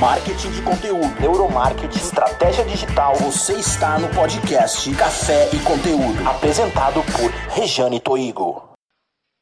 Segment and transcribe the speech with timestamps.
[0.00, 3.14] marketing de conteúdo, neuromarketing, estratégia digital.
[3.16, 8.72] Você está no podcast Café e Conteúdo, apresentado por Rejane Toigo.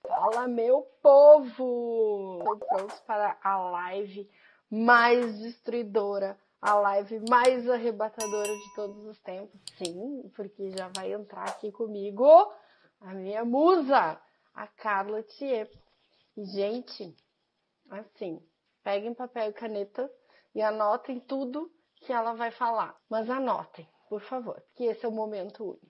[0.02, 2.38] Fala, meu povo!
[2.40, 4.28] Estou prontos para a live
[4.68, 9.60] mais destruidora, a live mais arrebatadora de todos os tempos.
[9.76, 12.52] Sim, porque já vai entrar aqui comigo
[13.00, 14.20] a minha musa,
[14.52, 15.70] a Carla Thier.
[16.36, 17.14] E, gente,
[17.88, 18.42] assim,
[18.82, 20.10] peguem papel e caneta
[20.54, 22.96] e anotem tudo que ela vai falar.
[23.08, 25.88] Mas anotem, por favor, que esse é o momento único.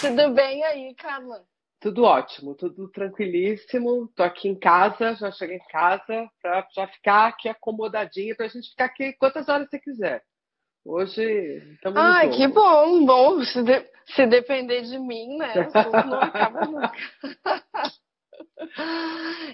[0.00, 1.44] Tudo bem aí, Carla?
[1.78, 4.08] Tudo ótimo, tudo tranquilíssimo.
[4.14, 8.48] Tô aqui em casa, já cheguei em casa para já ficar aqui acomodadinha para a
[8.48, 10.22] gente ficar aqui quantas horas você quiser.
[10.90, 13.44] Hoje estamos Ai, que bom, bom.
[13.44, 15.70] Se, de, se depender de mim, né?
[16.04, 16.92] Não acaba nunca.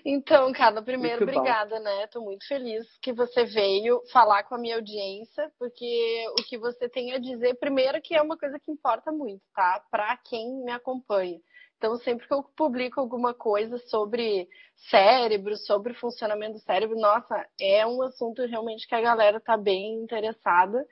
[0.03, 1.83] Então, Carla, primeiro, muito obrigada, bom.
[1.83, 2.05] né?
[2.05, 6.89] Estou muito feliz que você veio falar com a minha audiência, porque o que você
[6.89, 9.83] tem a dizer, primeiro, que é uma coisa que importa muito, tá?
[9.91, 11.39] Para quem me acompanha.
[11.77, 14.49] Então, sempre que eu publico alguma coisa sobre
[14.89, 20.03] cérebro, sobre funcionamento do cérebro, nossa, é um assunto realmente que a galera está bem
[20.03, 20.83] interessada.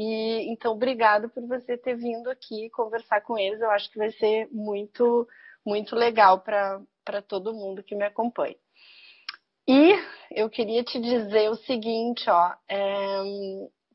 [0.00, 3.60] E então, obrigado por você ter vindo aqui conversar com eles.
[3.60, 5.26] Eu acho que vai ser muito,
[5.66, 8.54] muito legal para todo mundo que me acompanha.
[9.66, 9.92] E
[10.30, 12.78] eu queria te dizer o seguinte, ó, é,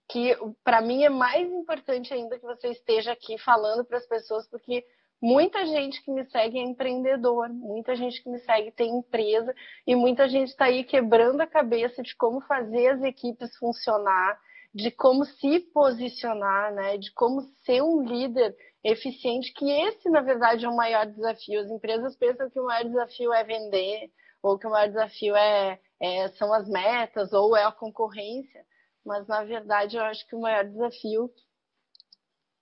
[0.09, 4.45] que para mim é mais importante ainda que você esteja aqui falando para as pessoas,
[4.49, 4.85] porque
[5.21, 9.55] muita gente que me segue é empreendedor, muita gente que me segue tem empresa
[9.87, 14.37] e muita gente está aí quebrando a cabeça de como fazer as equipes funcionar
[14.73, 16.97] de como se posicionar, né?
[16.97, 21.61] De como ser um líder eficiente, que esse, na verdade, é o maior desafio.
[21.61, 25.79] As empresas pensam que o maior desafio é vender, ou que o maior desafio é,
[26.01, 28.65] é são as metas, ou é a concorrência.
[29.05, 31.29] Mas, na verdade, eu acho que o maior desafio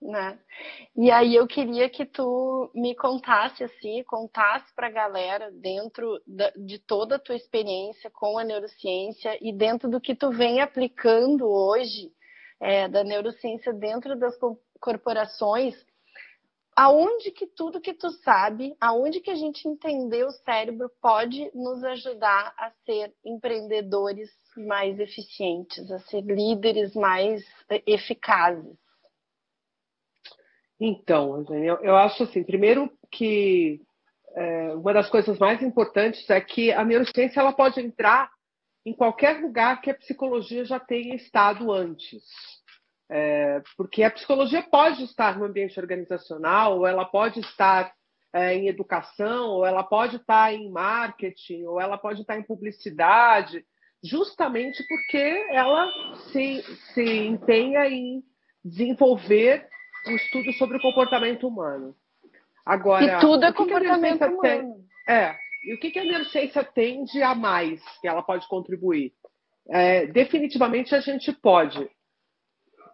[0.01, 0.39] né?
[0.95, 6.19] E aí eu queria que tu me contasse assim, contasse para a galera dentro
[6.57, 11.47] de toda a tua experiência com a neurociência e dentro do que tu vem aplicando
[11.47, 12.11] hoje
[12.59, 14.35] é, da neurociência dentro das
[14.79, 15.75] corporações,
[16.75, 21.84] aonde que tudo que tu sabe, aonde que a gente entender o cérebro pode nos
[21.84, 27.44] ajudar a ser empreendedores mais eficientes, a ser líderes mais
[27.85, 28.81] eficazes.
[30.84, 31.46] Então,
[31.84, 33.80] eu, acho assim, primeiro que
[34.36, 38.31] é, uma das coisas mais importantes é que a neurociência ela pode entrar
[38.84, 42.24] em qualquer lugar que a psicologia já tenha estado antes.
[43.12, 47.94] É, porque a psicologia pode estar no ambiente organizacional, ou ela pode estar
[48.34, 53.64] é, em educação, ou ela pode estar em marketing, ou ela pode estar em publicidade,
[54.03, 55.91] justamente porque ela
[56.31, 58.24] se, se empenha em
[58.66, 59.70] desenvolver
[60.07, 61.95] um estudo sobre o comportamento humano.
[62.66, 64.41] Agora, e tudo é comportamento humano.
[64.41, 65.35] Tem, é.
[65.63, 69.13] E o que, que a neurociência tem de a mais que ela pode contribuir?
[69.69, 71.90] É, definitivamente a gente pode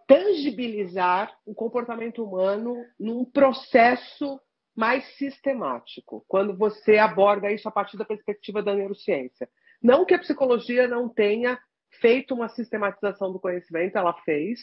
[0.06, 4.40] tangibilizar o comportamento humano num processo
[4.74, 9.48] mais sistemático, quando você aborda isso a partir da perspectiva da neurociência.
[9.82, 11.58] Não que a psicologia não tenha
[12.00, 14.60] feito uma sistematização do conhecimento, ela fez,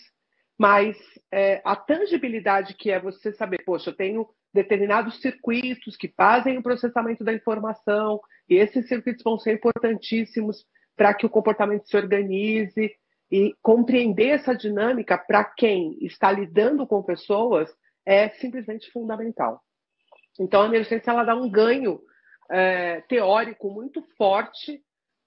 [0.58, 0.98] mas
[1.32, 6.64] é, a tangibilidade que é você saber, poxa, eu tenho determinados circuitos que fazem o
[6.64, 12.96] processamento da informação, e esses circuitos vão ser importantíssimos para que o comportamento se organize,
[13.32, 17.70] e compreender essa dinâmica para quem está lidando com pessoas
[18.06, 19.62] é simplesmente fundamental.
[20.40, 22.00] Então, a neurociência ela dá um ganho
[22.50, 24.82] é, teórico muito forte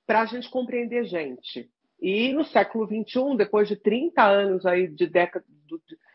[0.06, 1.68] para a gente compreender gente.
[2.00, 5.44] E no século XXI, depois de 30 anos aí de década,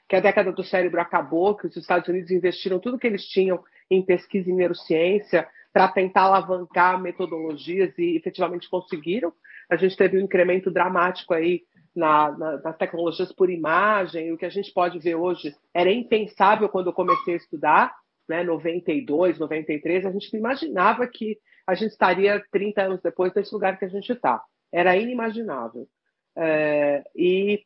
[0.08, 3.64] que a década do cérebro acabou, que os Estados Unidos investiram tudo que eles tinham
[3.90, 9.34] em pesquisa em neurociência para tentar alavancar metodologias e efetivamente conseguiram.
[9.70, 11.64] A gente teve um incremento dramático aí
[11.96, 16.70] na, na, nas tecnologias por imagem, o que a gente pode ver hoje era impensável
[16.70, 17.94] quando eu comecei a estudar,
[18.28, 21.38] né, 92, 93, a gente não imaginava que
[21.68, 24.42] a gente estaria 30 anos depois desse lugar que a gente está
[24.74, 25.88] era inimaginável.
[26.36, 27.64] É, e,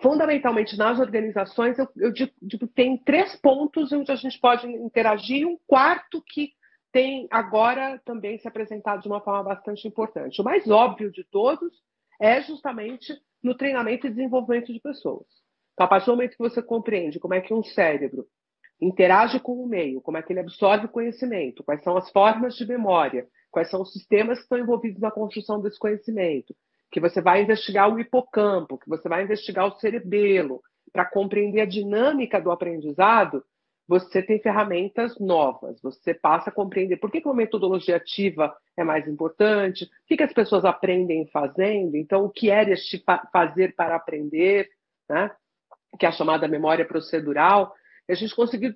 [0.00, 5.38] fundamentalmente, nas organizações, eu, eu digo, digo, tem três pontos onde a gente pode interagir,
[5.38, 6.50] e um quarto que
[6.90, 10.40] tem agora também se apresentado de uma forma bastante importante.
[10.40, 11.72] O mais óbvio de todos
[12.20, 15.26] é justamente no treinamento e desenvolvimento de pessoas.
[15.74, 18.26] Então, a partir do momento que você compreende como é que um cérebro
[18.80, 22.56] interage com o meio, como é que ele absorve o conhecimento, quais são as formas
[22.56, 26.54] de memória, quais são os sistemas que estão envolvidos na construção desse conhecimento,
[26.90, 30.62] que você vai investigar o hipocampo, que você vai investigar o cerebelo,
[30.92, 33.44] para compreender a dinâmica do aprendizado,
[33.86, 39.08] você tem ferramentas novas, você passa a compreender por que, uma metodologia ativa é mais
[39.08, 43.02] importante, o que, que as pessoas aprendem fazendo, então o que é este
[43.32, 44.68] fazer para aprender,
[45.08, 45.30] né?
[45.98, 47.74] que é a chamada memória procedural,
[48.08, 48.74] a gente conseguiu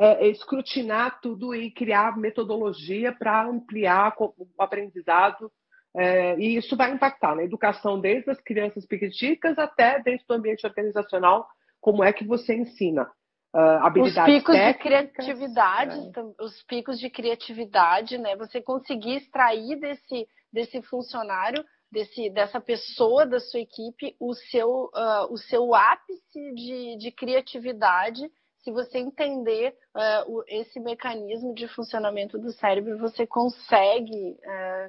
[0.00, 5.50] é, escrutinar tudo e criar metodologia para ampliar o aprendizado
[5.96, 10.66] é, e isso vai impactar na educação desde as crianças pequenicas até dentro do ambiente
[10.66, 11.48] organizacional,
[11.80, 13.10] como é que você ensina
[13.54, 16.44] uh, habilidades os picos técnicas, de criatividade, é.
[16.44, 18.36] os picos de criatividade, né?
[18.36, 25.32] Você conseguir extrair desse, desse funcionário, desse, dessa pessoa da sua equipe, o seu, uh,
[25.32, 28.30] o seu ápice de, de criatividade.
[28.62, 34.36] Se você entender uh, o, esse mecanismo de funcionamento do cérebro, você consegue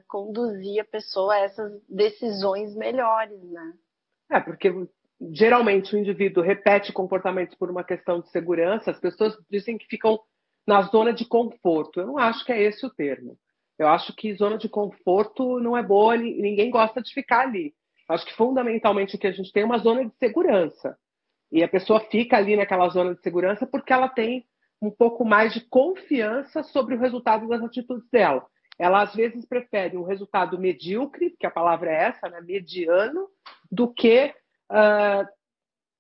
[0.07, 3.74] conduzir a pessoa a essas decisões melhores, né?
[4.31, 4.71] É, porque
[5.31, 10.19] geralmente o indivíduo repete comportamentos por uma questão de segurança, as pessoas dizem que ficam
[10.68, 12.00] na zona de conforto.
[12.00, 13.38] Eu não acho que é esse o termo.
[13.77, 17.74] Eu acho que zona de conforto não é boa, ninguém gosta de ficar ali.
[18.07, 20.98] Acho que fundamentalmente que a gente tem é uma zona de segurança.
[21.51, 24.46] E a pessoa fica ali naquela zona de segurança porque ela tem
[24.81, 28.46] um pouco mais de confiança sobre o resultado das atitudes dela.
[28.78, 33.28] Ela às vezes prefere um resultado medíocre, que a palavra é essa, né, mediano,
[33.69, 34.34] do que
[34.72, 35.28] uh,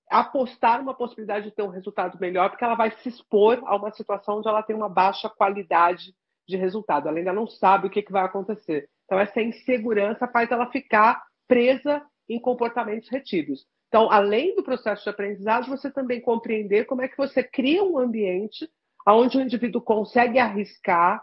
[0.09, 3.91] apostar uma possibilidade de ter um resultado melhor, porque ela vai se expor a uma
[3.91, 6.15] situação onde ela tem uma baixa qualidade
[6.47, 7.09] de resultado.
[7.09, 8.89] Ela ainda não sabe o que, que vai acontecer.
[9.05, 13.65] Então, essa insegurança faz ela ficar presa em comportamentos retidos.
[13.89, 17.97] Então, além do processo de aprendizado, você também compreender como é que você cria um
[17.97, 18.69] ambiente
[19.07, 21.21] onde o indivíduo consegue arriscar,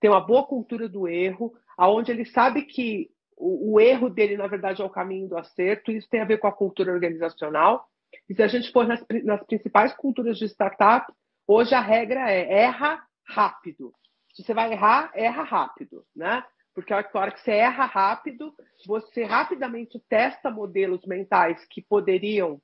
[0.00, 4.46] ter uma boa cultura do erro, aonde ele sabe que o, o, erro dele, na
[4.46, 5.92] verdade, é o caminho do acerto.
[5.92, 7.86] Isso tem a ver com a cultura organizacional.
[8.28, 11.06] E se a gente for nas, nas principais culturas de startup,
[11.46, 13.92] hoje a regra é erra rápido.
[14.32, 16.42] Se você vai errar, erra rápido, né?
[16.76, 18.52] Porque a hora que você erra rápido,
[18.86, 22.60] você rapidamente testa modelos mentais que poderiam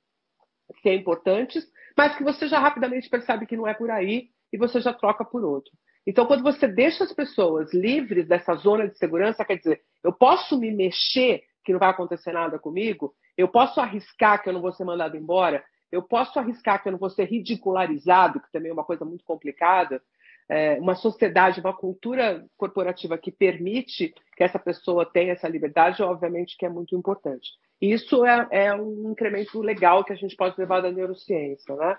[0.83, 1.67] ser importantes,
[1.97, 5.25] mas que você já rapidamente percebe que não é por aí e você já troca
[5.25, 5.71] por outro.
[6.05, 10.59] Então, quando você deixa as pessoas livres dessa zona de segurança, quer dizer, eu posso
[10.59, 14.73] me mexer, que não vai acontecer nada comigo, eu posso arriscar que eu não vou
[14.73, 18.73] ser mandado embora, eu posso arriscar que eu não vou ser ridicularizado, que também é
[18.73, 20.03] uma coisa muito complicada.
[20.55, 26.55] É, uma sociedade, uma cultura corporativa que permite que essa pessoa tenha essa liberdade, obviamente
[26.55, 27.49] que é muito importante.
[27.81, 31.75] Isso é, é, um incremento legal que a gente pode levar da neurociência.
[31.75, 31.97] Né?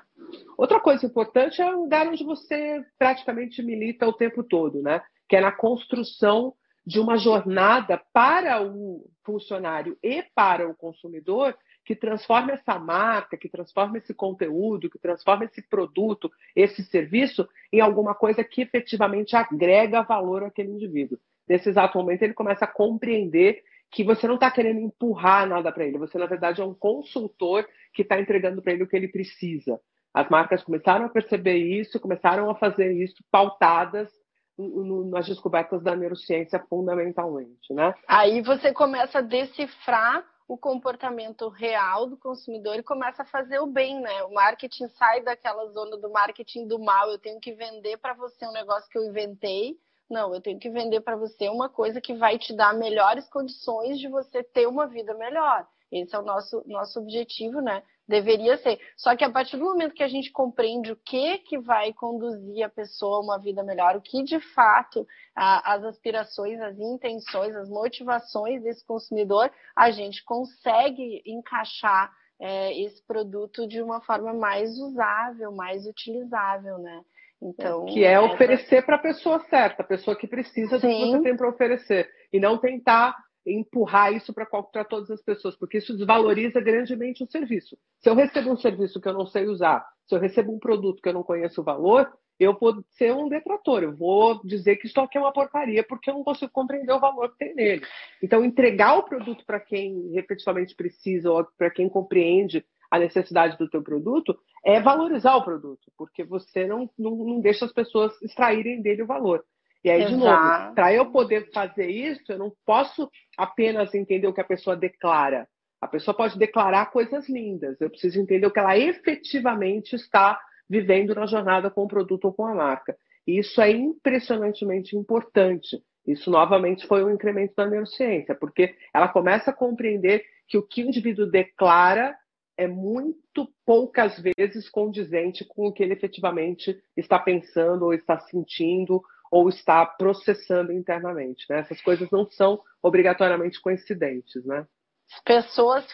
[0.56, 5.02] Outra coisa importante é o lugar onde você praticamente milita o tempo todo, né?
[5.28, 6.54] que é na construção
[6.86, 13.48] de uma jornada para o funcionário e para o consumidor que transforma essa marca, que
[13.48, 20.02] transforma esse conteúdo, que transforma esse produto, esse serviço em alguma coisa que efetivamente agrega
[20.02, 21.18] valor àquele indivíduo.
[21.46, 25.84] Nesse exato momento, ele começa a compreender que você não está querendo empurrar nada para
[25.84, 29.08] ele, você, na verdade, é um consultor que está entregando para ele o que ele
[29.08, 29.78] precisa.
[30.12, 34.10] As marcas começaram a perceber isso, começaram a fazer isso pautadas
[34.56, 37.92] nas descobertas da neurociência fundamentalmente, né?
[38.06, 43.66] Aí você começa a decifrar o comportamento real do consumidor e começa a fazer o
[43.66, 44.22] bem, né?
[44.24, 48.46] O marketing sai daquela zona do marketing do mal, eu tenho que vender para você
[48.46, 52.14] um negócio que eu inventei não, eu tenho que vender para você uma coisa que
[52.14, 55.66] vai te dar melhores condições de você ter uma vida melhor.
[55.90, 57.82] Esse é o nosso, nosso objetivo, né?
[58.06, 58.78] Deveria ser.
[58.96, 62.62] Só que a partir do momento que a gente compreende o que que vai conduzir
[62.62, 67.56] a pessoa a uma vida melhor, o que de fato a, as aspirações, as intenções,
[67.56, 74.78] as motivações desse consumidor, a gente consegue encaixar é, esse produto de uma forma mais
[74.78, 77.00] usável, mais utilizável, né?
[77.40, 78.24] Então, que é essa...
[78.24, 80.88] oferecer para a pessoa certa, a pessoa que precisa Sim.
[80.88, 82.08] do que você tem para oferecer.
[82.32, 83.14] E não tentar
[83.46, 87.76] empurrar isso para todas as pessoas, porque isso desvaloriza grandemente o serviço.
[88.00, 91.02] Se eu recebo um serviço que eu não sei usar, se eu recebo um produto
[91.02, 94.86] que eu não conheço o valor, eu vou ser um detrator, eu vou dizer que
[94.86, 97.82] isso aqui é uma porcaria porque eu não consigo compreender o valor que tem nele.
[98.22, 103.68] Então, entregar o produto para quem efetivamente precisa ou para quem compreende a necessidade do
[103.68, 108.80] teu produto é valorizar o produto, porque você não, não, não deixa as pessoas extraírem
[108.80, 109.44] dele o valor.
[109.84, 110.14] E aí, Exato.
[110.14, 114.44] de novo, para eu poder fazer isso, eu não posso apenas entender o que a
[114.44, 115.46] pessoa declara.
[115.78, 121.14] A pessoa pode declarar coisas lindas, eu preciso entender o que ela efetivamente está vivendo
[121.14, 122.96] na jornada com o produto ou com a marca.
[123.26, 125.82] E isso é impressionantemente importante.
[126.06, 130.82] Isso novamente foi um incremento da neurociência, porque ela começa a compreender que o que
[130.82, 132.16] o indivíduo declara
[132.56, 139.02] é muito poucas vezes condizente com o que ele efetivamente está pensando, ou está sentindo,
[139.34, 141.44] ou está processando internamente.
[141.50, 141.58] Né?
[141.58, 144.44] Essas coisas não são obrigatoriamente coincidentes.
[144.44, 144.64] Né?
[145.12, 145.84] As, pessoas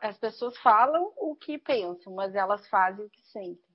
[0.00, 3.74] As pessoas falam o que pensam, mas elas fazem o que sentem.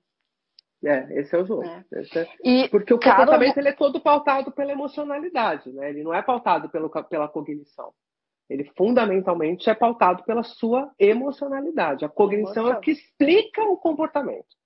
[0.82, 1.64] É, esse é o jogo.
[1.64, 1.84] É.
[1.92, 2.28] É...
[2.42, 5.90] E, Porque o comportamento ele é todo pautado pela emocionalidade, né?
[5.90, 7.92] Ele não é pautado pelo, pela cognição.
[8.48, 12.06] Ele fundamentalmente é pautado pela sua emocionalidade.
[12.06, 12.72] A cognição Emoção.
[12.72, 14.56] é o que explica o comportamento.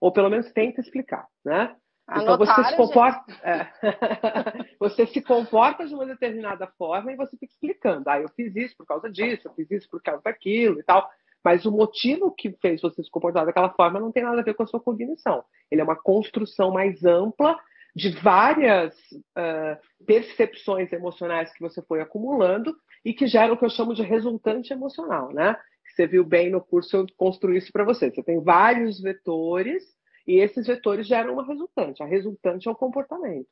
[0.00, 1.74] Ou pelo menos tenta explicar, né?
[2.10, 3.66] Então você se comporta, é.
[4.78, 8.08] você se comporta de uma determinada forma e você fica explicando.
[8.08, 11.08] Ah, eu fiz isso por causa disso, eu fiz isso por causa daquilo e tal.
[11.42, 14.54] Mas o motivo que fez você se comportar daquela forma não tem nada a ver
[14.54, 15.44] com a sua cognição.
[15.70, 17.58] Ele é uma construção mais ampla
[17.96, 18.94] de várias
[19.38, 24.02] uh, percepções emocionais que você foi acumulando e que geram o que eu chamo de
[24.02, 25.54] resultante emocional, né?
[25.86, 28.10] Que você viu bem no curso eu construí isso para você.
[28.10, 29.84] Você tem vários vetores
[30.26, 32.02] e esses vetores geram uma resultante.
[32.02, 33.48] A resultante é o comportamento.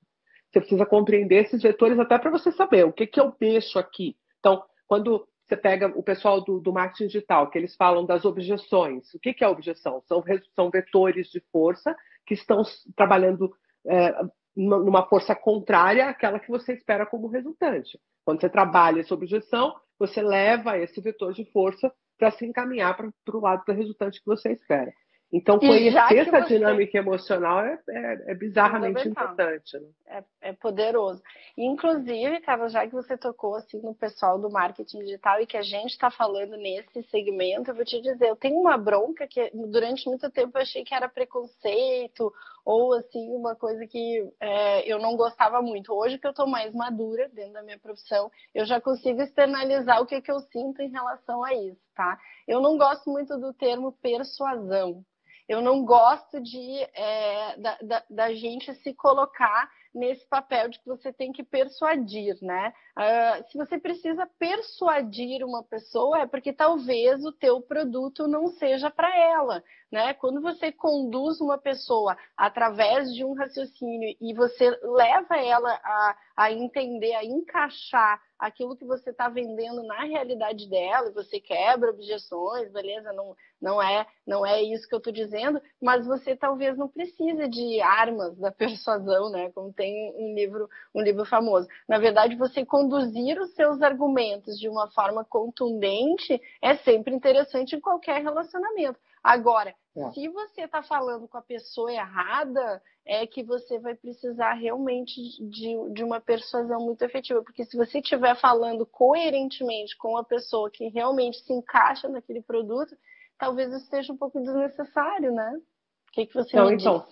[0.50, 4.16] Você precisa compreender esses vetores até para você saber o que, que eu mexo aqui.
[4.38, 9.12] Então, quando você pega o pessoal do, do, marketing digital, que eles falam das objeções.
[9.12, 10.02] O que, que é objeção?
[10.06, 10.24] São,
[10.54, 11.94] são vetores de força
[12.26, 12.62] que estão
[12.96, 13.52] trabalhando
[13.86, 14.14] é,
[14.56, 17.98] numa força contrária àquela que você espera como resultante.
[18.24, 23.36] Quando você trabalha essa objeção, você leva esse vetor de força para se encaminhar para
[23.36, 24.92] o lado do resultante que você espera.
[25.32, 26.58] Então, conhecer essa você...
[26.58, 29.78] dinâmica emocional é, é, é bizarramente importante.
[29.78, 29.88] Né?
[30.06, 31.22] É, é, poderoso.
[31.56, 35.62] Inclusive, Carla, já que você tocou assim no pessoal do marketing digital e que a
[35.62, 40.06] gente está falando nesse segmento, eu vou te dizer, eu tenho uma bronca que durante
[40.06, 42.30] muito tempo eu achei que era preconceito
[42.62, 45.94] ou assim uma coisa que é, eu não gostava muito.
[45.94, 50.06] Hoje que eu estou mais madura dentro da minha profissão, eu já consigo externalizar o
[50.06, 52.18] que, que eu sinto em relação a isso, tá?
[52.46, 55.02] Eu não gosto muito do termo persuasão
[55.48, 60.86] eu não gosto de é, da, da, da, gente se colocar nesse papel de que
[60.86, 62.72] você tem que persuadir, né?
[62.96, 68.90] Uh, se você precisa persuadir uma pessoa, é porque talvez o teu produto não seja
[68.90, 70.14] para ela, né?
[70.14, 76.50] Quando você conduz uma pessoa através de um raciocínio e você leva ela a, a
[76.50, 83.12] entender, a encaixar aquilo que você está vendendo na realidade dela, você quebra objeções, beleza?
[83.12, 87.46] Não, não é, não é isso que eu estou dizendo, mas você talvez não precise
[87.48, 89.52] de armas da persuasão, né?
[89.54, 91.68] Como tem um livro, um livro famoso.
[91.86, 97.80] Na verdade, você conduzir os seus argumentos de uma forma contundente é sempre interessante em
[97.80, 98.98] qualquer relacionamento.
[99.22, 100.10] Agora, é.
[100.12, 105.92] se você está falando com a pessoa errada, é que você vai precisar realmente de,
[105.92, 107.42] de uma persuasão muito efetiva.
[107.42, 112.96] Porque se você estiver falando coerentemente com a pessoa que realmente se encaixa naquele produto,
[113.38, 115.60] talvez isso seja um pouco desnecessário, né?
[116.08, 116.86] O que, que você então, me diz?
[116.86, 117.06] Então,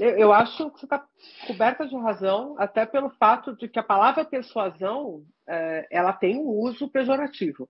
[0.00, 1.06] eu acho que você está
[1.46, 6.48] coberta de razão, até pelo fato de que a palavra persuasão é, ela tem um
[6.48, 7.68] uso pejorativo.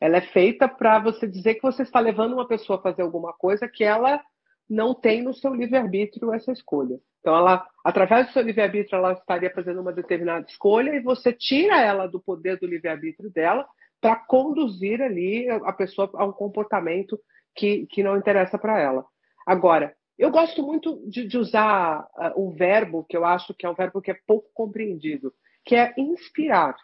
[0.00, 3.32] Ela é feita para você dizer que você está levando uma pessoa a fazer alguma
[3.32, 4.20] coisa que ela
[4.68, 6.98] não tem no seu livre-arbítrio essa escolha.
[7.20, 11.80] Então, ela, através do seu livre-arbítrio, ela estaria fazendo uma determinada escolha e você tira
[11.80, 13.66] ela do poder do livre-arbítrio dela
[14.00, 17.20] para conduzir ali a pessoa a um comportamento
[17.54, 19.04] que, que não interessa para ela.
[19.46, 23.70] Agora, eu gosto muito de, de usar uh, um verbo que eu acho que é
[23.70, 25.32] um verbo que é pouco compreendido,
[25.64, 26.74] que é inspirar.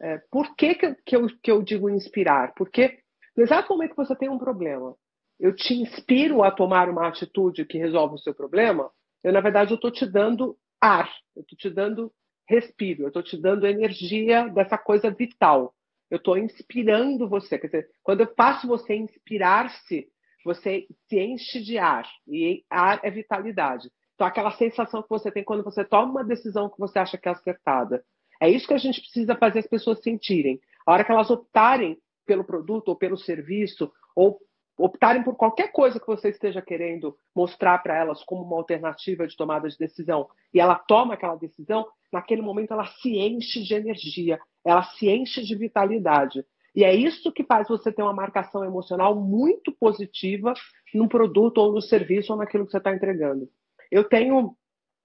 [0.00, 2.52] É, por que, que, eu, que eu digo inspirar?
[2.54, 2.98] Porque
[3.36, 4.94] no exato momento que você tem um problema,
[5.38, 8.90] eu te inspiro a tomar uma atitude que resolve o seu problema,
[9.22, 12.12] eu, na verdade, eu estou te dando ar, eu estou te dando
[12.48, 15.74] respiro, eu estou te dando energia dessa coisa vital.
[16.10, 17.58] Eu estou inspirando você.
[17.58, 20.08] Quer dizer, quando eu faço você inspirar-se,
[20.44, 22.08] você se enche de ar.
[22.28, 23.90] E ar é vitalidade.
[24.14, 27.28] Então, aquela sensação que você tem quando você toma uma decisão que você acha que
[27.28, 28.04] é acertada.
[28.40, 30.60] É isso que a gente precisa fazer as pessoas sentirem.
[30.86, 34.38] A hora que elas optarem pelo produto ou pelo serviço, ou
[34.78, 39.36] optarem por qualquer coisa que você esteja querendo mostrar para elas como uma alternativa de
[39.36, 44.38] tomada de decisão, e ela toma aquela decisão, naquele momento ela se enche de energia,
[44.64, 46.44] ela se enche de vitalidade.
[46.74, 50.52] E é isso que faz você ter uma marcação emocional muito positiva
[50.92, 53.48] no produto ou no serviço ou naquilo que você está entregando.
[53.90, 54.54] Eu tenho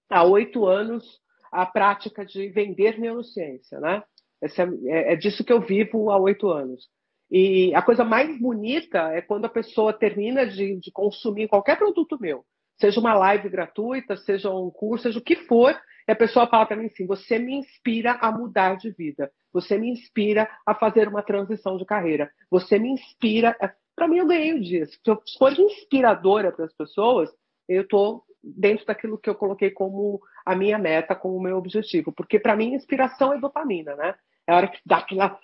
[0.09, 4.03] há oito anos a prática de vender neurociência, né?
[4.41, 6.89] É, é, disso que eu vivo há oito anos.
[7.29, 12.17] E a coisa mais bonita é quando a pessoa termina de, de consumir qualquer produto
[12.19, 12.43] meu,
[12.79, 16.65] seja uma live gratuita, seja um curso, seja o que for, e a pessoa fala
[16.65, 21.07] para mim assim: você me inspira a mudar de vida, você me inspira a fazer
[21.07, 23.55] uma transição de carreira, você me inspira.
[23.95, 24.85] Para mim, eu ganhei o dia.
[24.85, 27.29] Se eu for inspiradora para as pessoas,
[27.69, 32.11] eu estou dentro daquilo que eu coloquei como a minha meta, como o meu objetivo.
[32.11, 34.15] Porque para mim, inspiração é dopamina, né?
[34.47, 35.39] É a hora que dá aquela,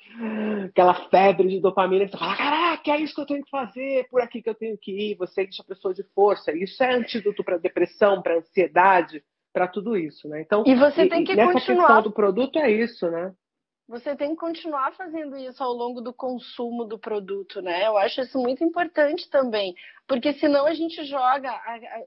[0.65, 4.07] aquela febre de dopamina e você fala, caraca, é isso que eu tenho que fazer,
[4.09, 6.51] por aqui que eu tenho que ir, você enche a pessoa de força.
[6.51, 9.23] Isso é antídoto para depressão, para ansiedade,
[9.53, 10.41] para tudo isso, né?
[10.41, 11.87] Então, e você tem que nessa continuar.
[11.87, 13.33] questão do produto é isso, né?
[13.87, 17.87] Você tem que continuar fazendo isso ao longo do consumo do produto, né?
[17.87, 19.73] Eu acho isso muito importante também.
[20.05, 21.49] Porque senão a gente joga.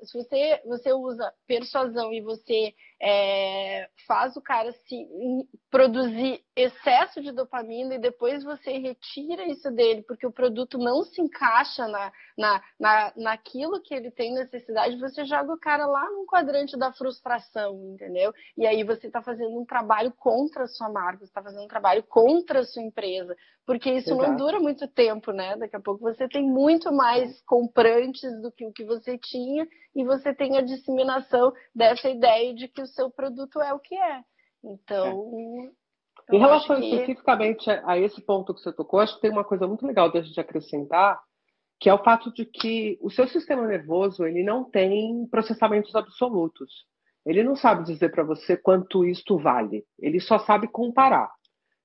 [0.03, 5.07] Se você, você usa persuasão e você é, faz o cara se
[5.71, 11.21] produzir excesso de dopamina e depois você retira isso dele, porque o produto não se
[11.21, 16.27] encaixa na, na, na, naquilo que ele tem necessidade, você joga o cara lá no
[16.27, 18.33] quadrante da frustração, entendeu?
[18.57, 21.69] E aí você está fazendo um trabalho contra a sua marca, você está fazendo um
[21.69, 23.37] trabalho contra a sua empresa,
[23.67, 24.29] porque isso Exato.
[24.29, 25.57] não dura muito tempo, né?
[25.57, 30.05] Daqui a pouco você tem muito mais comprantes do que o que você tinha e
[30.05, 34.23] você tem a disseminação dessa ideia de que o seu produto é o que é.
[34.63, 35.73] Então.
[36.31, 36.37] É.
[36.37, 36.87] Em relação que...
[36.87, 40.21] especificamente a esse ponto que você tocou, acho que tem uma coisa muito legal da
[40.21, 41.21] gente acrescentar,
[41.79, 46.71] que é o fato de que o seu sistema nervoso ele não tem processamentos absolutos.
[47.25, 49.85] Ele não sabe dizer para você quanto isto vale.
[49.99, 51.31] Ele só sabe comparar.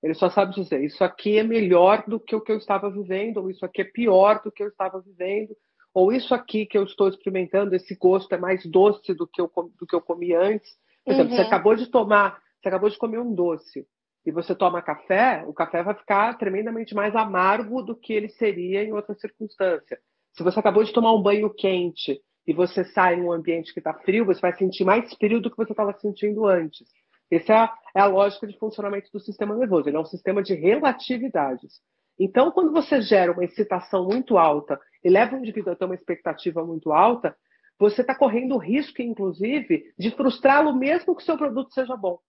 [0.04, 3.38] Ele só sabe dizer, isso aqui é melhor do que o que eu estava vivendo,
[3.38, 5.56] ou isso aqui é pior do que eu estava vivendo,
[5.94, 9.50] ou isso aqui que eu estou experimentando, esse gosto é mais doce do que eu,
[9.80, 10.70] do que eu comi antes.
[11.04, 11.38] Por exemplo, uhum.
[11.38, 13.88] você acabou de tomar, você acabou de comer um doce
[14.26, 18.84] e você toma café, o café vai ficar tremendamente mais amargo do que ele seria
[18.84, 20.00] em outra circunstância.
[20.34, 23.80] Se você acabou de tomar um banho quente e você sai em um ambiente que
[23.80, 26.88] está frio, você vai sentir mais frio do que você estava sentindo antes.
[27.30, 29.90] Essa é a, é a lógica de funcionamento do sistema nervoso.
[29.90, 31.80] Ele é um sistema de relatividades.
[32.20, 35.96] Então, quando você gera uma excitação muito alta e leva o indivíduo a ter uma
[35.96, 37.36] expectativa muito alta,
[37.78, 42.20] você está correndo o risco, inclusive, de frustrá-lo mesmo que o seu produto seja bom.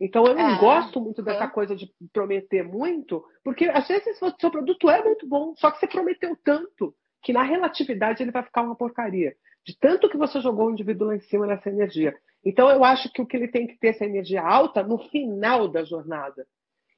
[0.00, 1.48] Então, eu não é, gosto muito dessa é.
[1.48, 5.78] coisa de prometer muito, porque às vezes o seu produto é muito bom, só que
[5.78, 9.34] você prometeu tanto que na relatividade ele vai ficar uma porcaria.
[9.66, 12.14] De tanto que você jogou o indivíduo lá em cima nessa energia.
[12.44, 15.68] Então, eu acho que o que ele tem que ter essa energia alta no final
[15.68, 16.46] da jornada.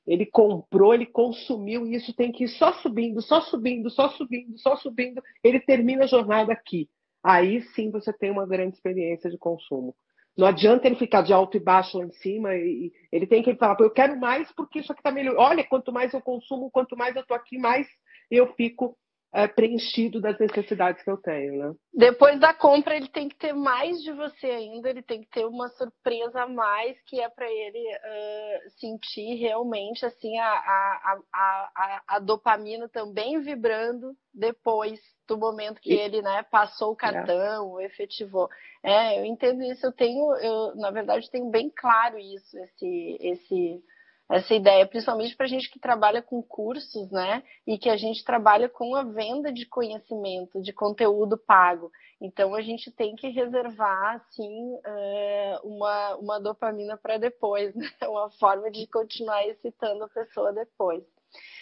[0.06, 4.58] Ele comprou, ele consumiu, e isso tem que ir só subindo, só subindo, só subindo,
[4.58, 5.22] só subindo.
[5.42, 6.88] Ele termina a jornada aqui.
[7.22, 9.94] Aí sim você tem uma grande experiência de consumo.
[10.36, 12.54] Não adianta ele ficar de alto e baixo lá em cima.
[12.54, 15.36] E, ele tem que falar, eu quero mais porque isso aqui está melhor.
[15.36, 17.86] Olha, quanto mais eu consumo, quanto mais eu estou aqui, mais
[18.30, 18.96] eu fico
[19.32, 21.74] é, preenchido das necessidades que eu tenho, né?
[21.94, 25.44] Depois da compra, ele tem que ter mais de você ainda, ele tem que ter
[25.44, 32.02] uma surpresa a mais que é para ele uh, sentir realmente assim a, a, a,
[32.08, 35.98] a, dopamina também vibrando depois do momento que e...
[35.98, 37.84] ele né, passou o cartão, é.
[37.84, 38.48] efetivou.
[38.82, 43.84] É, eu entendo isso, eu tenho, eu, na verdade, tenho bem claro isso, esse, esse
[44.30, 47.42] essa ideia, principalmente para a gente que trabalha com cursos, né?
[47.66, 51.90] E que a gente trabalha com a venda de conhecimento, de conteúdo pago.
[52.20, 57.88] Então a gente tem que reservar, assim, eh, uma, uma dopamina para depois, né?
[58.02, 61.02] Uma forma de continuar excitando a pessoa depois.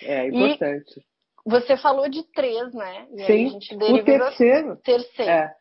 [0.02, 1.00] É importante.
[1.00, 3.06] E você falou de três, né?
[3.12, 3.58] E Sim.
[3.80, 4.76] o terceiro.
[4.76, 5.30] Terceiro.
[5.30, 5.54] É.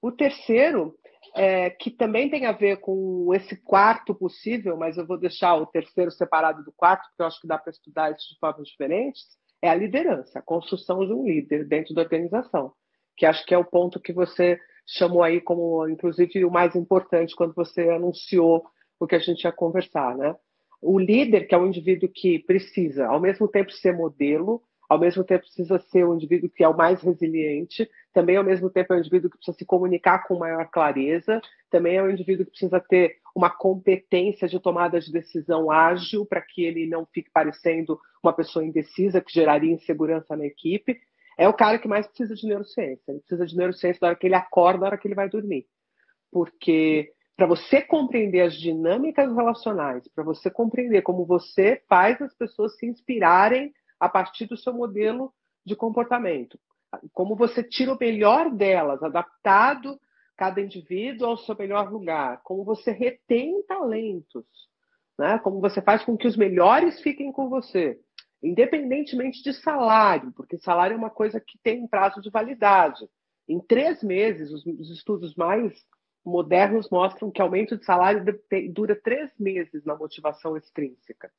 [0.00, 0.94] O terceiro
[1.34, 5.66] é, que também tem a ver com esse quarto possível, mas eu vou deixar o
[5.66, 9.22] terceiro separado do quarto, porque eu acho que dá para estudar isso de formas diferentes,
[9.62, 12.72] é a liderança, a construção de um líder dentro da organização,
[13.16, 17.36] que acho que é o ponto que você chamou aí como, inclusive, o mais importante
[17.36, 18.64] quando você anunciou
[18.98, 20.34] o que a gente ia conversar, né?
[20.82, 25.22] O líder, que é um indivíduo que precisa, ao mesmo tempo, ser modelo, ao mesmo
[25.22, 28.96] tempo precisa ser um indivíduo que é o mais resiliente, também ao mesmo tempo é
[28.96, 32.80] um indivíduo que precisa se comunicar com maior clareza, também é um indivíduo que precisa
[32.80, 38.32] ter uma competência de tomada de decisão ágil para que ele não fique parecendo uma
[38.32, 41.00] pessoa indecisa que geraria insegurança na equipe.
[41.38, 43.12] É o cara que mais precisa de neurociência.
[43.12, 45.66] Ele precisa de neurociência na hora que ele acorda, na hora que ele vai dormir.
[46.32, 52.76] Porque para você compreender as dinâmicas relacionais, para você compreender como você faz as pessoas
[52.76, 55.32] se inspirarem a partir do seu modelo
[55.64, 56.58] de comportamento.
[57.12, 60.00] Como você tira o melhor delas, adaptado
[60.36, 62.40] cada indivíduo ao seu melhor lugar.
[62.42, 64.46] Como você retém talentos.
[65.18, 65.38] Né?
[65.40, 68.00] Como você faz com que os melhores fiquem com você.
[68.42, 73.06] Independentemente de salário, porque salário é uma coisa que tem um prazo de validade.
[73.46, 75.74] Em três meses, os, os estudos mais
[76.24, 78.24] modernos mostram que aumento de salário
[78.72, 81.30] dura três meses na motivação extrínseca.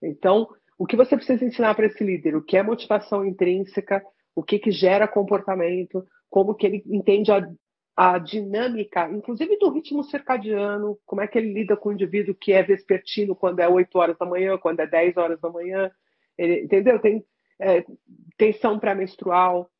[0.00, 2.36] Então, o que você precisa ensinar para esse líder?
[2.36, 4.02] O que é motivação intrínseca?
[4.34, 6.04] O que, que gera comportamento?
[6.28, 7.48] Como que ele entende a,
[7.96, 12.52] a dinâmica, inclusive do ritmo circadiano, como é que ele lida com o indivíduo que
[12.52, 15.90] é vespertino quando é 8 horas da manhã, quando é 10 horas da manhã,
[16.36, 16.98] ele, entendeu?
[16.98, 17.24] Tem
[17.58, 17.84] é,
[18.36, 19.70] tensão pré-menstrual,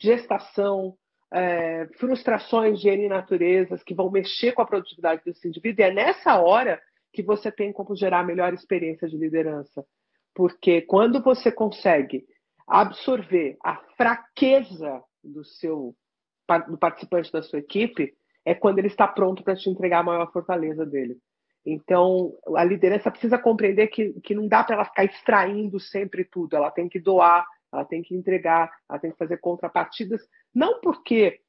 [0.00, 0.96] gestação,
[1.32, 5.92] é, frustrações de N naturezas que vão mexer com a produtividade desse indivíduo, e é
[5.92, 6.80] nessa hora
[7.12, 9.84] que você tem como gerar a melhor experiência de liderança.
[10.34, 12.24] Porque quando você consegue
[12.66, 15.94] absorver a fraqueza do seu
[16.68, 18.12] do participante da sua equipe,
[18.44, 21.16] é quando ele está pronto para te entregar a maior fortaleza dele.
[21.64, 26.54] Então, a liderança precisa compreender que, que não dá para ela ficar extraindo sempre tudo,
[26.54, 30.20] ela tem que doar, ela tem que entregar, ela tem que fazer contrapartidas,
[30.54, 31.40] não porque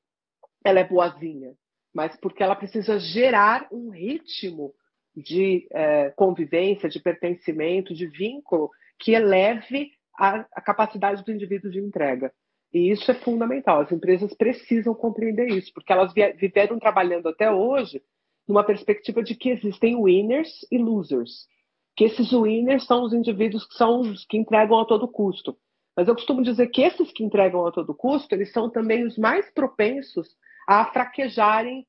[0.63, 1.53] ela é boazinha,
[1.93, 4.73] mas porque ela precisa gerar um ritmo
[5.15, 11.79] de é, convivência, de pertencimento, de vínculo que eleve a, a capacidade do indivíduo de
[11.79, 12.31] entrega.
[12.73, 13.81] E isso é fundamental.
[13.81, 18.01] As empresas precisam compreender isso, porque elas viveram trabalhando até hoje
[18.47, 21.47] numa perspectiva de que existem winners e losers.
[21.95, 25.57] Que esses winners são os indivíduos que são os que entregam a todo custo.
[25.95, 29.17] Mas eu costumo dizer que esses que entregam a todo custo, eles são também os
[29.17, 30.35] mais propensos
[30.67, 31.87] a fraquejarem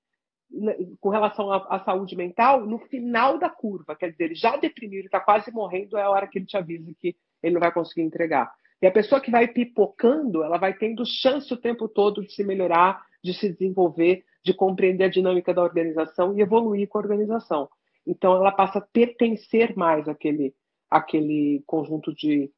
[1.01, 3.97] com relação à, à saúde mental no final da curva.
[3.97, 6.57] Quer dizer, ele já deprimiu, ele está quase morrendo, é a hora que ele te
[6.57, 8.53] avisa que ele não vai conseguir entregar.
[8.81, 12.45] E a pessoa que vai pipocando, ela vai tendo chance o tempo todo de se
[12.45, 17.69] melhorar, de se desenvolver, de compreender a dinâmica da organização e evoluir com a organização.
[18.07, 20.55] Então, ela passa a pertencer mais àquele,
[20.91, 22.51] àquele conjunto de,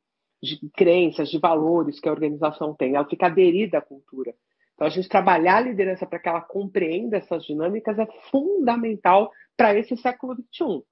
[0.42, 2.94] de crenças, de valores que a organização tem.
[2.94, 4.34] Ela fica aderida à cultura.
[4.78, 9.74] Então, a gente trabalhar a liderança para que ela compreenda essas dinâmicas é fundamental para
[9.74, 10.84] esse século XXI.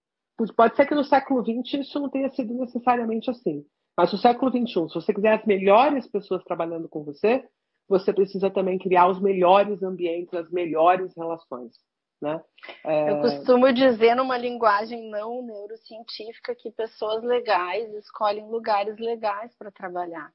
[0.57, 3.65] Pode ser que no século XX isso não tenha sido necessariamente assim.
[3.97, 7.45] Mas no século XXI, se você quiser as melhores pessoas trabalhando com você,
[7.89, 11.73] você precisa também criar os melhores ambientes, as melhores relações.
[12.21, 12.43] Né?
[12.85, 13.13] É...
[13.13, 20.33] Eu costumo dizer numa linguagem não neurocientífica que pessoas legais escolhem lugares legais para trabalhar.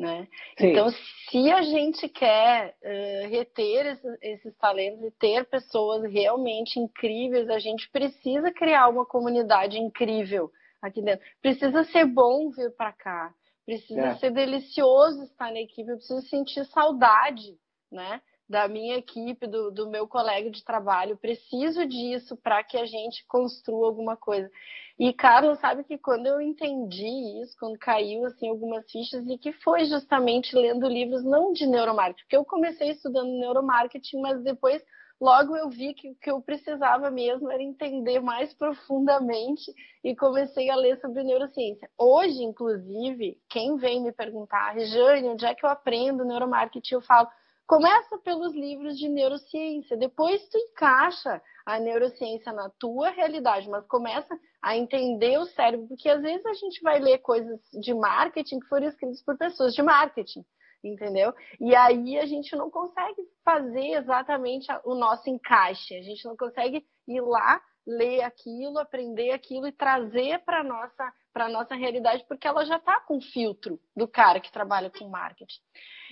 [0.00, 0.26] Né?
[0.58, 0.88] Então,
[1.28, 7.58] se a gente quer uh, reter esses, esses, talentos e ter pessoas realmente incríveis, a
[7.58, 11.22] gente precisa criar uma comunidade incrível aqui dentro.
[11.42, 13.34] Precisa ser bom vir para cá,
[13.66, 14.14] precisa é.
[14.16, 17.58] ser delicioso estar na equipe, eu preciso sentir saudade,
[17.92, 18.22] né?
[18.50, 21.16] Da minha equipe, do, do meu colega de trabalho.
[21.16, 24.50] Preciso disso para que a gente construa alguma coisa.
[24.98, 29.52] E, Carlos, sabe que quando eu entendi isso, quando caiu assim algumas fichas, e que
[29.52, 34.82] foi justamente lendo livros não de neuromarketing, porque eu comecei estudando neuromarketing, mas depois
[35.20, 40.68] logo eu vi que o que eu precisava mesmo era entender mais profundamente e comecei
[40.68, 41.88] a ler sobre neurociência.
[41.96, 46.94] Hoje, inclusive, quem vem me perguntar, Rejane, onde é que eu aprendo neuromarketing?
[46.94, 47.28] Eu falo,
[47.70, 54.36] Começa pelos livros de neurociência, depois tu encaixa a neurociência na tua realidade, mas começa
[54.60, 58.66] a entender o cérebro, porque às vezes a gente vai ler coisas de marketing que
[58.66, 60.44] foram escritas por pessoas de marketing,
[60.82, 61.32] entendeu?
[61.60, 66.84] E aí a gente não consegue fazer exatamente o nosso encaixe, a gente não consegue
[67.06, 72.64] ir lá ler aquilo, aprender aquilo e trazer para nossa para nossa realidade, porque ela
[72.64, 75.60] já está com o filtro do cara que trabalha com marketing.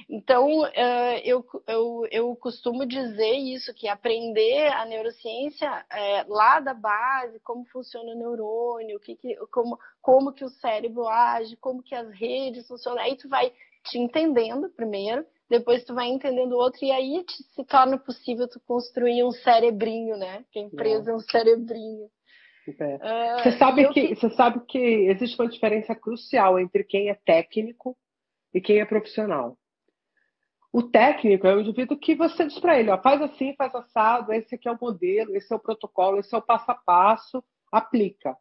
[0.09, 6.75] Então, uh, eu, eu, eu costumo dizer isso, que aprender a neurociência é, lá da
[6.75, 11.95] base, como funciona o neurônio, que, que, como, como que o cérebro age, como que
[11.95, 13.53] as redes funcionam, aí tu vai
[13.85, 18.47] te entendendo primeiro, depois tu vai entendendo o outro, e aí te, se torna possível
[18.47, 20.45] tu construir um cerebrinho, né?
[20.53, 22.11] Que a empresa é, é um cerebrinho.
[22.79, 22.99] É.
[23.01, 27.97] Ah, você, sabe que, você sabe que existe uma diferença crucial entre quem é técnico
[28.53, 29.57] e quem é profissional.
[30.73, 34.33] O técnico é o indivíduo que você diz para ele, ó, faz assim, faz assado,
[34.33, 37.43] esse aqui é o modelo, esse é o protocolo, esse é o passo a passo,
[37.73, 38.37] aplica.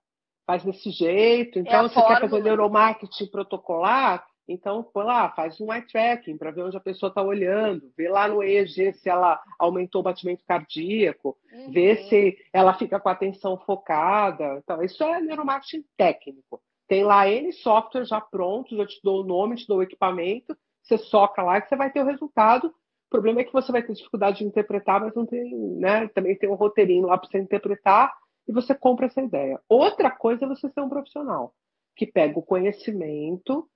[0.45, 1.59] Faz desse jeito.
[1.59, 6.51] Então, é você quer fazer neuromarketing protocolar, então, põe lá, faz um eye tracking para
[6.51, 10.43] ver onde a pessoa está olhando, vê lá no EEG se ela aumentou o batimento
[10.45, 11.71] cardíaco, uhum.
[11.71, 14.61] vê se ela fica com a atenção focada.
[14.63, 16.61] Então, isso é neuromarketing técnico.
[16.87, 20.57] Tem lá N software já prontos, eu te dou o nome, te dou o equipamento,
[20.81, 22.67] você soca lá que você vai ter o resultado.
[22.67, 26.07] O problema é que você vai ter dificuldade de interpretar, mas não tem, né?
[26.09, 28.13] Também tem um roteirinho lá para você interpretar
[28.47, 29.59] e você compra essa ideia.
[29.67, 31.53] Outra coisa é você ser um profissional
[31.95, 33.67] que pega o conhecimento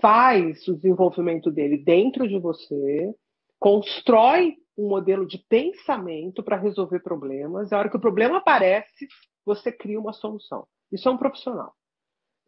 [0.00, 3.14] faz o desenvolvimento dele dentro de você,
[3.58, 7.72] constrói um modelo de pensamento para resolver problemas.
[7.72, 9.06] A hora que o problema aparece,
[9.44, 10.66] você cria uma solução.
[10.90, 11.74] Isso é um profissional.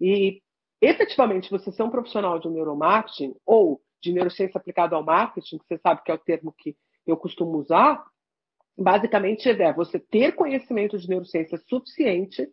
[0.01, 0.43] E,
[0.81, 5.79] efetivamente, você ser um profissional de neuromarketing ou de neurociência aplicada ao marketing, que você
[5.79, 8.05] sabe que é o termo que eu costumo usar,
[8.77, 12.47] basicamente é você ter conhecimento de neurociência suficiente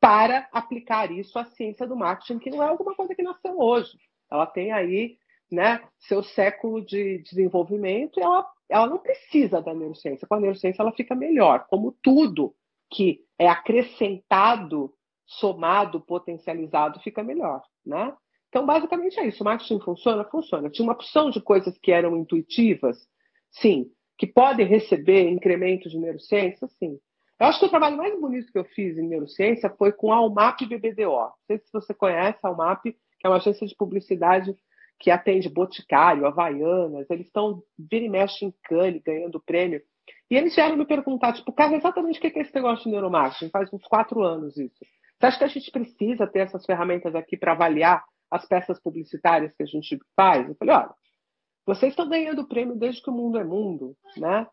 [0.00, 3.98] para aplicar isso à ciência do marketing, que não é alguma coisa que nasceu hoje.
[4.30, 5.18] Ela tem aí
[5.50, 10.26] né, seu século de desenvolvimento e ela, ela não precisa da neurociência.
[10.26, 12.54] Com a neurociência ela fica melhor, como tudo
[12.90, 14.92] que é acrescentado,
[15.26, 17.62] somado, potencializado, fica melhor.
[17.84, 18.14] Né?
[18.48, 19.42] Então, basicamente é isso.
[19.42, 20.24] O marketing funciona?
[20.24, 20.70] Funciona.
[20.70, 22.96] Tinha uma opção de coisas que eram intuitivas?
[23.50, 23.90] Sim.
[24.16, 26.66] Que podem receber incremento de neurociência?
[26.78, 26.98] Sim.
[27.40, 30.20] Eu acho que o trabalho mais bonito que eu fiz em neurociência foi com a
[30.24, 31.10] UMAP BBDO.
[31.10, 34.56] Não sei se você conhece a UMAP, que é uma agência de publicidade
[34.98, 37.08] que atende Boticário, Havaianas.
[37.08, 39.80] Eles estão vira e mexe em Cannes, ganhando prêmio.
[40.30, 43.50] E eles vieram me perguntar, tipo, cara, exatamente o que é esse negócio de neuromarketing?
[43.50, 44.84] Faz uns quatro anos isso.
[45.18, 49.54] Você acha que a gente precisa ter essas ferramentas aqui para avaliar as peças publicitárias
[49.54, 50.48] que a gente faz?
[50.48, 50.94] Eu falei, olha,
[51.66, 54.46] vocês estão ganhando prêmio desde que o mundo é mundo, né?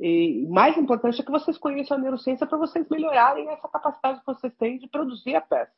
[0.00, 4.26] E mais importante é que vocês conheçam a neurociência para vocês melhorarem essa capacidade que
[4.26, 5.72] vocês têm de produzir a peça.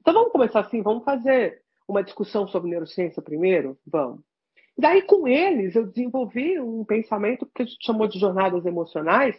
[0.00, 3.78] Então vamos começar assim, vamos fazer uma discussão sobre neurociência primeiro?
[3.86, 4.20] Vamos.
[4.78, 9.34] Daí, com eles, eu desenvolvi um pensamento que a gente chamou de jornadas emocionais,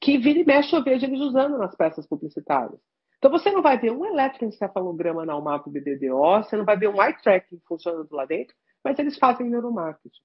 [0.00, 2.78] que vira e mexe eu vejo eles usando nas peças publicitárias.
[3.18, 7.02] Então, você não vai ver um eletroencefalograma na UMAP BDDO, você não vai ver um
[7.02, 10.20] eye tracking funcionando lá dentro, mas eles fazem neuromarketing.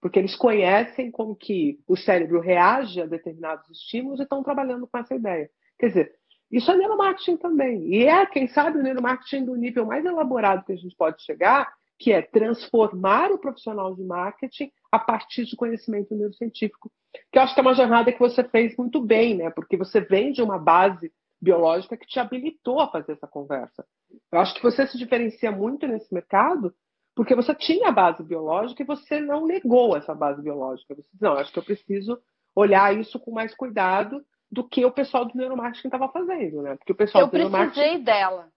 [0.00, 4.98] Porque eles conhecem como que o cérebro reage a determinados estímulos e estão trabalhando com
[4.98, 5.50] essa ideia.
[5.78, 6.14] Quer dizer,
[6.50, 7.86] isso é neuromarketing também.
[7.86, 11.72] E é, quem sabe, o neuromarketing do nível mais elaborado que a gente pode chegar,
[11.98, 16.90] que é transformar o profissional de marketing a partir de conhecimento neurocientífico.
[17.32, 19.50] Que eu acho que é uma jornada que você fez muito bem, né?
[19.50, 23.84] Porque você vem de uma base biológica que te habilitou a fazer essa conversa.
[24.32, 26.74] Eu acho que você se diferencia muito nesse mercado
[27.16, 30.94] porque você tinha a base biológica e você não negou essa base biológica.
[30.94, 32.20] Você disse, não, acho que eu preciso
[32.54, 36.76] olhar isso com mais cuidado do que o pessoal do neuromarketing estava fazendo, né?
[36.76, 37.80] Porque o pessoal eu do neuromarketing...
[37.80, 38.48] precisei dela.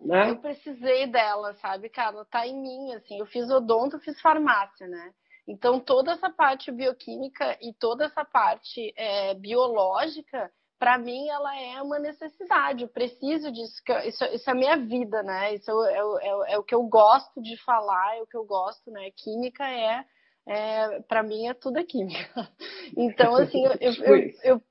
[0.00, 0.30] Né?
[0.30, 2.24] Eu precisei dela, sabe, Carla?
[2.24, 3.18] Tá em mim, assim.
[3.18, 5.12] Eu fiz odonto, fiz farmácia, né?
[5.46, 11.80] Então, toda essa parte bioquímica e toda essa parte é, biológica, para mim, ela é
[11.82, 12.82] uma necessidade.
[12.82, 13.82] Eu preciso disso.
[14.04, 15.54] Isso, isso é a minha vida, né?
[15.54, 18.44] Isso é, é, é, é, o que eu gosto de falar, é o que eu
[18.44, 19.10] gosto, né?
[19.16, 20.04] Química é,
[20.46, 22.28] é para mim, é tudo é química.
[22.96, 24.62] Então, assim, eu, eu, eu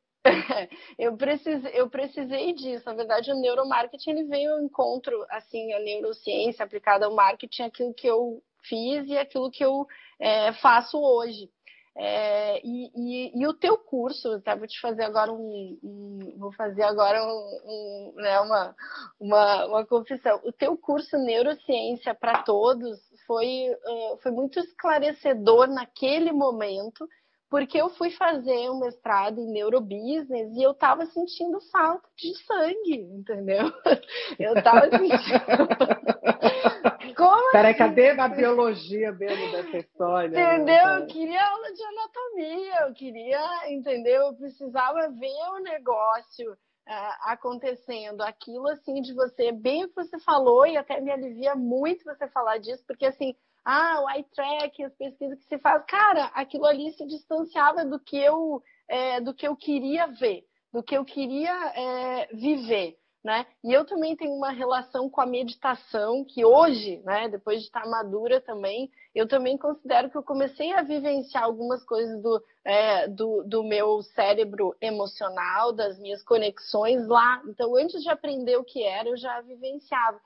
[0.98, 2.86] eu, precisei, eu precisei disso.
[2.86, 7.94] Na verdade, o neuromarketing ele veio ao encontro, assim, a neurociência aplicada ao marketing, aquilo
[7.94, 9.86] que eu fiz e aquilo que eu
[10.20, 11.50] é, faço hoje.
[11.98, 14.54] É, e, e, e, o teu curso, tá?
[14.54, 18.76] vou te fazer agora um, um vou fazer agora um, um, né, uma,
[19.18, 20.42] uma, uma confissão.
[20.44, 27.08] O teu curso Neurociência para Todos foi, uh, foi muito esclarecedor naquele momento
[27.50, 33.02] porque eu fui fazer um mestrado em neurobusiness e eu tava sentindo falta de sangue,
[33.14, 33.72] entendeu?
[34.40, 35.68] Eu tava sentindo.
[37.16, 37.80] Como Peraí, assim?
[37.80, 40.30] cadê a biologia mesmo dessa história?
[40.30, 40.86] Né, entendeu?
[40.86, 40.98] Né?
[40.98, 44.24] Eu queria aula de anatomia, eu queria, entendeu?
[44.24, 48.22] Eu precisava ver o negócio uh, acontecendo.
[48.22, 52.28] Aquilo, assim, de você, bem o que você falou, e até me alivia muito você
[52.28, 56.66] falar disso, porque, assim, ah, o eye track, as pesquisas que se faz, cara, aquilo
[56.66, 61.04] ali se distanciava do que eu, é, do que eu queria ver, do que eu
[61.04, 62.96] queria é, viver.
[63.24, 63.44] Né?
[63.64, 67.84] E eu também tenho uma relação com a meditação, que hoje, né, depois de estar
[67.88, 73.44] madura também, eu também considero que eu comecei a vivenciar algumas coisas do, é, do,
[73.44, 77.42] do, meu cérebro emocional, das minhas conexões lá.
[77.48, 80.22] Então, antes de aprender o que era, eu já vivenciava.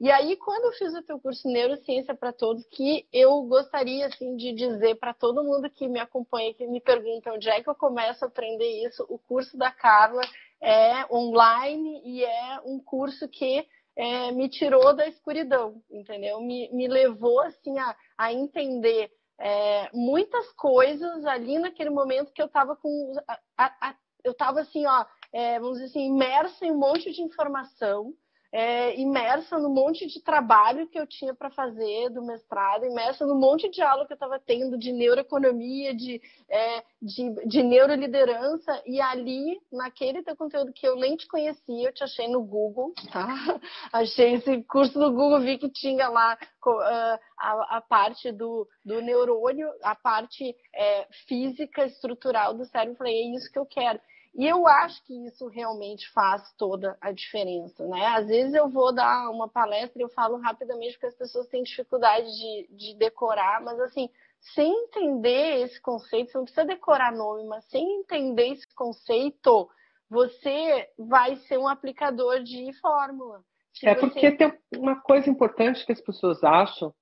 [0.00, 4.36] E aí, quando eu fiz o teu curso Neurociência para Todos, que eu gostaria assim
[4.36, 7.74] de dizer para todo mundo que me acompanha, que me pergunta onde é que eu
[7.74, 10.22] começo a aprender isso, o curso da Carla
[10.60, 16.40] é online e é um curso que é, me tirou da escuridão, entendeu?
[16.40, 22.46] Me, me levou assim a, a entender é, muitas coisas ali naquele momento que eu
[22.46, 23.14] estava com
[23.56, 27.22] a, a, eu estava assim, ó, é, vamos dizer assim, imersa em um monte de
[27.22, 28.12] informação
[28.54, 33.34] é, imersa no monte de trabalho que eu tinha para fazer do mestrado, imersa no
[33.34, 39.00] monte de aula que eu estava tendo de neuroeconomia, de, é, de, de neuroliderança, e
[39.00, 43.26] ali, naquele teu conteúdo que eu nem te conhecia, eu te achei no Google, tá?
[43.92, 49.02] Achei esse curso no Google, vi que tinha lá uh, a, a, parte do, do
[49.02, 53.98] neurônio, a parte é, física, estrutural do cérebro, falei, é isso que eu quero.
[54.36, 58.04] E eu acho que isso realmente faz toda a diferença, né?
[58.06, 61.62] Às vezes eu vou dar uma palestra e eu falo rapidamente porque as pessoas têm
[61.62, 64.10] dificuldade de, de decorar, mas assim,
[64.54, 69.70] sem entender esse conceito, você não precisa decorar nome, mas sem entender esse conceito,
[70.10, 73.40] você vai ser um aplicador de fórmula.
[73.72, 74.00] Se é você...
[74.00, 76.92] porque tem uma coisa importante que as pessoas acham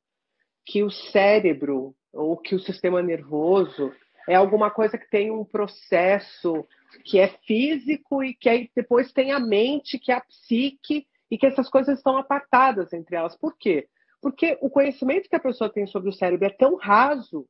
[0.66, 3.92] que o cérebro ou que o sistema nervoso
[4.29, 6.67] é alguma coisa que tem um processo
[7.05, 11.47] que é físico e que depois tem a mente, que é a psique, e que
[11.47, 13.35] essas coisas estão apartadas entre elas.
[13.35, 13.89] Por quê?
[14.21, 17.47] Porque o conhecimento que a pessoa tem sobre o cérebro é tão raso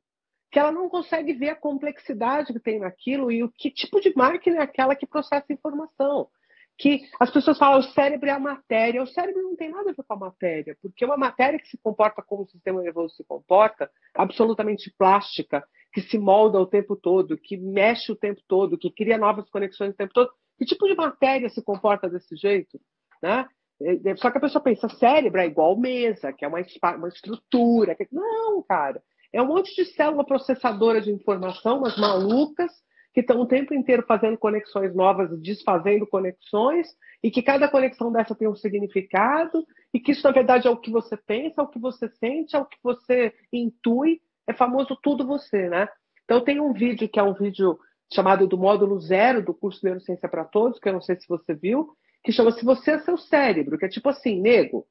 [0.49, 4.15] que ela não consegue ver a complexidade que tem naquilo e o que tipo de
[4.15, 6.29] máquina é aquela que processa informação.
[6.77, 9.03] Que as pessoas falam o cérebro é a matéria.
[9.03, 11.77] O cérebro não tem nada a ver com a matéria, porque uma matéria que se
[11.77, 17.37] comporta como o sistema nervoso se comporta, absolutamente plástica, que se molda o tempo todo,
[17.37, 20.31] que mexe o tempo todo, que cria novas conexões o tempo todo.
[20.57, 22.79] Que tipo de matéria se comporta desse jeito?
[23.21, 23.45] Né?
[23.81, 26.59] É, é, só que a pessoa pensa, cérebro é igual mesa, que é uma,
[26.97, 27.95] uma estrutura.
[27.95, 28.07] Que...
[28.11, 29.01] Não, cara.
[29.31, 32.71] É um monte de célula processadora de informação, umas malucas,
[33.13, 36.87] que estão o tempo inteiro fazendo conexões novas desfazendo conexões,
[37.21, 40.77] e que cada conexão dessa tem um significado, e que isso, na verdade, é o
[40.77, 44.97] que você pensa, é o que você sente, é o que você intui, é famoso
[45.01, 45.87] tudo você, né?
[46.25, 47.77] Então tem um vídeo que é um vídeo
[48.11, 51.53] chamado do módulo zero do curso Neurociência para Todos, que eu não sei se você
[51.53, 54.85] viu, que chama Se Você é Seu Cérebro, que é tipo assim, nego,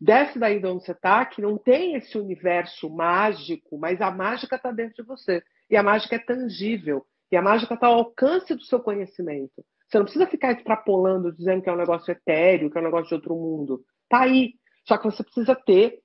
[0.00, 4.56] desce daí de onde você está, que não tem esse universo mágico, mas a mágica
[4.56, 5.42] está dentro de você.
[5.70, 7.06] E a mágica é tangível.
[7.32, 9.64] E a mágica está ao alcance do seu conhecimento.
[9.88, 13.08] Você não precisa ficar extrapolando, dizendo que é um negócio etéreo, que é um negócio
[13.08, 13.82] de outro mundo.
[14.04, 14.54] Está aí.
[14.86, 16.00] Só que você precisa ter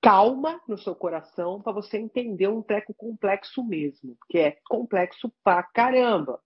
[0.00, 5.62] calma no seu coração para você entender um treco complexo mesmo, que é complexo pra
[5.62, 6.40] caramba.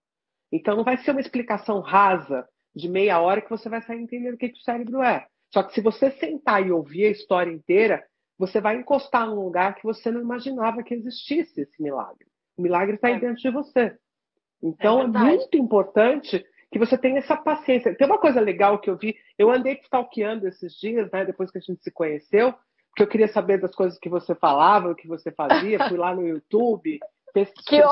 [0.51, 4.35] Então não vai ser uma explicação rasa de meia hora que você vai sair entendendo
[4.35, 5.27] o que, que o cérebro é.
[5.53, 8.05] Só que se você sentar e ouvir a história inteira,
[8.39, 12.27] você vai encostar num lugar que você não imaginava que existisse esse milagre.
[12.57, 13.21] O milagre está aí é.
[13.21, 13.97] dentro de você.
[14.65, 17.95] Então é, é, muito importante que você tenha essa paciência.
[17.95, 21.59] Tem uma coisa legal que eu vi, eu andei stalkeando esses dias, né, depois que
[21.59, 22.55] a gente se conheceu,
[22.89, 26.15] porque eu queria saber das coisas que você falava, o que você fazia, fui lá
[26.15, 26.99] no YouTube,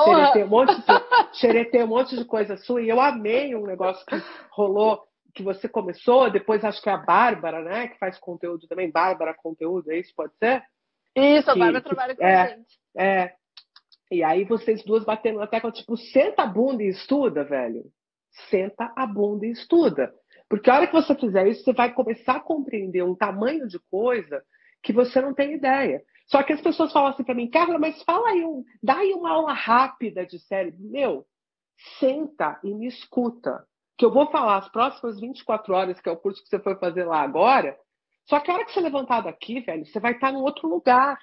[0.05, 4.05] xeretei um, monte de, xeretei um monte de coisa sua, e eu amei um negócio
[4.05, 4.15] que
[4.51, 8.91] rolou, que você começou, depois acho que é a Bárbara, né, que faz conteúdo também,
[8.91, 10.63] Bárbara Conteúdo, é isso, pode ser?
[11.15, 12.79] Isso, a Bárbara trabalha com é, a gente.
[12.97, 13.33] É,
[14.13, 17.83] e aí vocês duas batendo na tecla, tipo, senta a bunda e estuda, velho.
[18.49, 20.13] Senta a bunda e estuda.
[20.49, 23.79] Porque a hora que você fizer isso, você vai começar a compreender um tamanho de
[23.89, 24.43] coisa
[24.83, 26.03] que você não tem ideia.
[26.27, 29.13] Só que as pessoas falam assim para mim, Carla, mas fala aí, um, dá aí
[29.13, 30.79] uma aula rápida de cérebro.
[30.81, 31.25] Meu,
[31.99, 33.65] senta e me escuta.
[33.97, 36.75] Que eu vou falar as próximas 24 horas, que é o curso que você foi
[36.75, 37.77] fazer lá agora.
[38.25, 41.19] Só que a hora que você levantar daqui, velho, você vai estar em outro lugar.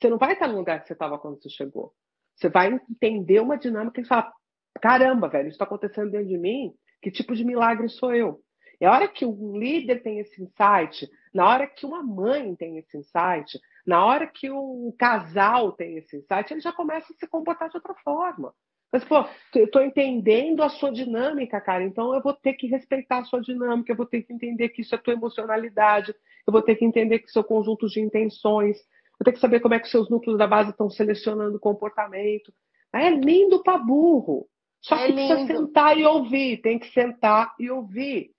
[0.00, 1.92] Você não vai estar no lugar que você estava quando você chegou.
[2.38, 4.32] Você vai entender uma dinâmica e falar:
[4.80, 6.72] caramba, velho, isso está acontecendo dentro de mim.
[7.02, 8.40] Que tipo de milagre sou eu?
[8.80, 12.78] E a hora que um líder tem esse insight, na hora que uma mãe tem
[12.78, 17.26] esse insight, na hora que um casal tem esse insight, ele já começa a se
[17.26, 18.54] comportar de outra forma.
[18.90, 19.16] Mas, pô,
[19.54, 23.40] eu estou entendendo a sua dinâmica, cara, então eu vou ter que respeitar a sua
[23.40, 26.14] dinâmica, eu vou ter que entender que isso é tua emocionalidade,
[26.46, 28.78] eu vou ter que entender que seu conjunto de intenções,
[29.20, 32.52] eu tenho que saber como é que seus núcleos da base estão selecionando o comportamento.
[32.94, 34.46] É lindo para burro.
[34.80, 35.34] Só é que lindo.
[35.34, 38.30] precisa sentar e ouvir, tem que sentar e ouvir.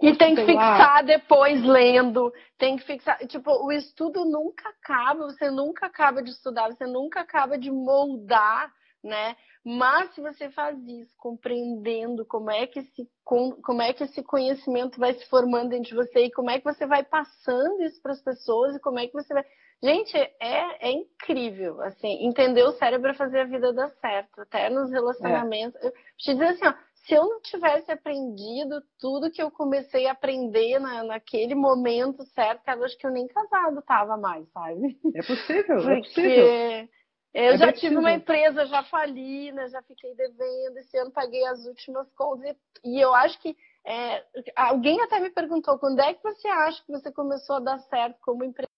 [0.00, 3.18] E tem que fixar depois lendo, tem que fixar.
[3.26, 8.72] Tipo, o estudo nunca acaba, você nunca acaba de estudar, você nunca acaba de moldar,
[9.02, 9.36] né?
[9.64, 15.00] Mas se você faz isso, compreendendo como é que esse, como é que esse conhecimento
[15.00, 18.12] vai se formando dentro de você e como é que você vai passando isso para
[18.12, 19.44] as pessoas e como é que você vai.
[19.82, 24.70] Gente, é, é incrível, assim, entender o cérebro é fazer a vida dar certo, até
[24.70, 25.80] nos relacionamentos.
[25.82, 25.88] É.
[25.88, 26.74] Eu te dizer assim, ó,
[27.06, 32.66] se eu não tivesse aprendido tudo que eu comecei a aprender na, naquele momento certo,
[32.68, 34.98] eu acho que eu nem casado tava mais, sabe?
[35.14, 36.88] É possível, Porque é possível.
[37.36, 37.98] Eu é já tive possível.
[37.98, 39.68] uma empresa, já fali, né?
[39.68, 40.78] Já fiquei devendo.
[40.78, 42.56] Esse ano paguei as últimas contas.
[42.82, 43.54] E, eu acho que
[43.86, 44.24] é,
[44.56, 48.16] alguém até me perguntou quando é que você acha que você começou a dar certo
[48.22, 48.75] como empresário?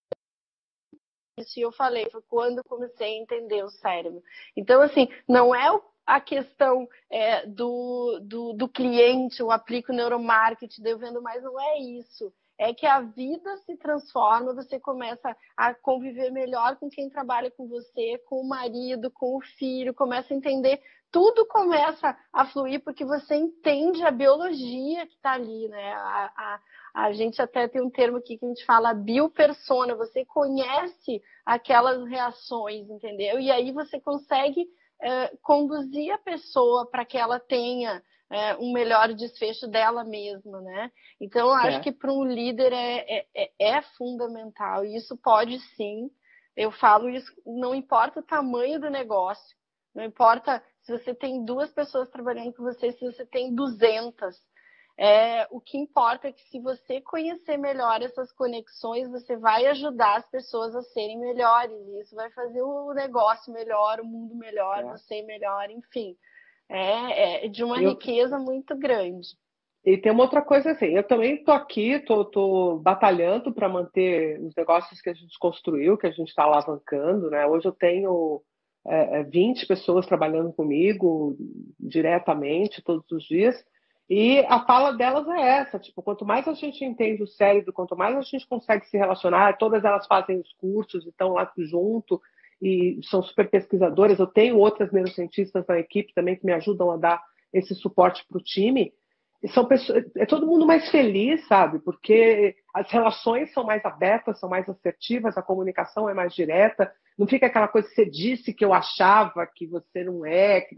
[1.41, 4.23] Isso e eu falei, foi quando comecei a entender o cérebro.
[4.57, 10.99] Então, assim, não é a questão é, do, do, do cliente, eu aplico neuromarketing, eu
[10.99, 16.31] vendo mais, não é isso é que a vida se transforma, você começa a conviver
[16.31, 20.83] melhor com quem trabalha com você, com o marido, com o filho, começa a entender,
[21.11, 25.93] tudo começa a fluir porque você entende a biologia que está ali, né?
[25.95, 26.61] A, a,
[27.03, 32.05] a, gente até tem um termo aqui que a gente fala biopersona, você conhece aquelas
[32.09, 33.39] reações, entendeu?
[33.39, 34.67] E aí você consegue
[35.01, 40.91] é, conduzir a pessoa para que ela tenha é, um melhor desfecho dela mesma, né?
[41.21, 41.81] Então, eu acho é.
[41.81, 44.85] que para um líder é, é, é, é, fundamental.
[44.85, 46.11] E isso pode sim,
[46.57, 49.57] eu falo isso, não importa o tamanho do negócio,
[49.95, 54.37] não importa se você tem duas pessoas trabalhando com você, se você tem 200.
[55.01, 60.17] É, o que importa é que se você conhecer melhor essas conexões, você vai ajudar
[60.17, 61.79] as pessoas a serem melhores.
[61.87, 64.85] E isso vai fazer o negócio melhor, o mundo melhor, é.
[64.85, 66.17] você melhor, enfim
[66.69, 67.91] é, é de uma eu...
[67.91, 69.29] riqueza muito grande.
[69.85, 74.55] E tem uma outra coisa assim, eu também estou aqui, estou batalhando para manter os
[74.55, 77.47] negócios que a gente construiu, que a gente está alavancando, né?
[77.47, 78.43] Hoje eu tenho
[78.87, 81.37] é, 20 é, pessoas trabalhando comigo
[81.81, 83.57] diretamente todos os dias,
[84.09, 87.95] e a fala delas é essa, tipo, quanto mais a gente entende o cérebro, quanto
[87.95, 92.21] mais a gente consegue se relacionar, todas elas fazem os cursos e estão lá junto,
[92.61, 94.19] e são super pesquisadoras.
[94.19, 98.39] Eu tenho outras neurocientistas na equipe também que me ajudam a dar esse suporte para
[98.39, 98.93] o time.
[99.55, 101.79] São pessoas, é todo mundo mais feliz, sabe?
[101.79, 106.93] Porque as relações são mais abertas, são mais assertivas, a comunicação é mais direta.
[107.17, 110.75] Não fica aquela coisa que você disse que eu achava que você não é, que?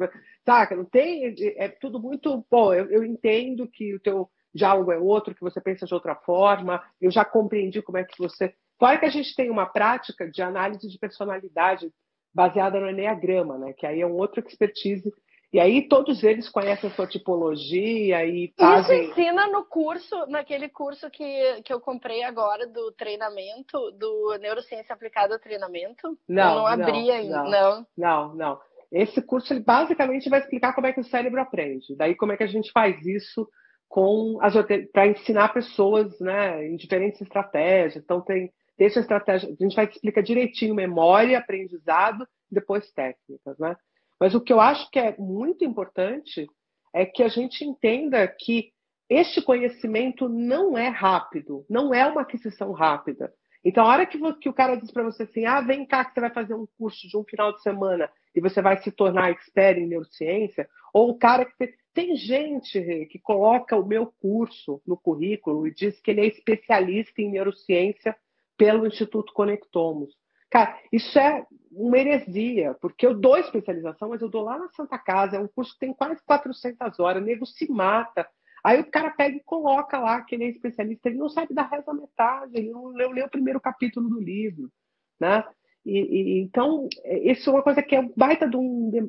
[0.76, 5.34] Não tem, é tudo muito, bom, eu, eu entendo que o teu diálogo é outro,
[5.34, 9.04] que você pensa de outra forma, eu já compreendi como é que você Fora que
[9.04, 11.92] a gente tem uma prática de análise de personalidade
[12.32, 13.74] baseada no Enneagrama, né?
[13.74, 15.12] Que aí é um outro expertise.
[15.52, 19.02] E aí todos eles conhecem a sua tipologia e fazem...
[19.02, 24.94] Isso ensina no curso, naquele curso que, que eu comprei agora do treinamento, do Neurociência
[24.94, 26.16] Aplicada ao Treinamento?
[26.28, 27.50] Não, eu não abri não, ainda, não.
[27.50, 28.34] Não, não.
[28.34, 28.60] não.
[28.92, 31.96] Esse curso ele basicamente vai explicar como é que o cérebro aprende.
[31.96, 33.48] Daí como é que a gente faz isso
[33.88, 34.54] com as
[34.92, 37.96] para ensinar pessoas, né, em diferentes estratégias.
[37.96, 43.76] Então tem Deixa a estratégia, a gente vai explicar direitinho memória, aprendizado, depois técnicas, né?
[44.20, 46.46] Mas o que eu acho que é muito importante
[46.94, 48.70] é que a gente entenda que
[49.08, 53.32] este conhecimento não é rápido, não é uma aquisição rápida.
[53.64, 56.14] Então, a hora que, que o cara diz para você assim, ah, vem cá que
[56.14, 59.30] você vai fazer um curso de um final de semana e você vai se tornar
[59.30, 64.96] expert em neurociência, ou o cara que tem gente que coloca o meu curso no
[64.96, 68.16] currículo e diz que ele é especialista em neurociência
[68.56, 70.14] pelo Instituto Conectomos.
[70.48, 74.98] Cara, isso é uma heresia, porque eu dou especialização, mas eu dou lá na Santa
[74.98, 78.26] Casa, é um curso que tem quase 400 horas, o nego se mata.
[78.62, 81.62] Aí o cara pega e coloca lá que ele é especialista, ele não sabe da
[81.62, 84.70] reza metade, ele não leu, leu o primeiro capítulo do livro,
[85.18, 85.44] né?
[85.84, 86.88] E, e, então,
[87.22, 89.08] isso é uma coisa que é um baita de um,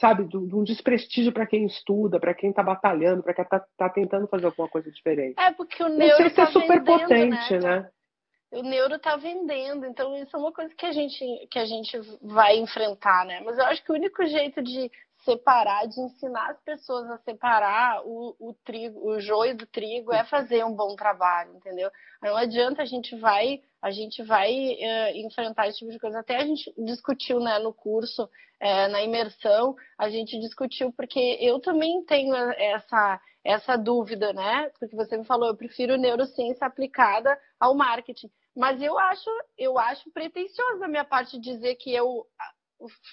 [0.00, 3.88] sabe, de um desprestígio para quem estuda, para quem está batalhando, para quem está tá
[3.88, 5.38] tentando fazer alguma coisa diferente.
[5.38, 7.80] É, porque o neuro está é super vendendo, potente, né?
[7.80, 7.90] né?
[8.50, 11.98] O neuro está vendendo, então isso é uma coisa que a gente que a gente
[12.22, 13.40] vai enfrentar, né?
[13.44, 14.90] Mas eu acho que o único jeito de
[15.24, 20.24] separar, de ensinar as pessoas a separar o, o trigo, o joio do trigo é
[20.24, 21.90] fazer um bom trabalho, entendeu?
[22.22, 26.18] Não adianta a gente vai a gente vai uh, enfrentar esse tipo de coisa.
[26.18, 31.60] Até a gente discutiu né, no curso, uh, na imersão, a gente discutiu, porque eu
[31.60, 34.68] também tenho essa, essa dúvida, né?
[34.70, 38.30] Porque você me falou, eu prefiro neurociência aplicada ao marketing.
[38.58, 42.26] Mas eu acho, eu acho pretensioso da minha parte dizer que eu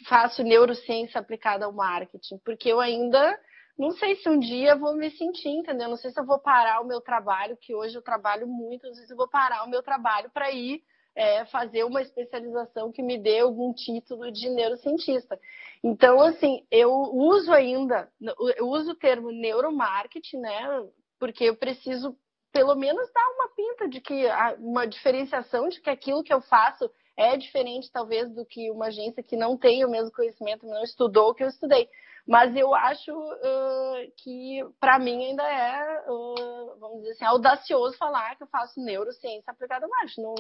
[0.08, 3.40] faço neurociência aplicada ao marketing, porque eu ainda
[3.78, 5.88] não sei se um dia vou me sentir, entendeu?
[5.88, 8.96] Não sei se eu vou parar o meu trabalho, que hoje eu trabalho muito, não
[8.96, 10.82] sei se eu vou parar o meu trabalho para ir
[11.16, 15.40] é, fazer uma especialização que me dê algum título de neurocientista.
[15.84, 18.12] Então, assim, eu uso ainda,
[18.58, 20.88] eu uso o termo neuromarketing, né?
[21.20, 22.18] Porque eu preciso
[22.56, 24.26] pelo menos dar uma pinta de que
[24.60, 29.22] uma diferenciação de que aquilo que eu faço é diferente, talvez, do que uma agência
[29.22, 31.90] que não tem o mesmo conhecimento, não estudou o que eu estudei.
[32.26, 38.38] Mas eu acho uh, que, para mim, ainda é, uh, vamos dizer assim, audacioso falar
[38.38, 40.22] que eu faço neurociência aplicada a marketing.
[40.22, 40.36] Não,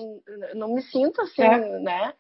[0.56, 1.80] não me sinto assim, é.
[1.80, 2.14] né?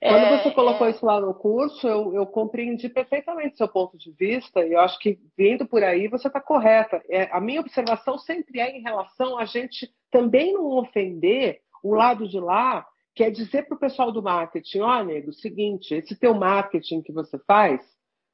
[0.00, 0.90] É, Quando você colocou é...
[0.90, 4.98] isso lá no curso, eu, eu compreendi perfeitamente seu ponto de vista e eu acho
[4.98, 7.02] que vindo por aí você está correta.
[7.08, 12.28] É, a minha observação sempre é em relação a gente também não ofender o lado
[12.28, 16.16] de lá, que é dizer para o pessoal do marketing, ó, oh, nego, seguinte, esse
[16.16, 17.80] teu marketing que você faz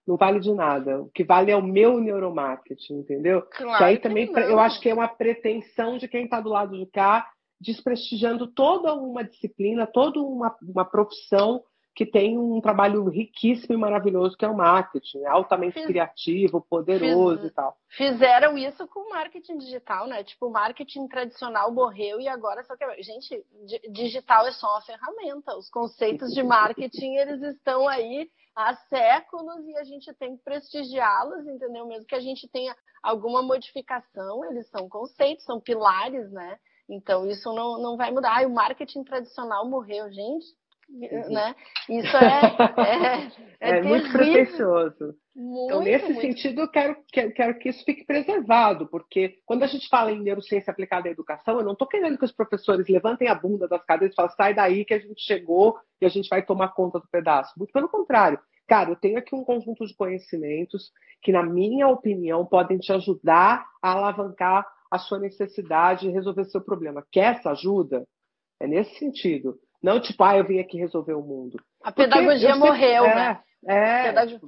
[0.07, 1.01] não vale de nada.
[1.01, 3.43] O que vale é o meu neuromarketing, entendeu?
[3.43, 6.77] Claro que aí também eu acho que é uma pretensão de quem está do lado
[6.77, 7.27] de cá
[7.65, 11.63] desprestigiando toda uma disciplina, toda uma, uma profissão
[11.95, 16.61] que tem um trabalho riquíssimo e maravilhoso que é o marketing, é altamente Fiz, criativo,
[16.61, 17.77] poderoso fiz, e tal.
[17.91, 20.25] Fizeram isso com o marketing digital, né?
[20.25, 23.45] Tipo, o marketing tradicional morreu e agora só que gente,
[23.91, 25.57] digital é só uma ferramenta.
[25.57, 31.47] Os conceitos de marketing eles estão aí há séculos e a gente tem que prestigiá-los,
[31.47, 31.87] entendeu?
[31.87, 36.59] Mesmo que a gente tenha alguma modificação, eles são conceitos, são pilares, né?
[36.89, 38.39] Então, isso não, não vai mudar.
[38.39, 40.47] Ah, o marketing tradicional morreu, gente.
[40.89, 41.55] Né?
[41.89, 43.31] Isso é,
[43.61, 45.15] é, é, é muito pretensioso.
[45.35, 46.21] Muito, então, nesse muito.
[46.21, 50.23] sentido, eu quero, quero, quero que isso fique preservado, porque quando a gente fala em
[50.23, 53.85] neurociência aplicada à educação, eu não estou querendo que os professores levantem a bunda das
[53.85, 57.01] cadeiras e falem, sai daí que a gente chegou e a gente vai tomar conta
[57.01, 57.53] do pedaço.
[57.59, 58.39] Muito pelo contrário.
[58.67, 63.67] Cara, eu tenho aqui um conjunto de conhecimentos que, na minha opinião, podem te ajudar
[63.83, 67.05] a alavancar a sua necessidade de resolver seu problema.
[67.11, 68.07] Quer essa ajuda?
[68.61, 69.59] É nesse sentido.
[69.83, 71.61] Não tipo, ah, eu vim aqui resolver o mundo.
[71.83, 73.41] A pedagogia morreu, é, né?
[73.67, 74.39] É, pedagogia...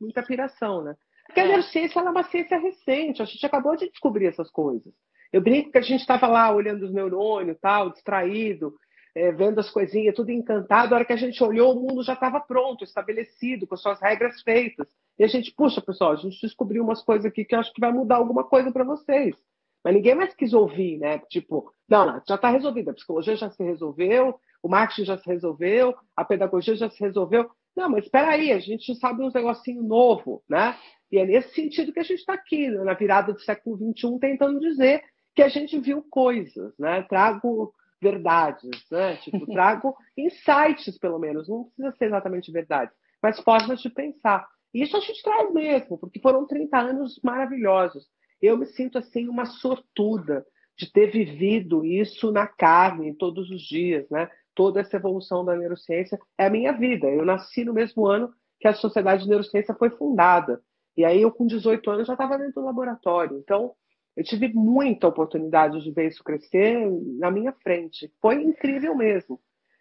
[0.00, 0.96] muita piração, né?
[1.26, 1.44] Porque é.
[1.44, 4.92] a neurociência é uma ciência recente, a gente acabou de descobrir essas coisas.
[5.32, 8.74] Eu brinco que a gente estava lá olhando os neurônios, tal, distraído,
[9.14, 10.92] é, vendo as coisinhas, tudo encantado.
[10.92, 14.42] A hora que a gente olhou, o mundo já estava pronto, estabelecido, com suas regras
[14.42, 14.88] feitas.
[15.16, 17.80] E a gente, puxa, pessoal, a gente descobriu umas coisas aqui que eu acho que
[17.80, 19.36] vai mudar alguma coisa para vocês.
[19.84, 21.18] Mas ninguém mais quis ouvir, né?
[21.28, 25.26] Tipo, não, não já está resolvido, a psicologia já se resolveu, o marketing já se
[25.26, 27.50] resolveu, a pedagogia já se resolveu.
[27.76, 30.74] Não, mas espera aí, a gente sabe um negocinho novo, né?
[31.12, 32.82] E é nesse sentido que a gente está aqui, né?
[32.82, 35.02] na virada do século XXI, tentando dizer
[35.34, 37.02] que a gente viu coisas, né?
[37.02, 39.16] Trago verdades, né?
[39.16, 41.48] Tipo, trago insights, pelo menos.
[41.48, 44.46] Não precisa ser exatamente verdades, mas formas de pensar.
[44.72, 48.06] E isso a gente traz mesmo, porque foram 30 anos maravilhosos.
[48.44, 50.44] Eu me sinto assim uma sortuda
[50.76, 54.28] de ter vivido isso na carne todos os dias, né?
[54.54, 57.06] Toda essa evolução da neurociência é a minha vida.
[57.06, 60.60] Eu nasci no mesmo ano que a Sociedade de Neurociência foi fundada.
[60.96, 63.38] E aí eu com 18 anos já estava dentro do laboratório.
[63.38, 63.72] Então,
[64.16, 66.88] eu tive muita oportunidade de ver isso crescer
[67.18, 68.12] na minha frente.
[68.20, 69.40] Foi incrível mesmo.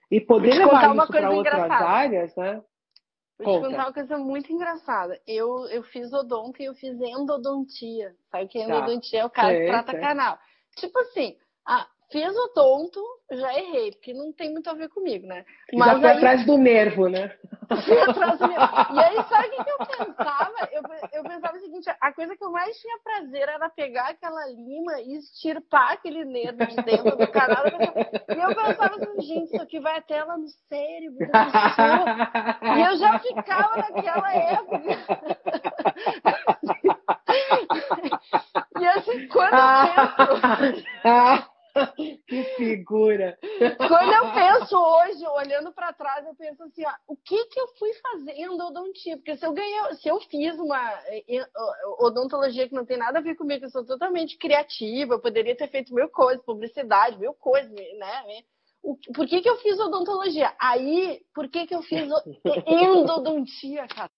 [0.09, 2.61] E poder levar isso para outras áreas, né?
[3.43, 5.19] Vou te contar uma coisa muito engraçada.
[5.27, 8.15] Eu, eu fiz odonto e eu fiz endodontia.
[8.31, 8.65] Sabe que tá.
[8.65, 9.23] endodontia tá.
[9.23, 10.37] é o cara que trata canal.
[10.75, 13.01] Tipo assim, a, fiz odonto,
[13.31, 15.43] já errei, porque não tem muito a ver comigo, né?
[15.73, 16.17] Mas já foi aí...
[16.17, 17.35] atrás do nervo, né?
[17.83, 18.93] Fui atrás do nervo.
[18.93, 20.69] E aí, sabe o que eu pensava?
[20.71, 24.45] Eu, eu pensava o seguinte, a coisa que eu mais tinha prazer era pegar aquela
[24.47, 27.63] lima e extirpar aquele nervo de dentro do canal.
[27.65, 27.71] E
[28.39, 31.25] eu pensava assim, gente, isso aqui vai até lá no cérebro, no
[32.77, 34.83] E eu já ficava naquela época.
[38.79, 41.43] E assim, quando eu.
[42.27, 43.37] que figura!
[43.77, 47.67] Quando eu penso hoje, olhando para trás, eu penso assim, ó, o que que eu
[47.79, 49.17] fui fazendo odontia?
[49.17, 51.49] Porque se eu ganhei, se eu fiz uma eh, eh,
[51.99, 55.67] odontologia que não tem nada a ver comigo, eu sou totalmente criativa, eu poderia ter
[55.69, 58.43] feito mil coisas, publicidade, mil coisas, né?
[58.83, 60.53] O, por que que eu fiz odontologia?
[60.59, 62.07] Aí, por que que eu fiz
[62.67, 64.11] endodontia, cara?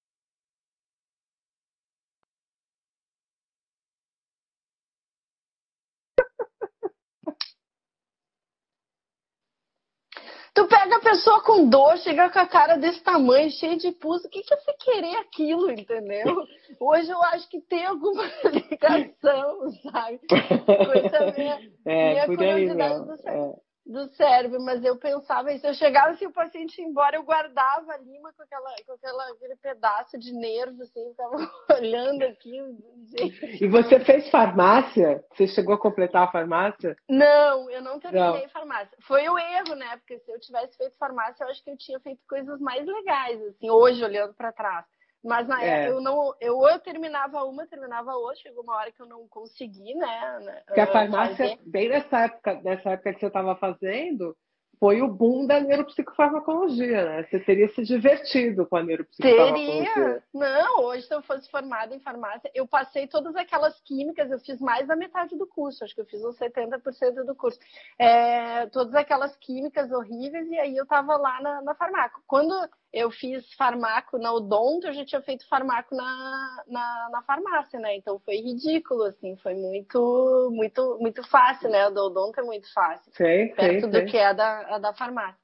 [10.56, 14.26] Tu pega a pessoa com dor, chega com a cara desse tamanho, cheia de pulso,
[14.26, 16.34] o que, que você querer aquilo, entendeu?
[16.80, 18.24] Hoje eu acho que tem alguma
[18.72, 20.22] ligação, sabe?
[20.30, 23.65] Com essa minha, é, minha curiosidade aí, do cérebro.
[23.86, 25.68] Do cérebro, mas eu pensava isso.
[25.68, 29.30] Eu chegava assim, o paciente ia embora, eu guardava a lima com, aquela, com aquela,
[29.30, 31.36] aquele pedaço de nervo, assim, ficava
[31.80, 32.60] olhando aqui.
[33.06, 33.64] Gente.
[33.64, 35.24] E você fez farmácia?
[35.32, 36.98] Você chegou a completar a farmácia?
[37.08, 38.50] Não, eu não terminei não.
[38.50, 38.98] farmácia.
[39.02, 39.98] Foi o erro, né?
[39.98, 43.40] Porque se eu tivesse feito farmácia, eu acho que eu tinha feito coisas mais legais,
[43.44, 44.86] assim, hoje, olhando para trás.
[45.26, 45.68] Mas na é.
[45.68, 46.36] época eu não.
[46.40, 50.64] Eu, eu terminava uma, terminava outra, chegou uma hora que eu não consegui, né?
[50.68, 51.60] Porque a farmácia, fazer.
[51.66, 54.38] bem nessa época, nessa época que você estava fazendo,
[54.80, 57.24] foi o boom da neuropsicofarmacologia, né?
[57.24, 59.94] Você teria se divertido com a neuropsicofarmacologia.
[59.94, 60.24] Teria.
[60.32, 64.60] Não, hoje se eu fosse formada em farmácia, eu passei todas aquelas químicas, eu fiz
[64.60, 67.58] mais da metade do curso, acho que eu fiz uns 70% do curso.
[67.98, 72.16] É, todas aquelas químicas horríveis, e aí eu tava lá na, na farmácia.
[72.28, 72.54] Quando
[72.96, 77.98] eu fiz farmaco na Odonto, eu já tinha feito farmaco na, na, na, farmácia, né?
[77.98, 81.82] Então foi ridículo, assim, foi muito, muito, muito fácil, né?
[81.82, 83.12] A da Odonto é muito fácil.
[83.12, 85.38] Sim, perto sim, do que é a da, a da farmácia.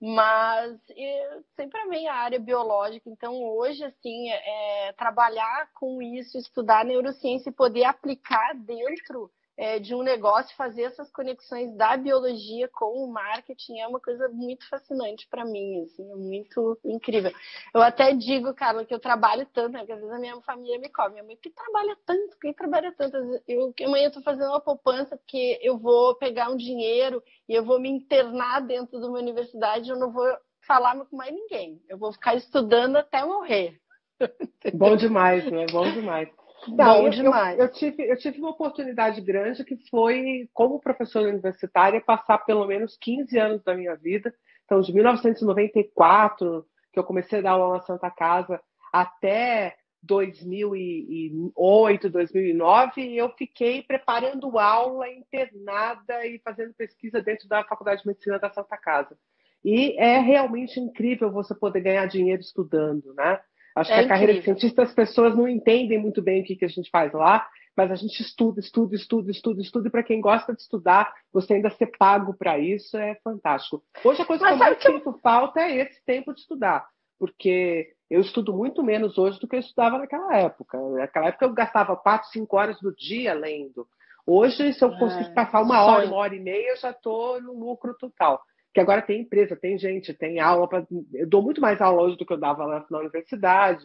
[0.00, 6.84] Mas eu, sempre amei a área biológica, então hoje, assim, é, trabalhar com isso, estudar
[6.84, 13.04] neurociência e poder aplicar dentro é, de um negócio, fazer essas conexões da biologia com
[13.04, 17.32] o marketing é uma coisa muito fascinante para mim, assim, é muito incrível.
[17.72, 20.78] Eu até digo, Carla, que eu trabalho tanto, né, porque às vezes a minha família
[20.78, 23.16] me come, minha mãe, que trabalha tanto, quem trabalha tanto?
[23.46, 27.64] Eu, amanhã eu tô fazendo uma poupança porque eu vou pegar um dinheiro e eu
[27.64, 30.26] vou me internar dentro de uma universidade, eu não vou
[30.66, 33.78] falar com mais ninguém, eu vou ficar estudando até morrer.
[34.74, 35.66] Bom demais, né?
[35.70, 36.28] Bom demais.
[36.68, 37.58] Não, Bom eu, demais.
[37.58, 42.66] Eu, eu, tive, eu tive uma oportunidade grande que foi, como professora universitária, passar pelo
[42.66, 44.34] menos 15 anos da minha vida.
[44.64, 48.60] Então, de 1994, que eu comecei a dar aula na Santa Casa,
[48.92, 58.08] até 2008, 2009, eu fiquei preparando aula internada e fazendo pesquisa dentro da Faculdade de
[58.08, 59.16] Medicina da Santa Casa.
[59.64, 63.40] E é realmente incrível você poder ganhar dinheiro estudando, né?
[63.74, 66.56] Acho é que a carreira de cientista as pessoas não entendem muito bem o que,
[66.56, 67.46] que a gente faz lá,
[67.76, 71.54] mas a gente estuda, estuda, estuda, estuda, estuda, e para quem gosta de estudar, você
[71.54, 73.82] ainda ser pago para isso é fantástico.
[74.04, 74.92] Hoje a coisa mas que eu mais que...
[74.92, 76.86] sinto falta é esse tempo de estudar,
[77.18, 80.78] porque eu estudo muito menos hoje do que eu estudava naquela época.
[80.90, 83.88] Naquela época eu gastava quatro, cinco horas do dia lendo.
[84.26, 87.42] Hoje, se eu conseguir é, passar uma hora, uma hora e meia, eu já estou
[87.42, 88.40] no lucro total
[88.74, 90.68] que agora tem empresa, tem gente, tem aula.
[90.68, 90.84] Pra...
[91.12, 93.84] Eu dou muito mais aula hoje do que eu dava na, na universidade.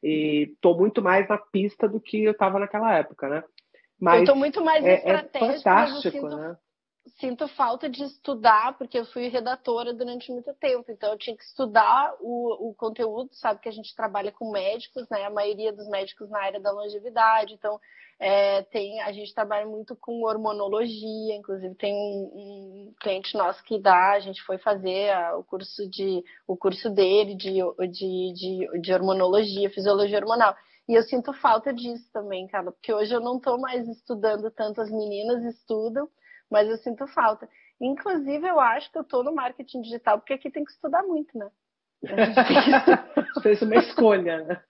[0.00, 3.42] E estou muito mais na pista do que eu estava naquela época, né?
[4.00, 6.56] Mas eu estou muito mais é, estratégica, é fantástico, né?
[7.20, 11.42] Sinto falta de estudar, porque eu fui redatora durante muito tempo, então eu tinha que
[11.42, 15.24] estudar o, o conteúdo, sabe que a gente trabalha com médicos, né?
[15.24, 17.80] A maioria dos médicos na área da longevidade, então
[18.20, 23.80] é, tem, a gente trabalha muito com hormonologia, inclusive tem um, um, cliente nosso que
[23.80, 27.58] dá, a gente foi fazer a, o curso de o curso dele de,
[27.90, 30.54] de, de, de hormonologia, fisiologia hormonal.
[30.88, 34.80] E eu sinto falta disso também, cara, porque hoje eu não estou mais estudando tanto,
[34.80, 36.08] as meninas estudam,
[36.50, 37.48] mas eu sinto falta.
[37.80, 41.36] Inclusive, eu acho que eu estou no marketing digital, porque aqui tem que estudar muito,
[41.38, 41.48] né?
[43.42, 44.60] Fez uma escolha, né?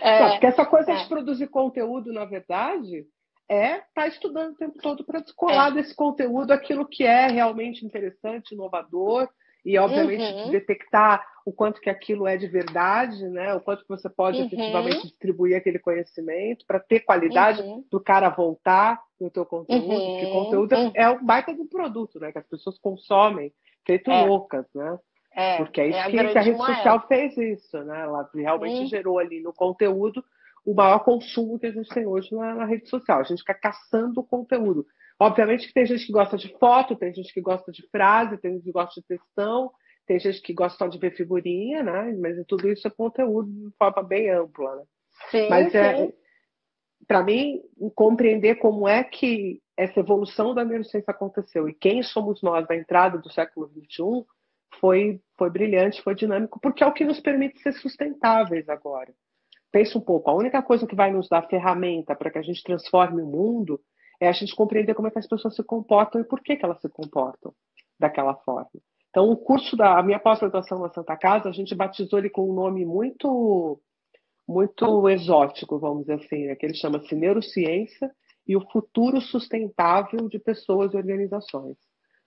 [0.00, 0.96] É, Não, porque essa coisa é.
[0.96, 3.06] de produzir conteúdo, na verdade,
[3.48, 5.74] é estar tá estudando o tempo todo para descolar é.
[5.74, 9.28] desse conteúdo aquilo que é realmente interessante, inovador,
[9.64, 10.50] e obviamente uhum.
[10.50, 13.54] detectar o quanto que aquilo é de verdade, né?
[13.54, 14.46] O quanto que você pode uhum.
[14.46, 17.82] efetivamente distribuir aquele conhecimento para ter qualidade uhum.
[17.88, 20.44] para o cara voltar no teu conteúdo, porque uhum.
[20.44, 22.30] conteúdo é, é um baita do produto, né?
[22.32, 23.50] Que as pessoas consomem
[23.86, 24.26] feito é.
[24.26, 24.98] loucas, né?
[25.34, 28.02] É, Porque é isso é que, a, que a rede social fez isso, né?
[28.02, 30.22] Ela realmente gerou ali no conteúdo
[30.66, 33.20] o maior consumo que a gente tem hoje na, na, rede social.
[33.20, 34.84] A gente fica caçando o conteúdo.
[35.18, 38.52] Obviamente que tem gente que gosta de foto, tem gente que gosta de frase, tem
[38.52, 39.70] gente que gosta de textão,
[40.08, 42.16] tem gente que gosta só de ver figurinha, né?
[42.18, 44.82] Mas tudo isso é conteúdo de forma bem ampla, né?
[45.30, 46.10] Sim, Mas é,
[47.06, 47.60] para mim,
[47.94, 53.18] compreender como é que essa evolução da neurociência aconteceu e quem somos nós da entrada
[53.18, 54.24] do século XXI
[54.80, 59.12] foi, foi brilhante, foi dinâmico, porque é o que nos permite ser sustentáveis agora.
[59.70, 62.62] Pensa um pouco, a única coisa que vai nos dar ferramenta para que a gente
[62.62, 63.78] transforme o mundo
[64.18, 66.64] é a gente compreender como é que as pessoas se comportam e por que, que
[66.64, 67.52] elas se comportam
[68.00, 68.70] daquela forma.
[69.10, 72.54] Então, o curso da minha pós-graduação na Santa Casa, a gente batizou ele com um
[72.54, 73.80] nome muito
[74.46, 76.56] muito exótico, vamos dizer assim, né?
[76.56, 78.10] que ele chama-se Neurociência
[78.46, 81.76] e o Futuro Sustentável de Pessoas e Organizações.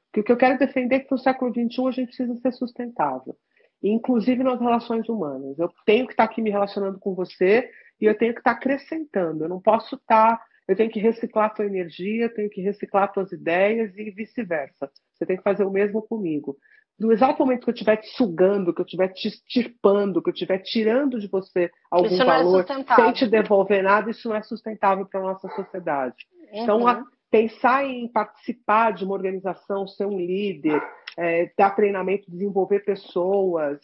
[0.06, 2.52] Porque o que eu quero defender é que no século XXI a gente precisa ser
[2.52, 3.36] sustentável,
[3.82, 5.58] inclusive nas relações humanas.
[5.58, 9.44] Eu tenho que estar aqui me relacionando com você e eu tenho que estar acrescentando.
[9.44, 10.40] Eu não posso estar.
[10.68, 14.12] Eu tenho que reciclar a tua energia, eu tenho que reciclar as tuas ideias e
[14.12, 14.90] vice-versa.
[15.14, 16.58] Você tem que fazer o mesmo comigo.
[17.00, 20.34] No exato momento que eu estiver te sugando, que eu estiver te extirpando, que eu
[20.34, 24.44] estiver tirando de você algum isso valor é sem te devolver nada, isso não é
[24.44, 26.28] sustentável para a nossa sociedade.
[26.54, 26.90] Então, uhum.
[26.90, 30.80] Então, pensar em participar de uma organização, ser um líder,
[31.18, 33.80] é, dar treinamento, desenvolver pessoas,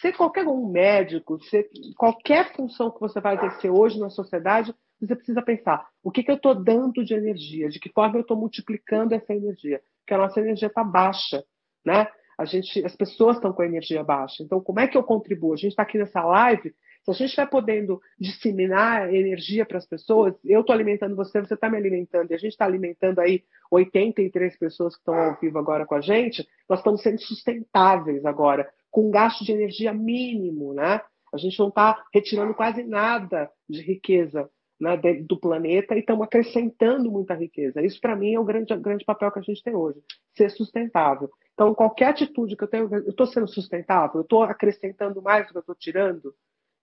[0.00, 4.74] ser qualquer um médico, ser qualquer função que você vai exercer hoje na sociedade,
[5.06, 8.22] você precisa pensar o que, que eu estou dando de energia, de que forma eu
[8.22, 11.44] estou multiplicando essa energia, porque a nossa energia está baixa,
[11.84, 12.08] né?
[12.38, 14.44] a gente, as pessoas estão com a energia baixa.
[14.44, 15.54] Então, como é que eu contribuo?
[15.54, 16.72] A gente está aqui nessa live,
[17.02, 21.54] se a gente vai podendo disseminar energia para as pessoas, eu estou alimentando você, você
[21.54, 23.42] está me alimentando, e a gente está alimentando aí
[23.72, 28.70] 83 pessoas que estão ao vivo agora com a gente, nós estamos sendo sustentáveis agora,
[28.88, 31.00] com um gasto de energia mínimo, né?
[31.34, 34.48] A gente não está retirando quase nada de riqueza
[34.80, 37.82] né, do planeta e estamos acrescentando muita riqueza.
[37.82, 39.98] Isso, para mim, é o grande, grande papel que a gente tem hoje,
[40.36, 41.30] ser sustentável.
[41.54, 45.52] Então, qualquer atitude que eu tenho, eu estou sendo sustentável, eu estou acrescentando mais do
[45.52, 46.32] que eu estou tirando,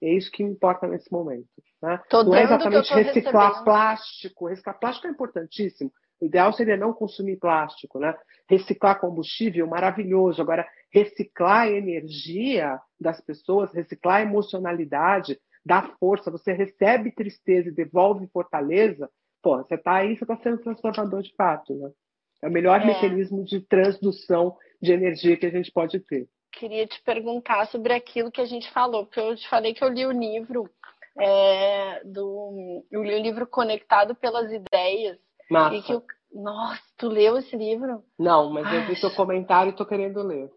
[0.02, 1.48] é isso que me importa nesse momento.
[1.82, 2.00] Né?
[2.12, 3.64] Não é exatamente reciclar recebendo.
[3.64, 4.48] plástico.
[4.48, 5.92] Reciclar plástico é importantíssimo.
[6.20, 8.16] O ideal seria não consumir plástico, né?
[8.50, 10.42] Reciclar combustível, maravilhoso.
[10.42, 16.32] Agora, reciclar a energia das pessoas, reciclar a emocionalidade, dá força.
[16.32, 19.10] Você recebe tristeza e devolve fortaleza.
[19.42, 21.92] Pô, você está aí, você está sendo transformador de fato, né?
[22.44, 22.86] É o melhor é.
[22.86, 26.28] mecanismo de transdução de energia que a gente pode ter.
[26.52, 29.90] Queria te perguntar sobre aquilo que a gente falou, porque eu te falei que eu
[29.90, 30.70] li o livro
[31.20, 35.18] é, do eu li o livro Conectado pelas Ideias
[35.50, 35.76] Massa.
[35.76, 36.04] E que eu...
[36.34, 38.04] Nossa, tu leu esse livro?
[38.20, 38.78] Não, mas Ai.
[38.78, 40.50] eu vi seu comentário e tô querendo ler.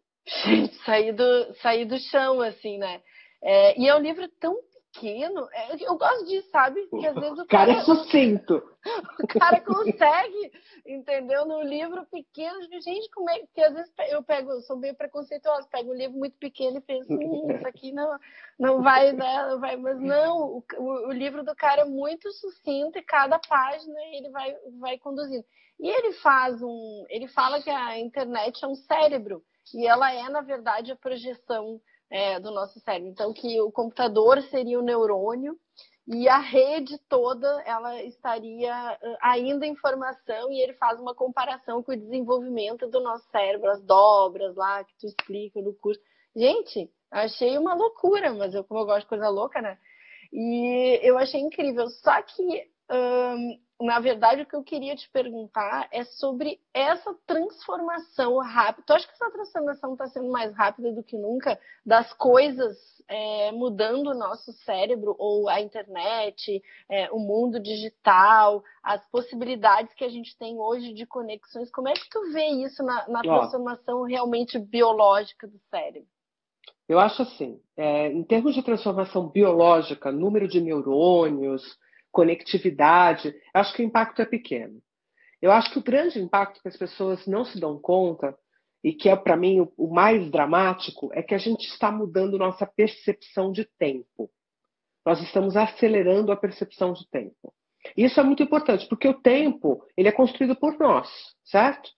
[0.44, 3.00] Gente, saí do, saí do chão, assim, né?
[3.42, 4.58] É, e é um livro tão
[4.92, 5.48] pequeno.
[5.52, 6.86] É, eu gosto disso, sabe?
[6.88, 8.62] Que às vezes o cara, cara é sucinto.
[9.22, 10.52] O cara consegue,
[10.86, 11.44] entendeu?
[11.44, 15.68] No livro pequeno, gente, como é que às vezes eu pego, eu sou meio preconceituosa,
[15.70, 18.18] pego um livro muito pequeno e penso, hum, isso aqui não,
[18.58, 19.46] não vai, né?
[19.48, 23.38] Não vai, mas não, o, o, o livro do cara é muito sucinto e cada
[23.40, 25.44] página ele vai, vai conduzindo.
[25.78, 29.42] E ele faz um, ele fala que a internet é um cérebro
[29.74, 31.78] e ela é na verdade a projeção
[32.10, 33.10] é, do nosso cérebro.
[33.10, 35.56] Então, que o computador seria o neurônio
[36.06, 41.92] e a rede toda ela estaria ainda em formação e ele faz uma comparação com
[41.92, 46.00] o desenvolvimento do nosso cérebro, as dobras lá que tu explica no curso.
[46.34, 49.76] Gente, achei uma loucura, mas eu como eu gosto de coisa louca, né?
[50.32, 51.88] E eu achei incrível.
[51.88, 52.70] Só que
[53.80, 58.84] na verdade, o que eu queria te perguntar é sobre essa transformação rápida.
[58.86, 62.76] Tu acha que essa transformação está sendo mais rápida do que nunca das coisas
[63.08, 66.60] é, mudando o nosso cérebro, ou a internet,
[66.90, 71.70] é, o mundo digital, as possibilidades que a gente tem hoje de conexões?
[71.70, 76.08] Como é que tu vê isso na, na transformação realmente biológica do cérebro?
[76.88, 81.62] Eu acho assim, é, em termos de transformação biológica, número de neurônios,
[82.10, 84.80] conectividade, acho que o impacto é pequeno.
[85.40, 88.36] Eu acho que o grande impacto que as pessoas não se dão conta,
[88.82, 92.38] e que é para mim o, o mais dramático, é que a gente está mudando
[92.38, 94.30] nossa percepção de tempo.
[95.04, 97.52] Nós estamos acelerando a percepção de tempo.
[97.96, 101.08] Isso é muito importante, porque o tempo ele é construído por nós,
[101.44, 101.90] certo?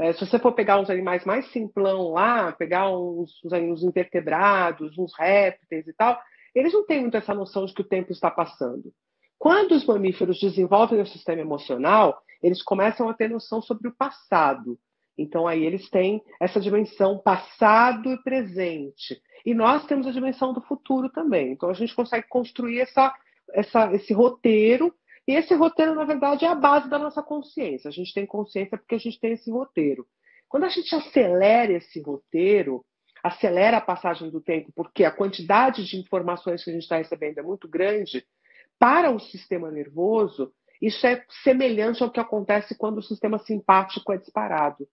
[0.00, 5.12] É, se você for pegar uns animais mais simplão lá, pegar uns, uns invertebrados, uns
[5.18, 6.20] répteis e tal,
[6.54, 8.92] eles não têm muito essa noção de que o tempo está passando.
[9.38, 14.78] Quando os mamíferos desenvolvem o sistema emocional, eles começam a ter noção sobre o passado.
[15.16, 19.20] Então, aí eles têm essa dimensão passado e presente.
[19.44, 21.52] E nós temos a dimensão do futuro também.
[21.52, 23.14] Então, a gente consegue construir essa,
[23.52, 24.94] essa, esse roteiro.
[25.26, 27.88] E esse roteiro, na verdade, é a base da nossa consciência.
[27.88, 30.06] A gente tem consciência porque a gente tem esse roteiro.
[30.48, 32.84] Quando a gente acelera esse roteiro,
[33.22, 37.38] acelera a passagem do tempo, porque a quantidade de informações que a gente está recebendo
[37.38, 38.24] é muito grande,
[38.78, 44.18] para o sistema nervoso, isso é semelhante ao que acontece quando o sistema simpático é
[44.18, 44.86] disparado.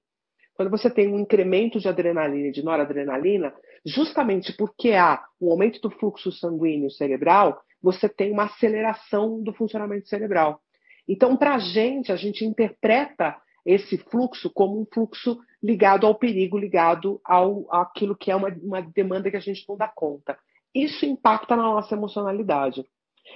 [0.55, 3.53] Quando você tem um incremento de adrenalina e de noradrenalina,
[3.85, 10.07] justamente porque há um aumento do fluxo sanguíneo cerebral, você tem uma aceleração do funcionamento
[10.07, 10.61] cerebral.
[11.07, 16.57] Então, para a gente, a gente interpreta esse fluxo como um fluxo ligado ao perigo,
[16.57, 20.37] ligado ao aquilo que é uma, uma demanda que a gente não dá conta.
[20.73, 22.85] Isso impacta na nossa emocionalidade.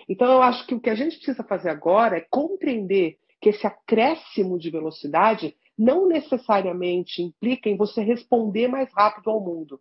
[0.08, 3.66] Então, eu acho que o que a gente precisa fazer agora é compreender que esse
[3.66, 9.80] acréscimo de velocidade não necessariamente implica em você responder mais rápido ao mundo.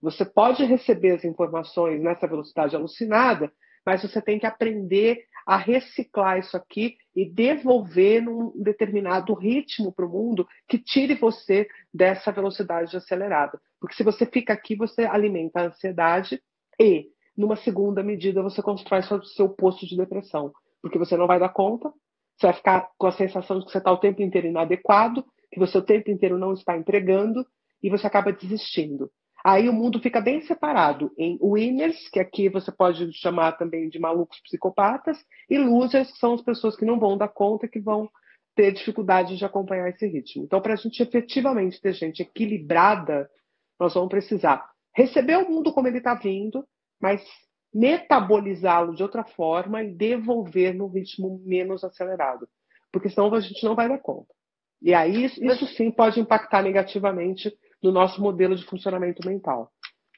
[0.00, 3.52] Você pode receber as informações nessa velocidade alucinada,
[3.86, 10.04] mas você tem que aprender a reciclar isso aqui e devolver num determinado ritmo para
[10.04, 13.58] o mundo que tire você dessa velocidade acelerada.
[13.80, 16.42] Porque se você fica aqui, você alimenta a ansiedade
[16.78, 17.08] e
[17.38, 21.50] numa segunda medida, você constrói o seu posto de depressão, porque você não vai dar
[21.50, 21.88] conta,
[22.36, 25.60] você vai ficar com a sensação de que você está o tempo inteiro inadequado, que
[25.60, 27.46] você o tempo inteiro não está entregando,
[27.80, 29.08] e você acaba desistindo.
[29.44, 34.00] Aí o mundo fica bem separado em winners, que aqui você pode chamar também de
[34.00, 35.16] malucos psicopatas,
[35.48, 38.10] e losers, que são as pessoas que não vão dar conta, que vão
[38.56, 40.42] ter dificuldade de acompanhar esse ritmo.
[40.42, 43.30] Então, para a gente efetivamente ter gente equilibrada
[43.78, 46.66] Nós vamos precisar receber o mundo como ele está vindo,
[47.00, 47.22] mas
[47.72, 52.48] metabolizá-lo de outra forma e devolver no ritmo menos acelerado.
[52.90, 54.32] Porque senão a gente não vai dar conta.
[54.80, 59.70] E aí isso sim pode impactar negativamente no nosso modelo de funcionamento mental.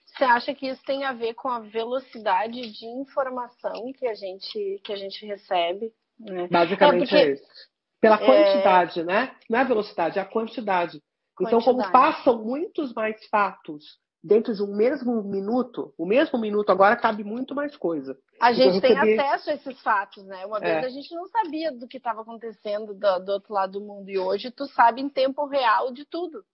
[0.06, 4.80] Você acha que isso tem a ver com a velocidade de informação que a gente,
[4.84, 5.92] que a gente recebe?
[6.18, 6.46] Né?
[6.48, 7.16] Basicamente é, porque...
[7.16, 7.70] é isso.
[8.00, 8.26] Pela é.
[8.26, 9.04] quantidade, é...
[9.04, 9.36] né?
[9.48, 11.00] Não é a velocidade, é a quantidade.
[11.34, 11.56] quantidade.
[11.56, 16.96] Então, como passam muitos mais fatos dentro de um mesmo minuto, o mesmo minuto agora
[16.96, 18.16] cabe muito mais coisa.
[18.40, 18.94] A gente recebi...
[18.94, 20.44] tem acesso a esses fatos, né?
[20.44, 20.86] Uma vez é.
[20.86, 24.18] a gente não sabia do que estava acontecendo do, do, outro lado do mundo e
[24.18, 26.44] hoje tu sabe em tempo real de tudo.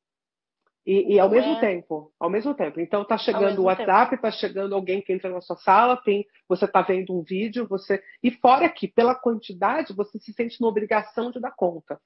[0.86, 1.60] E, e ao mesmo é.
[1.60, 2.80] tempo, ao mesmo tempo.
[2.80, 4.22] Então tá chegando o WhatsApp, tempo.
[4.22, 8.00] tá chegando alguém que entra na sua sala, tem, você tá vendo um vídeo, você
[8.22, 12.00] e fora que pela quantidade você se sente na obrigação de dar conta.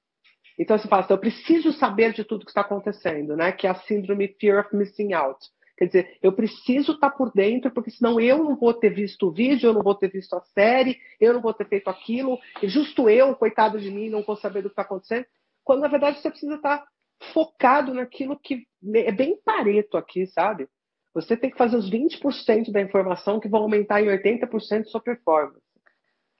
[0.60, 3.50] Então você fala assim, eu preciso saber de tudo que está acontecendo, né?
[3.50, 5.38] Que é a síndrome fear of missing out.
[5.74, 9.28] Quer dizer, eu preciso estar tá por dentro, porque senão eu não vou ter visto
[9.28, 12.38] o vídeo, eu não vou ter visto a série, eu não vou ter feito aquilo,
[12.62, 15.24] e justo eu, coitado de mim, não vou saber do que está acontecendo.
[15.64, 16.86] Quando na verdade você precisa estar tá
[17.32, 20.68] focado naquilo que é bem pareto aqui, sabe?
[21.14, 25.69] Você tem que fazer os 20% da informação que vão aumentar em 80% sua performance.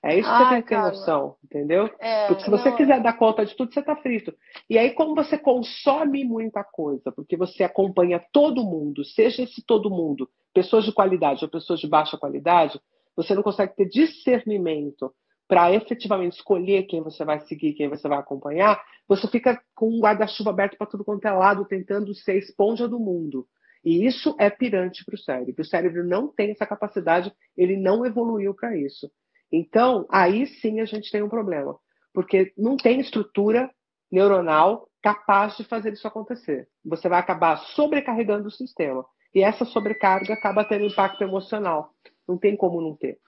[0.03, 1.91] É isso que Ai, você tem que ter noção, entendeu?
[1.99, 2.77] É, porque se você não...
[2.77, 4.35] quiser dar conta de tudo, você está frito.
[4.69, 9.91] E aí, como você consome muita coisa, porque você acompanha todo mundo, seja esse todo
[9.91, 12.81] mundo, pessoas de qualidade ou pessoas de baixa qualidade,
[13.15, 15.13] você não consegue ter discernimento
[15.47, 20.01] para efetivamente escolher quem você vai seguir, quem você vai acompanhar, você fica com um
[20.01, 23.47] guarda-chuva aberto para tudo quanto é lado, tentando ser esponja do mundo.
[23.85, 25.63] E isso é pirante para o cérebro.
[25.63, 29.11] O cérebro não tem essa capacidade, ele não evoluiu para isso.
[29.53, 31.77] Então, aí sim a gente tem um problema,
[32.13, 33.71] porque não tem estrutura
[34.11, 36.69] neuronal capaz de fazer isso acontecer.
[36.85, 39.05] Você vai acabar sobrecarregando o sistema.
[39.35, 41.91] E essa sobrecarga acaba tendo impacto emocional.
[42.29, 43.19] Não tem como não ter.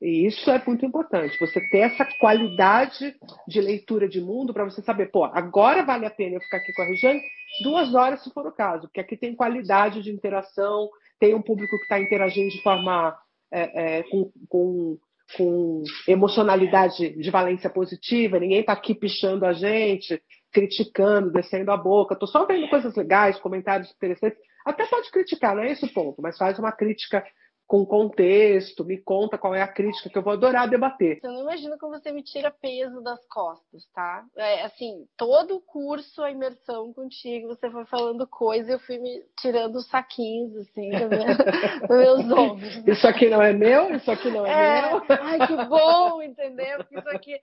[0.00, 3.16] E isso é muito importante, você ter essa qualidade
[3.48, 6.72] de leitura de mundo para você saber, pô, agora vale a pena eu ficar aqui
[6.72, 7.20] com a Regiane
[7.62, 11.76] duas horas, se for o caso, porque aqui tem qualidade de interação, tem um público
[11.78, 13.18] que está interagindo de forma
[13.50, 14.98] é, é, com, com,
[15.36, 20.22] com, emocionalidade de valência positiva, ninguém está aqui pichando a gente,
[20.52, 24.38] criticando, descendo a boca, estou só vendo coisas legais, comentários interessantes.
[24.64, 27.24] Até pode criticar, não é esse o ponto, mas faz uma crítica
[27.68, 31.20] com contexto, me conta qual é a crítica que eu vou adorar debater.
[31.20, 34.24] Você não imagina como você me tira peso das costas, tá?
[34.34, 39.22] É, assim, todo o curso, a imersão contigo, você foi falando coisa, eu fui me
[39.38, 40.88] tirando os saquinhos, assim,
[41.86, 42.76] dos meus ombros.
[42.86, 43.94] Isso aqui não é meu?
[43.94, 45.02] Isso aqui não é, é meu?
[45.10, 46.78] Ai, que bom, entendeu?
[46.90, 47.38] Isso aqui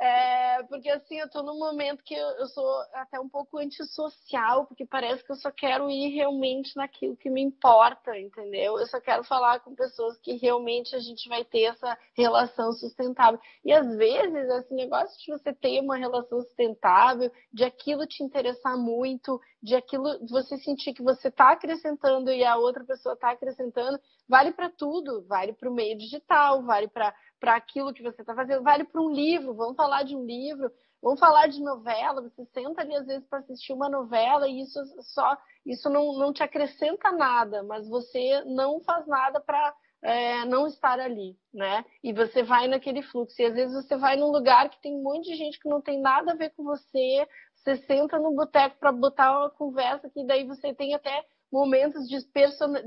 [0.00, 4.64] é, porque assim, eu tô num momento que eu, eu, sou até um pouco antissocial,
[4.66, 8.78] porque parece que eu só quero ir realmente naquilo que me importa, entendeu?
[8.78, 13.40] Eu só quero falar com pessoas que realmente a gente vai ter essa relação sustentável.
[13.64, 18.76] E às vezes, esse negócio de você ter uma relação sustentável, de aquilo te interessar
[18.76, 23.98] muito, de aquilo você sentir que você está acrescentando e a outra pessoa está acrescentando,
[24.28, 28.34] vale para tudo, vale para o meio digital, vale para para aquilo que você está
[28.34, 30.70] fazendo, vale para um livro, vamos falar de um livro,
[31.02, 34.80] vamos falar de novela, você senta ali às vezes para assistir uma novela e isso
[35.02, 40.66] só isso não, não te acrescenta nada, mas você não faz nada para é, não
[40.66, 41.84] estar ali, né?
[42.02, 43.40] E você vai naquele fluxo.
[43.40, 45.80] E às vezes você vai num lugar que tem um monte de gente que não
[45.80, 50.24] tem nada a ver com você, você senta no boteco para botar uma conversa que
[50.24, 52.18] daí você tem até momentos de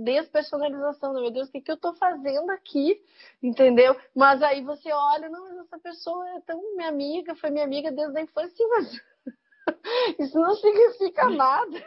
[0.04, 1.14] despersonalização.
[1.14, 3.02] Meu Deus, o que, que eu estou fazendo aqui?
[3.42, 3.96] Entendeu?
[4.16, 7.92] Mas aí você olha, não, mas essa pessoa é tão minha amiga, foi minha amiga
[7.92, 9.02] desde a infância, mas
[10.20, 11.84] isso não significa nada.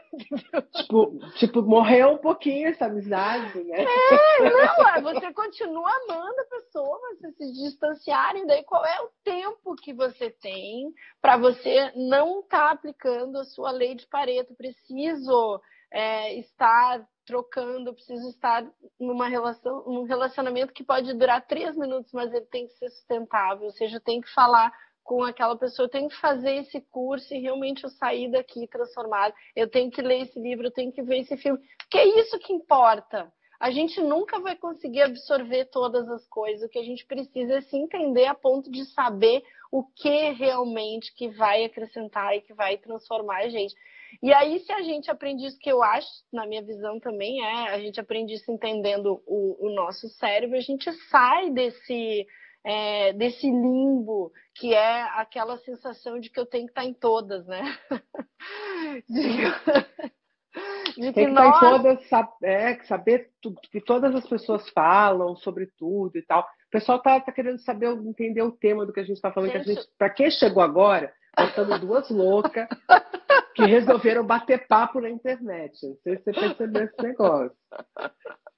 [0.74, 3.84] Tipo, tipo, morreu um pouquinho essa amizade, né?
[3.84, 9.10] É, não, é, você continua amando a pessoa, vocês se distanciarem, daí qual é o
[9.22, 14.54] tempo que você tem para você não estar tá aplicando a sua lei de Pareto?
[14.54, 15.60] Preciso
[15.94, 18.66] é, estar trocando, preciso estar
[18.98, 23.66] numa relação, num relacionamento que pode durar três minutos, mas ele tem que ser sustentável,
[23.66, 24.72] ou seja, eu tenho que falar
[25.04, 29.32] com aquela pessoa, eu tenho que fazer esse curso e realmente eu sair daqui transformado,
[29.54, 32.38] eu tenho que ler esse livro, eu tenho que ver esse filme, porque é isso
[32.40, 33.32] que importa.
[33.60, 37.60] A gente nunca vai conseguir absorver todas as coisas, o que a gente precisa é
[37.60, 42.76] se entender a ponto de saber o que realmente que vai acrescentar e que vai
[42.78, 43.74] transformar a gente.
[44.22, 47.70] E aí, se a gente aprende isso, que eu acho, na minha visão também, é,
[47.70, 52.26] a gente aprende isso entendendo o, o nosso cérebro, a gente sai desse,
[52.64, 57.46] é, desse limbo que é aquela sensação de que eu tenho que estar em todas,
[57.46, 57.62] né?
[59.08, 60.14] de,
[60.96, 61.58] De tem que, nós...
[61.58, 61.98] todas,
[62.42, 66.42] é, saber tudo, que todas as pessoas falam sobre tudo e tal.
[66.42, 69.52] O pessoal tá, tá querendo saber, entender o tema do que a gente está falando.
[69.64, 69.88] Gente...
[69.98, 72.68] Para quem chegou agora, nós estamos duas loucas
[73.54, 75.86] que resolveram bater papo na internet.
[75.86, 77.56] Não sei se você percebeu esse negócio.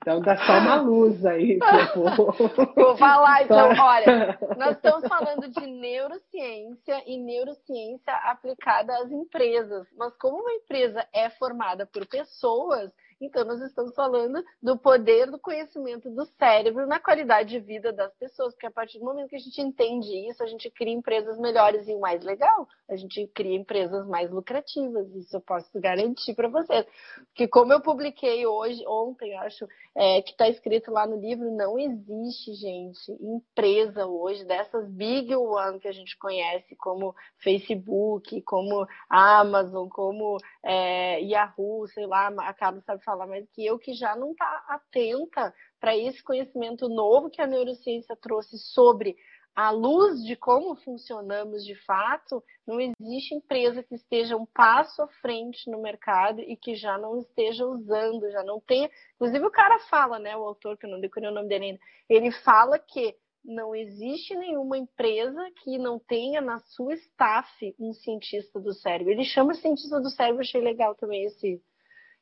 [0.06, 1.58] Então dá só uma luz aí.
[1.58, 2.74] Tipo...
[2.74, 9.86] Vou falar, então, olha, nós estamos falando de neurociência e neurociência aplicada às empresas.
[9.96, 15.38] Mas como uma empresa é formada por pessoas, então, nós estamos falando do poder do
[15.38, 19.36] conhecimento do cérebro na qualidade de vida das pessoas, porque a partir do momento que
[19.36, 23.26] a gente entende isso, a gente cria empresas melhores e o mais legal, a gente
[23.28, 25.08] cria empresas mais lucrativas.
[25.14, 26.86] Isso eu posso garantir para vocês.
[27.28, 31.78] Porque, como eu publiquei hoje, ontem, acho, é, que está escrito lá no livro, não
[31.78, 39.88] existe, gente, empresa hoje dessas big one que a gente conhece, como Facebook, como Amazon,
[39.88, 44.32] como é, Yahoo, sei lá, a Carlos sabe falar mais que eu, que já não
[44.32, 49.16] está atenta para esse conhecimento novo que a neurociência trouxe sobre
[49.54, 55.08] a luz de como funcionamos de fato, não existe empresa que esteja um passo à
[55.22, 58.90] frente no mercado e que já não esteja usando, já não tenha.
[59.14, 60.36] Inclusive, o cara fala, né?
[60.36, 64.34] O autor, que eu não decorei o nome dele ainda, ele fala que não existe
[64.36, 69.12] nenhuma empresa que não tenha na sua staff um cientista do cérebro.
[69.12, 71.62] Ele chama cientista do cérebro, achei legal também esse,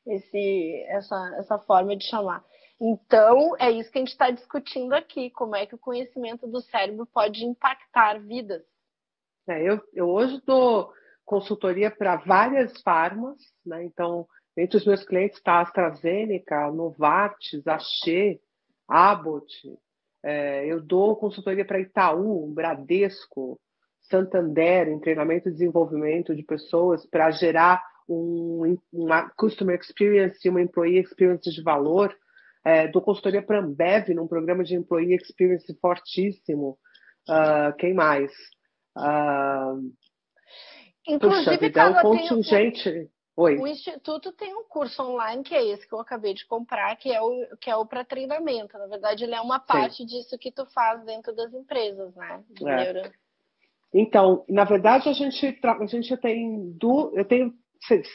[0.05, 2.43] esse, essa, essa forma de chamar.
[2.79, 6.61] Então, é isso que a gente está discutindo aqui, como é que o conhecimento do
[6.61, 8.63] cérebro pode impactar vidas.
[9.47, 10.91] É, eu, eu hoje dou
[11.23, 13.83] consultoria para várias farmas, né?
[13.83, 14.27] então,
[14.57, 18.39] entre os meus clientes está a AstraZeneca, Novartis, Axê,
[18.87, 19.47] Abbott,
[20.23, 23.59] é, eu dou consultoria para Itaú, Bradesco,
[24.01, 30.61] Santander, em treinamento e desenvolvimento de pessoas para gerar um, uma customer experience e uma
[30.61, 32.15] employee experience de valor.
[32.63, 36.77] É, dou consultoria para Ambev num programa de employee experience fortíssimo.
[37.29, 38.31] Uh, quem mais?
[38.97, 39.93] Uh,
[41.07, 43.09] Inclusive, puxa, é um contingente.
[43.37, 43.57] Oi.
[43.57, 47.11] O Instituto tem um curso online que é esse que eu acabei de comprar, que
[47.11, 48.77] é o, que é o para treinamento.
[48.77, 50.05] Na verdade, ele é uma parte Sim.
[50.05, 52.43] disso que tu faz dentro das empresas, né?
[52.65, 53.11] É.
[53.93, 57.53] Então, na verdade, a gente, a gente tem do, eu tenho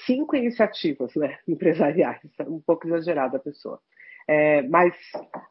[0.06, 3.80] cinco iniciativas né, empresariais, é um pouco exagerada a pessoa.
[4.28, 4.94] É, mas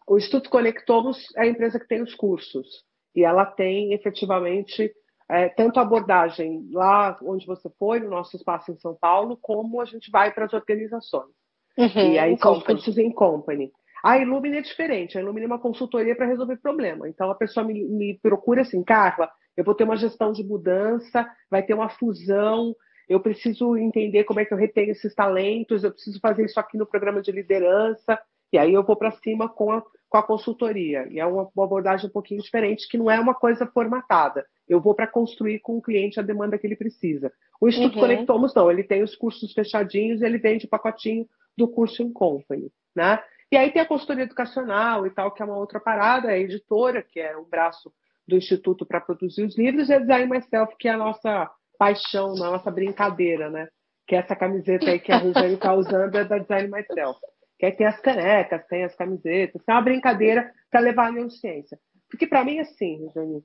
[0.08, 4.92] o Instituto Conectomos é a empresa que tem os cursos e ela tem efetivamente
[5.30, 9.86] é, tanto abordagem lá onde você foi, no nosso espaço em São Paulo, como a
[9.86, 11.30] gente vai para as organizações.
[11.78, 13.72] Uhum, e aí são os cursos em company.
[14.04, 15.18] A Illumina é diferente.
[15.18, 17.08] A Illumina é uma consultoria para resolver problema.
[17.08, 21.28] Então a pessoa me, me, procura assim, Carla, eu vou ter uma gestão de mudança,
[21.50, 22.76] vai ter uma fusão,
[23.10, 26.78] eu preciso entender como é que eu retenho esses talentos, eu preciso fazer isso aqui
[26.78, 28.20] no programa de liderança.
[28.54, 31.08] E aí eu vou para cima com a, com a consultoria.
[31.10, 34.46] E é uma, uma abordagem um pouquinho diferente, que não é uma coisa formatada.
[34.68, 37.34] Eu vou para construir com o cliente a demanda que ele precisa.
[37.60, 38.02] O Instituto uhum.
[38.02, 42.14] Conectomos não, ele tem os cursos fechadinhos e ele vende o pacotinho do curso em
[42.14, 43.20] company, né?
[43.52, 47.02] E aí tem a consultoria educacional e tal, que é uma outra parada, a editora,
[47.02, 47.92] que é um braço
[48.28, 51.50] do Instituto para produzir os livros, e a Design Myself, que é a nossa
[51.80, 53.70] paixão, a nossa brincadeira, né?
[54.06, 57.20] Que essa camiseta aí que a Rosane está usando é da Design Myself.
[57.58, 61.80] Que aí tem as canecas, tem as camisetas, é uma brincadeira para levar a neurociência.
[62.10, 63.44] Porque para mim, assim, Rosane,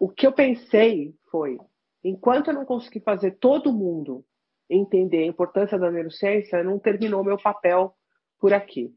[0.00, 1.58] o que eu pensei foi,
[2.02, 4.24] enquanto eu não consegui fazer todo mundo
[4.68, 7.94] entender a importância da neurociência, não terminou meu papel
[8.40, 8.90] por aqui.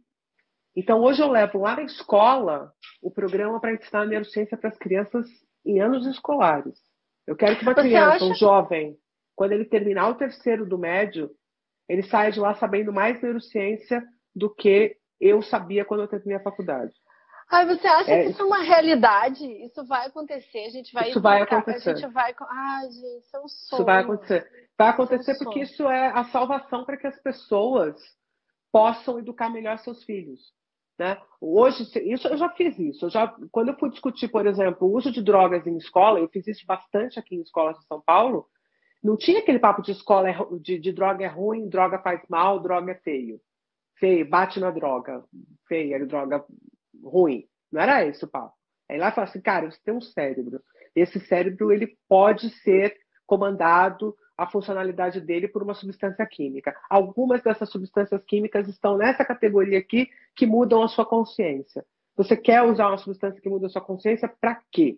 [0.76, 2.72] Então, hoje eu levo lá na escola
[3.02, 5.28] o programa para ensinar a neurociência para as crianças
[5.66, 6.87] em anos escolares.
[7.28, 8.26] Eu quero que uma Você criança, acha...
[8.26, 8.98] um jovem,
[9.36, 11.30] quando ele terminar o terceiro do médio,
[11.90, 14.02] ele saia de lá sabendo mais neurociência
[14.34, 16.94] do que eu sabia quando eu terminei a faculdade.
[17.50, 19.46] Ai, você acha é, que isso é uma realidade?
[19.66, 20.66] Isso vai acontecer?
[20.66, 21.92] A gente vai Isso vai acontecer.
[21.92, 22.36] A gente vai.
[22.40, 23.80] Ai, gente, isso é um sonho.
[23.80, 24.70] Isso vai acontecer.
[24.78, 27.96] Vai acontecer é um porque isso é a salvação para que as pessoas
[28.72, 30.42] possam educar melhor seus filhos.
[30.98, 31.18] Né?
[31.40, 33.06] Hoje, isso eu já fiz isso.
[33.06, 36.28] Eu já, quando eu fui discutir, por exemplo, o uso de drogas em escola, eu
[36.30, 38.48] fiz isso bastante aqui em escolas de São Paulo.
[39.04, 42.60] Não tinha aquele papo de escola é de, de droga é ruim, droga faz mal,
[42.60, 43.40] droga é feio
[44.00, 45.24] feio, bate na droga,
[45.68, 46.44] feia, droga
[47.04, 47.46] ruim.
[47.72, 48.54] Não era esse o papo.
[48.90, 50.62] Aí lá fala assim, cara, você tem um cérebro.
[50.96, 52.96] Esse cérebro ele pode ser
[53.26, 56.76] comandado a funcionalidade dele por uma substância química.
[56.90, 61.84] Algumas dessas substâncias químicas estão nessa categoria aqui que mudam a sua consciência.
[62.16, 64.98] Você quer usar uma substância que muda a sua consciência para quê?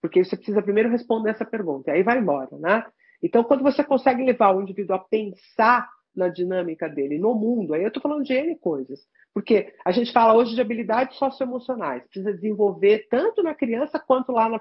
[0.00, 2.84] Porque você precisa primeiro responder essa pergunta, e aí vai embora, né?
[3.22, 7.72] Então, quando você consegue levar o indivíduo a pensar na dinâmica dele, no mundo.
[7.72, 9.00] Aí eu estou falando de N coisas.
[9.32, 12.02] Porque a gente fala hoje de habilidades socioemocionais.
[12.04, 14.60] Precisa desenvolver tanto na criança quanto lá na,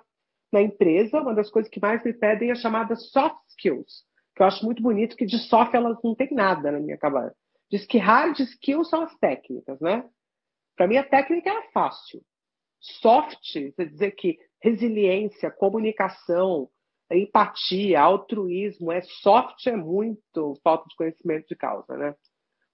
[0.52, 1.22] na empresa.
[1.22, 4.06] Uma das coisas que mais me pedem é a chamada soft skills,
[4.38, 7.36] que eu acho muito bonito, que de soft elas não tem nada na minha cabeça.
[7.72, 10.08] Diz que hard skills são as técnicas, né?
[10.76, 12.22] Para mim, a técnica é fácil.
[12.80, 16.70] Soft, quer dizer que resiliência, comunicação,
[17.12, 22.16] empatia, altruísmo, é soft é muito falta de conhecimento de causa, né?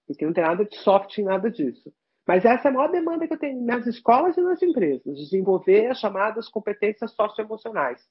[0.06, 1.90] Porque não tem nada de soft em nada disso.
[2.26, 5.86] Mas essa é a maior demanda que eu tenho nas escolas e nas empresas, desenvolver
[5.86, 8.02] as chamadas competências socioemocionais.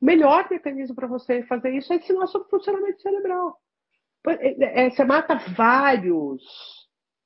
[0.00, 3.58] Melhor mecanismo para você fazer isso é ensinar sobre funcionamento cerebral.
[4.28, 6.42] É, é, você mata vários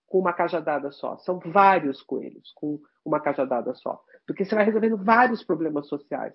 [0.06, 1.16] com uma cajadada só.
[1.18, 4.00] São vários coelhos com uma cajadada só.
[4.26, 6.34] Porque você vai resolvendo vários problemas sociais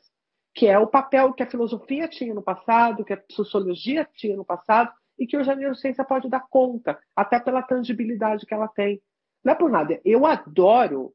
[0.55, 4.45] que é o papel que a filosofia tinha no passado, que a sociologia tinha no
[4.45, 9.01] passado, e que hoje a neurociência pode dar conta, até pela tangibilidade que ela tem.
[9.43, 9.99] Não é por nada.
[10.03, 11.13] Eu adoro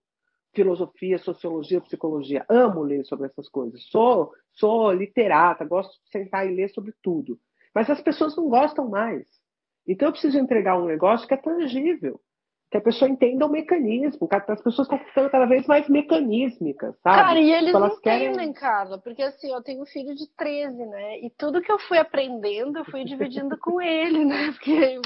[0.55, 2.45] filosofia, sociologia, psicologia.
[2.49, 3.83] Amo ler sobre essas coisas.
[3.91, 7.39] Sou, sou literata, gosto de sentar e ler sobre tudo.
[7.75, 9.27] Mas as pessoas não gostam mais.
[9.87, 12.21] Então eu preciso entregar um negócio que é tangível
[12.71, 14.29] que a pessoa entenda o mecanismo.
[14.31, 17.17] As pessoas estão ficando cada vez mais mecanísmicas, sabe?
[17.17, 18.29] Cara, e eles não querem...
[18.29, 21.19] entendem, Carla, porque assim, eu tenho um filho de 13, né?
[21.19, 24.53] E tudo que eu fui aprendendo, eu fui dividindo com ele, né?
[24.55, 25.01] Porque...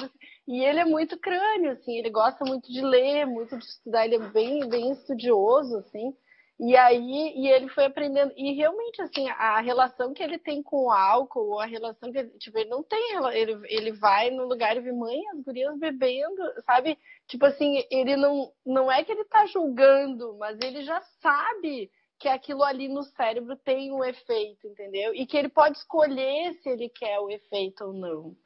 [0.47, 4.17] E ele é muito crânio, assim, ele gosta muito de ler, muito de estudar, ele
[4.17, 6.15] é bem, bem estudioso, assim.
[6.61, 8.33] E aí, e ele foi aprendendo.
[8.37, 12.31] E realmente, assim, a relação que ele tem com o álcool, a relação que ele,
[12.39, 16.43] tipo, ele não tem, ele, ele vai no lugar e vê mãe, as gurias bebendo,
[16.65, 16.97] sabe?
[17.27, 21.91] Tipo assim, ele não, não é que ele tá julgando, mas ele já sabe
[22.21, 25.13] que aquilo ali no cérebro tem um efeito, entendeu?
[25.15, 28.37] E que ele pode escolher se ele quer o efeito ou não.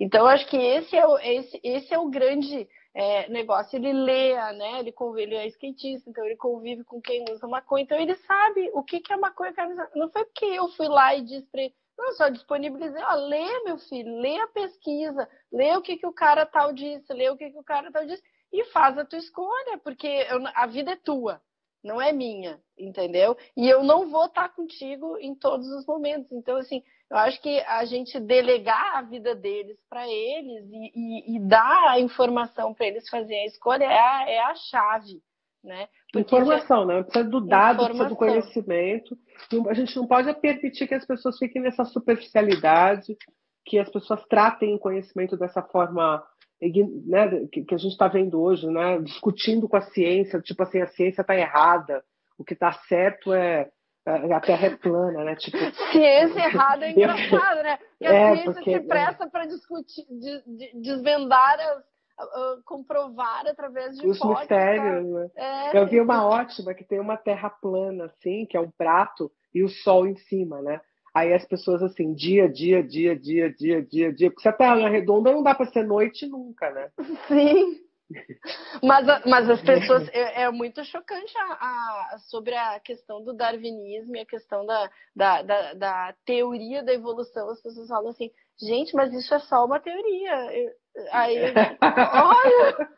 [0.00, 3.76] Então, acho que esse é o, esse, esse é o grande é, negócio.
[3.76, 4.80] Ele lê, né?
[4.80, 7.84] Ele, ele é skatista, então ele convive com quem usa maconha.
[7.84, 9.52] Então ele sabe o que, que é maconha.
[9.94, 13.64] Não foi porque eu fui lá e disse para ele, não, só disponibilizei, ó, lê,
[13.64, 17.36] meu filho, lê a pesquisa, lê o que, que o cara tal disse, lê o
[17.36, 20.96] que, que o cara tal disse, e faz a tua escolha, porque a vida é
[20.96, 21.42] tua,
[21.82, 23.36] não é minha, entendeu?
[23.56, 26.30] E eu não vou estar contigo em todos os momentos.
[26.32, 31.36] Então, assim, eu acho que a gente delegar a vida deles para eles e, e,
[31.36, 35.22] e, dar a informação para eles fazerem a escolha é a, é a chave.
[35.62, 35.88] Né?
[36.12, 36.86] Porque informação, já...
[36.86, 37.02] né?
[37.02, 39.18] Precisa do dado, precisa do conhecimento.
[39.68, 43.16] A gente não pode permitir que as pessoas fiquem nessa superficialidade,
[43.64, 46.24] que as pessoas tratem o conhecimento dessa forma
[46.60, 48.98] né, que, a gente está vendo hoje, né?
[49.00, 52.02] discutindo com a ciência, tipo assim, a ciência está errada,
[52.38, 53.68] o que está certo é
[54.32, 55.36] a Terra é plana, né?
[55.36, 55.58] Tipo...
[55.92, 57.76] Ciência errada é engraçado, né?
[57.76, 58.80] Porque a é, ciência porque...
[58.80, 61.78] se presta para discutir, de, de, desvendar as,
[62.24, 65.06] uh, comprovar através de os mistérios.
[65.06, 65.30] Né?
[65.36, 69.30] É, Eu vi uma ótima que tem uma terra plana, assim, que é um prato
[69.54, 70.80] e o sol em cima, né?
[71.18, 74.30] Aí as pessoas assim, dia, dia, dia, dia, dia, dia, dia.
[74.30, 76.90] Porque se a terra é redonda, não dá para ser noite nunca, né?
[77.26, 77.80] Sim.
[78.82, 84.16] Mas, mas as pessoas é, é muito chocante a, a, sobre a questão do darwinismo
[84.16, 87.50] e a questão da, da, da, da, teoria da evolução.
[87.50, 90.34] As pessoas falam assim, gente, mas isso é só uma teoria.
[91.12, 91.36] Aí,
[91.84, 92.88] olha.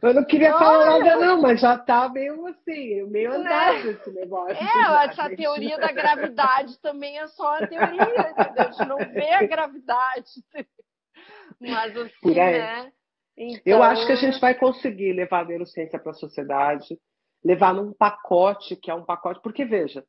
[0.00, 3.36] Eu não queria falar nada, não, mas já tá meio assim, meio né?
[3.36, 4.56] andado esse negócio.
[4.56, 8.52] É, essa teoria da gravidade também é só a teoria, entendeu?
[8.56, 10.30] A gente não vê a gravidade.
[11.60, 12.92] Mas assim, né?
[13.36, 13.60] Então...
[13.64, 16.98] Eu acho que a gente vai conseguir levar a neurociência para a sociedade,
[17.44, 19.40] levar num pacote que é um pacote.
[19.42, 20.04] Porque, veja,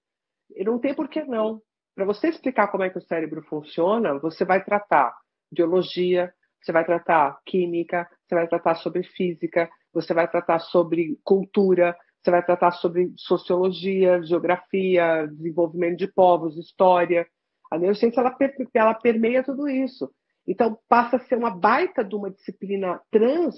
[0.57, 1.61] não tem por que não.
[1.95, 5.16] Para você explicar como é que o cérebro funciona, você vai tratar
[5.51, 6.34] biologia,
[6.64, 12.32] você vai tratar química, você vai tratar sobre física, você vai tratar sobre cultura, você
[12.32, 17.28] vai tratar sobre sociologia, geografia, desenvolvimento de povos, história.
[17.70, 18.36] A neurociência ela,
[18.74, 20.09] ela permeia tudo isso.
[20.47, 23.55] Então, passa a ser uma baita de uma disciplina trans,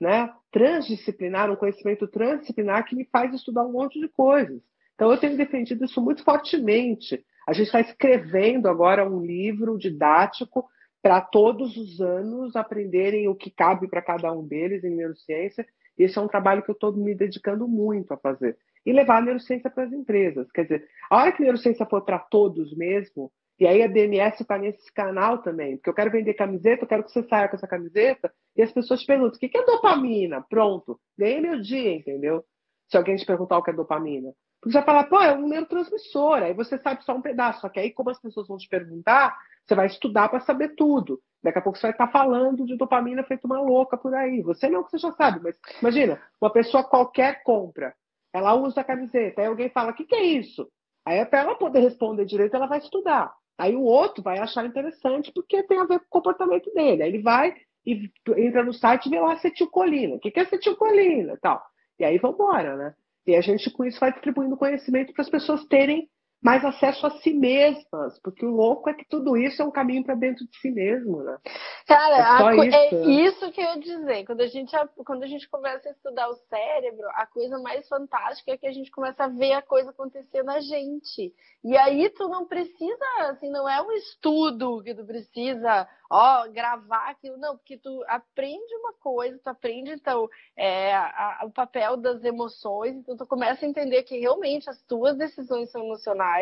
[0.00, 0.30] né?
[0.50, 4.62] transdisciplinar, um conhecimento transdisciplinar que me faz estudar um monte de coisas.
[4.94, 7.24] Então, eu tenho defendido isso muito fortemente.
[7.46, 10.66] A gente está escrevendo agora um livro didático
[11.04, 15.66] para todos os anos aprenderem o que cabe para cada um deles em neurociência.
[15.98, 18.56] Esse é um trabalho que eu estou me dedicando muito a fazer.
[18.86, 20.50] E levar a neurociência para as empresas.
[20.50, 24.40] Quer dizer, a hora que a neurociência for para todos mesmo, e aí a DMS
[24.40, 27.56] está nesse canal também, porque eu quero vender camiseta, eu quero que você saia com
[27.56, 30.40] essa camiseta, e as pessoas te perguntam, o que é dopamina?
[30.48, 32.42] Pronto, ganhei meu dia, entendeu?
[32.88, 34.32] Se alguém te perguntar o que é dopamina.
[34.64, 37.60] Você vai falar, pô, é um neurotransmissor, aí você sabe só um pedaço.
[37.60, 39.36] Só que aí, como as pessoas vão te perguntar,
[39.66, 41.20] você vai estudar para saber tudo.
[41.42, 44.40] Daqui a pouco você vai estar falando de dopamina feito uma louca por aí.
[44.42, 47.94] Você não, que você já sabe, mas imagina, uma pessoa qualquer compra,
[48.32, 50.66] ela usa a camiseta, aí alguém fala, o que, que é isso?
[51.04, 53.32] Aí para ela poder responder direito, ela vai estudar.
[53.58, 57.02] Aí o outro vai achar interessante porque tem a ver com o comportamento dele.
[57.02, 57.54] Aí ele vai
[57.86, 60.16] e entra no site e vê lá acetilcolina.
[60.16, 61.38] O que é acetilcolina?
[61.40, 61.62] Tal.
[61.98, 62.94] E aí vamos embora, né?
[63.26, 66.08] E a gente, com isso, vai distribuindo conhecimento para as pessoas terem
[66.44, 70.04] mais acesso a si mesmas, porque o louco é que tudo isso é um caminho
[70.04, 71.38] para dentro de si mesmo, né?
[71.86, 74.26] Cara, é, a, isso, é isso que eu ia dizer.
[74.26, 74.76] Quando a, gente,
[75.06, 78.72] quando a gente começa a estudar o cérebro, a coisa mais fantástica é que a
[78.72, 81.32] gente começa a ver a coisa acontecer na gente.
[81.64, 87.08] E aí tu não precisa, assim, não é um estudo que tu precisa, ó, gravar
[87.08, 91.96] aquilo, não, porque tu aprende uma coisa, tu aprende, então, é, a, a, o papel
[91.96, 96.33] das emoções, então tu começa a entender que realmente as tuas decisões são emocionais,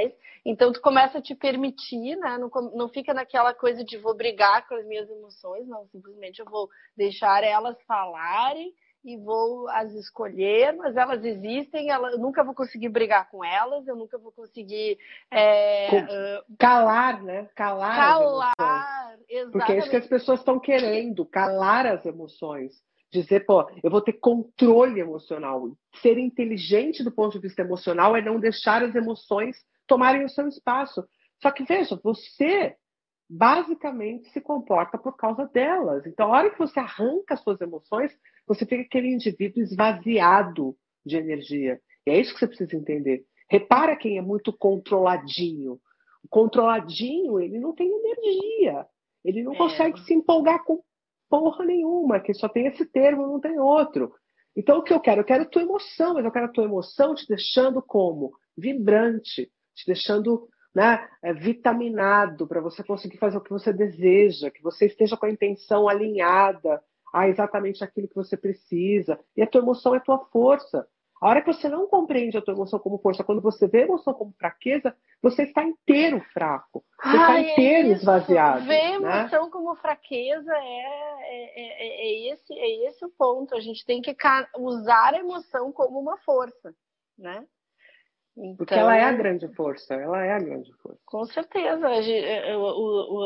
[0.44, 4.66] então tu começa a te permitir, né, não, não fica naquela coisa de vou brigar
[4.68, 8.72] com as minhas emoções, não, simplesmente eu vou deixar elas falarem,
[9.04, 13.96] e vou as escolher, mas elas existem, eu nunca vou conseguir brigar com elas, eu
[13.96, 14.96] nunca vou conseguir
[15.30, 17.48] é, calar, né?
[17.56, 19.52] Calar, calar exatamente.
[19.52, 22.72] Porque é isso que as pessoas estão querendo, calar as emoções.
[23.10, 25.68] Dizer, pô, eu vou ter controle emocional.
[26.00, 29.56] Ser inteligente do ponto de vista emocional é não deixar as emoções
[29.92, 31.06] tomarem o seu espaço.
[31.42, 32.74] Só que veja, você
[33.28, 36.06] basicamente se comporta por causa delas.
[36.06, 38.10] Então, a hora que você arranca as suas emoções,
[38.46, 40.74] você fica aquele indivíduo esvaziado
[41.04, 41.78] de energia.
[42.06, 43.24] E é isso que você precisa entender.
[43.50, 45.78] Repara quem é muito controladinho.
[46.24, 48.86] O controladinho, ele não tem energia.
[49.22, 49.58] Ele não é.
[49.58, 50.82] consegue se empolgar com
[51.28, 54.14] porra nenhuma, que só tem esse termo, não tem outro.
[54.56, 55.20] Então, o que eu quero?
[55.20, 58.32] Eu quero a tua emoção, mas eu quero a tua emoção te deixando como?
[58.56, 64.62] Vibrante, te deixando né, é, vitaminado para você conseguir fazer o que você deseja, que
[64.62, 66.82] você esteja com a intenção alinhada
[67.12, 69.20] a exatamente aquilo que você precisa.
[69.36, 70.86] E a tua emoção é a tua força.
[71.20, 73.84] A hora que você não compreende a tua emoção como força, quando você vê a
[73.84, 76.82] emoção como fraqueza, você está inteiro fraco.
[77.00, 78.64] Você está inteiro é esvaziado.
[78.64, 79.20] Ver a né?
[79.20, 79.50] emoção né?
[79.52, 83.54] como fraqueza é, é, é, é, esse, é esse o ponto.
[83.54, 84.16] A gente tem que
[84.58, 86.74] usar a emoção como uma força,
[87.16, 87.46] né?
[88.36, 90.98] Então, Porque ela é a grande força, ela é a grande força.
[91.04, 91.86] Com certeza.
[91.90, 92.54] É,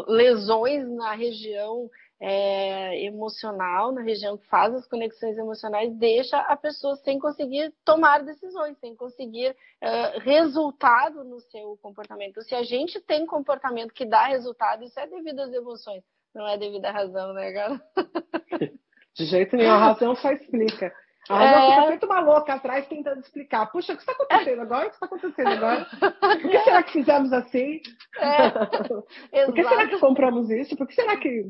[0.09, 1.89] lesões na região
[2.21, 8.25] é, emocional, na região que faz as conexões emocionais, deixa a pessoa sem conseguir tomar
[8.25, 12.43] decisões, sem conseguir uh, resultado no seu comportamento.
[12.43, 16.03] Se a gente tem comportamento que dá resultado, isso é devido às emoções,
[16.35, 17.81] não é devido à razão, né, cara?
[19.15, 20.93] De jeito nenhum, a razão só explica.
[21.29, 21.71] A Rosa é...
[21.71, 23.67] fica feito uma louca atrás tentando explicar.
[23.71, 24.87] Puxa, o que está acontecendo agora?
[24.87, 25.87] O que está acontecendo agora?
[26.21, 27.81] Por que será que fizemos assim?
[28.19, 28.51] É,
[29.47, 30.77] Por que será que compramos isso?
[30.77, 31.29] Por que será que.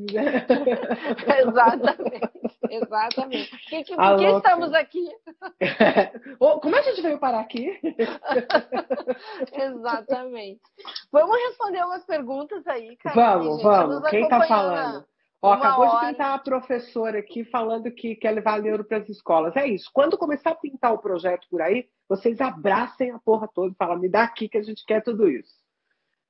[1.39, 2.31] exatamente.
[2.71, 3.57] Exatamente.
[3.69, 5.09] Que, que, por que estamos aqui?
[6.39, 7.79] Como é que a gente veio parar aqui?
[9.53, 10.61] exatamente.
[11.13, 13.15] Vamos responder umas perguntas aí, cara.
[13.15, 14.09] Vamos, vamos.
[14.11, 15.05] Quem está falando?
[15.47, 16.01] Ó, acabou hora...
[16.01, 19.55] de pintar a professora aqui falando que quer levar neuro para as escolas.
[19.57, 19.91] É isso.
[19.93, 23.99] Quando começar a pintar o projeto por aí, vocês abracem a porra toda e falam,
[23.99, 25.55] me dá aqui que a gente quer tudo isso.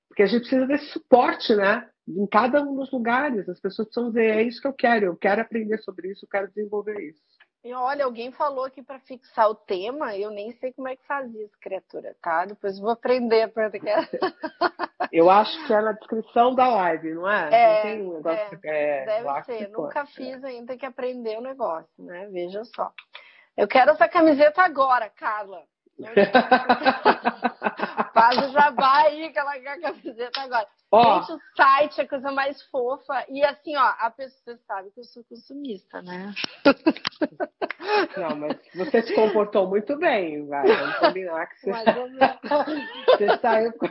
[0.09, 1.88] Porque a gente precisa desse suporte, né?
[2.09, 3.48] Em cada um dos lugares.
[3.48, 6.28] As pessoas precisam dizer, é isso que eu quero, eu quero aprender sobre isso, eu
[6.28, 7.20] quero desenvolver isso.
[7.66, 11.05] E olha, alguém falou aqui para fixar o tema, eu nem sei como é que
[11.05, 12.44] fazia isso, criatura, tá?
[12.44, 13.48] Depois vou aprender.
[13.48, 13.80] Porque...
[15.10, 17.48] eu acho que é na descrição da live, não é?
[17.52, 21.36] é não tem um negócio é, é, Deve ser, nunca fiz ainda, tem que aprender
[21.38, 22.28] o negócio, né?
[22.30, 22.93] Veja só.
[23.56, 25.64] Eu quero essa camiseta agora, Carla.
[28.12, 30.66] Faz o jabá aí que ela quer a camiseta agora.
[30.90, 33.24] Ó, Gente, o site é a coisa mais fofa.
[33.28, 36.32] E assim, ó, a pessoa sabe que eu sou consumista, né?
[38.16, 40.66] Não, mas você se comportou muito bem, vai.
[40.66, 41.73] Vamos combinar que você.
[43.16, 43.86] você saiu com...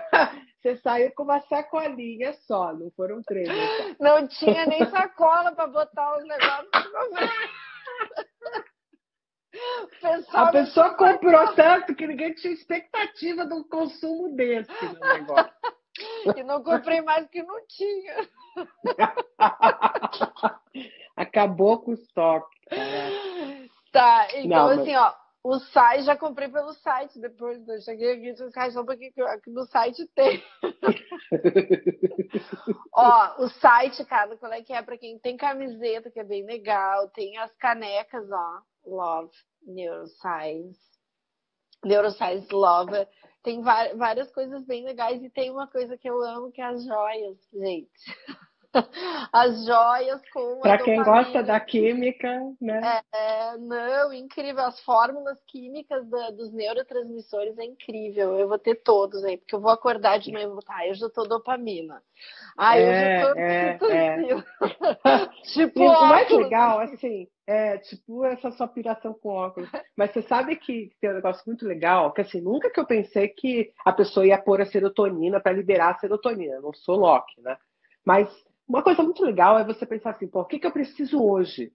[0.61, 3.48] Você saiu com uma sacolinha só, não foram três.
[3.48, 3.95] Então.
[3.99, 6.69] Não tinha nem sacola para botar os negócios.
[10.34, 15.53] A pessoa comprou tanto que ninguém tinha expectativa do consumo desse no negócio.
[16.36, 18.27] E não comprei mais que não tinha.
[21.15, 22.53] Acabou com o estoque.
[23.94, 25.02] Tá, então não, assim, mas...
[25.02, 25.15] ó,
[25.45, 29.14] o site já comprei pelo site depois, eu cheguei aqui site só porque
[29.48, 30.44] no site tem.
[32.91, 36.44] ó, o site, cara, qual é que é para quem tem camiseta, que é bem
[36.45, 39.32] legal, tem as canecas, ó, Love
[39.64, 40.80] Neuroscience.
[41.84, 43.07] Neuroscience Lover.
[43.44, 46.84] Tem várias coisas bem legais e tem uma coisa que eu amo que é as
[46.84, 47.91] joias, gente.
[49.31, 50.60] as joias com.
[50.61, 52.30] Para quem gosta da química,
[52.61, 53.02] né?
[53.14, 54.64] É, é, não, incrível.
[54.64, 58.38] As fórmulas químicas da, dos neurotransmissores é incrível.
[58.38, 60.95] Eu vou ter todos aí, porque eu vou acordar de manhã e vou ah, eu
[60.95, 62.02] já tô dopamina.
[62.57, 65.27] Ah, eu é, já tô é, é.
[65.53, 69.69] tipo, e o mais legal, assim, é tipo essa sua piração com óculos.
[69.95, 73.27] Mas você sabe que tem um negócio muito legal, que assim, nunca que eu pensei
[73.30, 76.56] que a pessoa ia pôr a serotonina para liberar a serotonina.
[76.56, 77.57] Eu não sou Loki, né?
[78.03, 78.30] Mas
[78.68, 81.72] uma coisa muito legal é você pensar assim, pô, o que, que eu preciso hoje?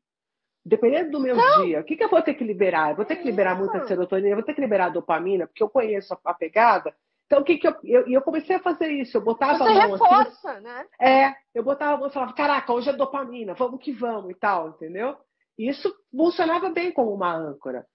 [0.65, 2.91] Dependendo do meu então, dia, o que, que eu vou ter que liberar?
[2.91, 5.71] Eu vou ter que liberar muita serotonina, eu vou ter que liberar dopamina, porque eu
[5.71, 6.95] conheço a, a pegada.
[7.25, 8.09] Então, o que, que eu, eu.
[8.09, 9.17] Eu comecei a fazer isso.
[9.17, 10.87] Eu botava você a mão reforça, assim, né?
[11.01, 14.35] É, eu botava a mão e falava, caraca, hoje é dopamina, vamos que vamos e
[14.35, 15.17] tal, entendeu?
[15.57, 17.87] E isso funcionava bem como uma âncora.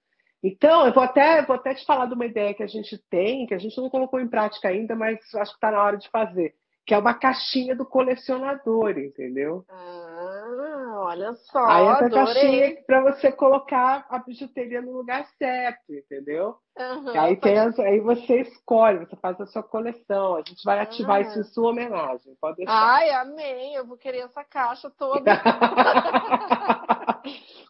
[0.42, 3.46] Então, eu vou até, vou até te falar de uma ideia que a gente tem,
[3.46, 6.10] que a gente não colocou em prática ainda, mas acho que está na hora de
[6.10, 6.56] fazer
[6.86, 9.66] que é uma caixinha do colecionador, entendeu?
[9.68, 11.66] Ah, olha só.
[11.66, 12.26] Aí essa adorei.
[12.26, 16.58] caixinha para você colocar a bijuteria no lugar certo, entendeu?
[16.78, 20.36] Uhum, aí, tem as, aí você escolhe, você faz a sua coleção.
[20.36, 21.28] A gente vai ativar uhum.
[21.28, 22.36] isso em sua homenagem.
[22.40, 22.74] Pode deixar.
[22.74, 23.76] Ai, amei.
[23.76, 25.32] Eu vou querer essa caixa toda.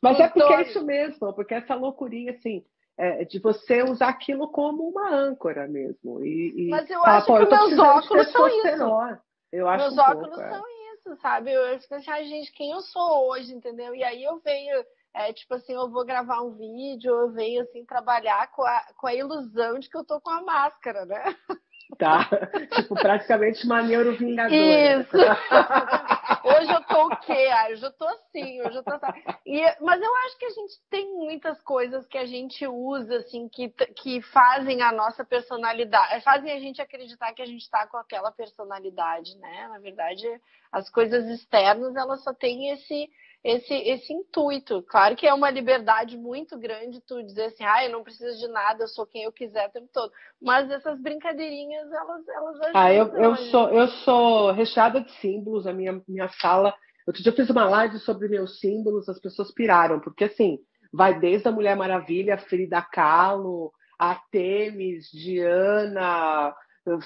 [0.04, 2.66] Mas é porque é isso mesmo, porque essa loucurinha assim
[2.98, 6.24] é, de você usar aquilo como uma âncora mesmo.
[6.24, 9.22] E, e Mas eu acho que meus óculos são isso.
[9.52, 10.50] Eu acho meus um óculos pouco, é.
[10.50, 10.94] são é.
[10.94, 11.52] isso, sabe?
[11.52, 13.94] Eu fico assim, ah, gente, quem eu sou hoje, entendeu?
[13.94, 17.86] E aí eu venho, é, tipo assim, eu vou gravar um vídeo, eu venho assim,
[17.86, 21.24] trabalhar com a, com a ilusão de que eu tô com a máscara, né?
[21.98, 22.28] Tá?
[22.76, 25.02] tipo, praticamente uma neurovingadora.
[25.02, 25.16] Isso.
[26.44, 27.50] hoje eu tô o quê?
[27.52, 29.22] Ah, hoje eu tô assim, hoje eu tô assim.
[29.46, 33.48] E, mas eu acho que a gente tem muitas coisas que a gente usa, assim,
[33.48, 37.98] que, que fazem a nossa personalidade, fazem a gente acreditar que a gente tá com
[37.98, 39.68] aquela personalidade, né?
[39.70, 40.28] Na verdade,
[40.72, 43.10] as coisas externas, elas só têm esse
[43.46, 44.82] esse, esse intuito.
[44.90, 48.48] Claro que é uma liberdade muito grande tu dizer assim, ah, eu não preciso de
[48.48, 50.12] nada, eu sou quem eu quiser o tempo todo.
[50.42, 52.82] Mas essas brincadeirinhas, elas, elas ajudam.
[52.82, 56.74] Ah, eu, eu, sou, eu sou recheada de símbolos, a minha, minha sala.
[57.06, 60.58] Outro dia eu fiz uma live sobre meus símbolos, as pessoas piraram, porque assim,
[60.92, 66.52] vai desde a Mulher Maravilha, Frida Kahlo, a Temis, Diana,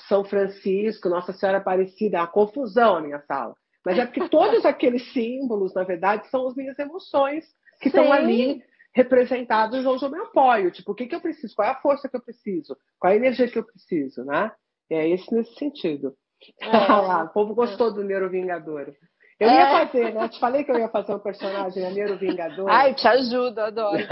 [0.07, 3.53] São Francisco, Nossa Senhora Aparecida, a confusão na minha sala.
[3.85, 7.45] Mas é porque todos aqueles símbolos, na verdade, são as minhas emoções
[7.81, 8.61] que estão ali
[8.93, 10.71] representados onde eu me apoio.
[10.71, 11.55] Tipo, o que, que eu preciso?
[11.55, 12.75] Qual é a força que eu preciso?
[12.99, 14.51] Qual é a energia que eu preciso, né?
[14.89, 16.13] É esse nesse sentido.
[16.61, 16.67] É.
[16.89, 18.93] lá, o povo gostou do Neuro Vingador.
[19.39, 19.55] Eu é.
[19.55, 20.27] ia fazer, né?
[20.27, 22.69] Te falei que eu ia fazer um personagem a Neuro Vingador.
[22.69, 23.97] Ai, te ajudo, adoro.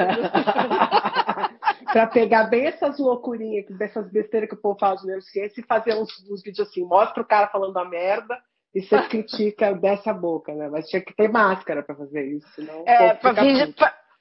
[1.92, 5.96] para pegar bem essas loucurinhas, dessas besteiras que o povo fala de neurociência e fazer
[5.96, 8.38] uns, uns vídeos assim, mostra o cara falando a merda
[8.74, 10.70] e você critica dessa boca, né?
[10.70, 12.84] Mas tinha que ter máscara para fazer isso, senão.
[12.86, 13.34] É, para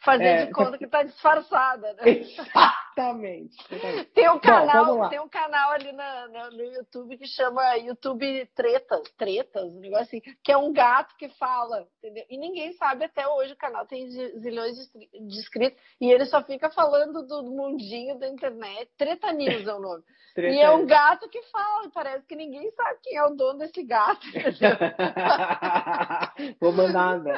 [0.07, 0.47] fazer é.
[0.47, 2.03] de conta que está disfarçada, né?
[2.07, 3.57] Exatamente.
[4.15, 8.49] Tem um canal, Bom, tem um canal ali na, na, no YouTube que chama YouTube
[8.55, 12.25] Tretas, Tretas, um negócio assim, que é um gato que fala, entendeu?
[12.31, 16.71] E ninguém sabe até hoje, o canal tem zilhões de inscritos, e ele só fica
[16.71, 18.89] falando do mundinho da internet.
[18.97, 20.03] Treta News é o nome.
[20.39, 23.83] e é um gato que fala, parece que ninguém sabe quem é o dono desse
[23.83, 24.27] gato.
[26.61, 27.35] Vou mandar, né?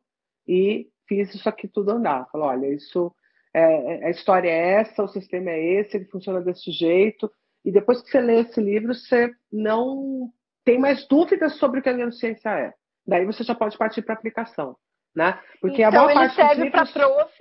[0.47, 2.27] e fiz isso aqui tudo andar.
[2.31, 3.13] Falei, olha, isso
[3.53, 7.31] é, a história é essa, o sistema é esse, ele funciona desse jeito.
[7.65, 10.31] E depois que você lê esse livro, você não
[10.67, 12.73] tem mais dúvidas sobre o que a neurociência é.
[13.07, 14.75] Daí você já pode partir para aplicação,
[15.15, 15.41] né?
[15.61, 16.91] Porque então, a maior parte serve livros...
[16.91, 17.37] para prof,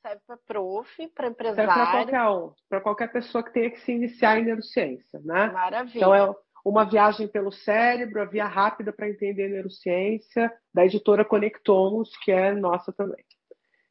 [0.00, 1.70] serve para prof, para empresário.
[1.70, 5.48] Serve para qualquer um, para qualquer pessoa que tenha que se iniciar em neurociência, né?
[5.48, 5.98] Maravilha.
[5.98, 6.34] Então é
[6.64, 12.54] uma viagem pelo cérebro, a via rápida para entender neurociência, da editora Conectomos, que é
[12.54, 13.22] nossa também.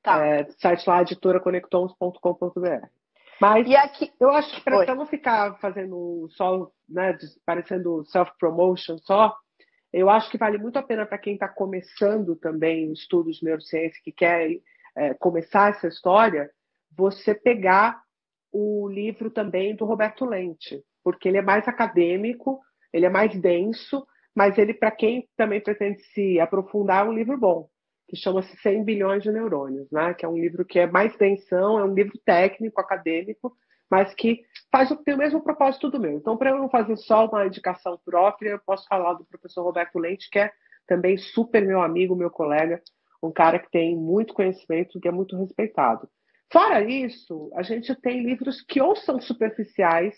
[0.01, 0.25] Tá.
[0.25, 2.87] É, site lá, editoraconectomos.com.br.
[3.39, 4.11] Mas e aqui...
[4.19, 9.35] eu acho que para não ficar fazendo só, né, parecendo self-promotion só,
[9.91, 14.01] eu acho que vale muito a pena para quem está começando também estudos de neurociência,
[14.03, 14.49] que quer
[14.95, 16.49] é, começar essa história,
[16.95, 18.01] você pegar
[18.51, 22.59] o livro também do Roberto Lente, porque ele é mais acadêmico,
[22.91, 24.05] ele é mais denso,
[24.35, 27.67] mas ele, para quem também pretende se aprofundar, é um livro bom
[28.07, 30.13] que chama-se 100 bilhões de neurônios, né?
[30.13, 33.55] que é um livro que é mais tensão, é um livro técnico, acadêmico,
[33.89, 36.13] mas que faz tem o mesmo propósito do meu.
[36.13, 39.99] Então, para eu não fazer só uma indicação própria, eu posso falar do professor Roberto
[39.99, 40.51] Lente, que é
[40.87, 42.81] também super meu amigo, meu colega,
[43.21, 46.09] um cara que tem muito conhecimento, que é muito respeitado.
[46.51, 50.15] Fora isso, a gente tem livros que ou são superficiais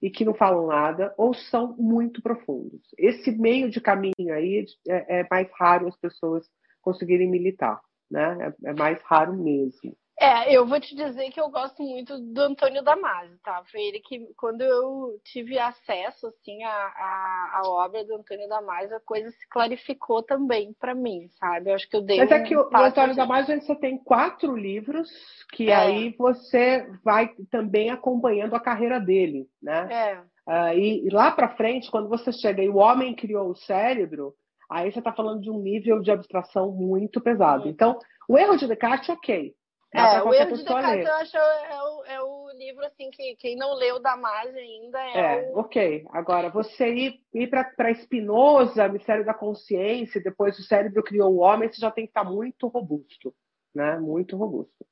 [0.00, 2.82] e que não falam nada, ou são muito profundos.
[2.98, 6.46] Esse meio de caminho aí é, é mais raro as pessoas
[6.86, 8.54] conseguirem militar, né?
[8.64, 9.92] É, é mais raro mesmo.
[10.18, 13.62] É, eu vou te dizer que eu gosto muito do Antônio Damasio, tá?
[13.70, 18.96] Foi ele que, quando eu tive acesso, assim, à, à, à obra do Antônio Damasio,
[18.96, 21.68] a coisa se clarificou também para mim, sabe?
[21.68, 23.16] Eu acho que eu dei Mas é que o, o Antônio de...
[23.16, 25.10] Damasio, você tem quatro livros
[25.52, 25.74] que é.
[25.74, 29.88] aí você vai também acompanhando a carreira dele, né?
[29.90, 30.18] É.
[30.48, 34.32] Uh, e, e, lá para frente, quando você chega e o homem criou o cérebro,
[34.70, 37.68] aí você está falando de um nível de abstração muito pesado.
[37.68, 37.98] Então,
[38.28, 39.54] o erro de Descartes, ok.
[39.94, 41.06] É, o erro de Descartes ler.
[41.06, 45.18] eu acho é o, é o livro assim que quem não leu Damasio ainda é.
[45.18, 45.60] É, o...
[45.60, 46.04] ok.
[46.10, 51.68] Agora, você ir, ir para Spinoza, Mistério da Consciência, depois o cérebro criou o homem,
[51.68, 53.34] você já tem que estar tá muito robusto,
[53.74, 53.98] né?
[53.98, 54.84] Muito robusto.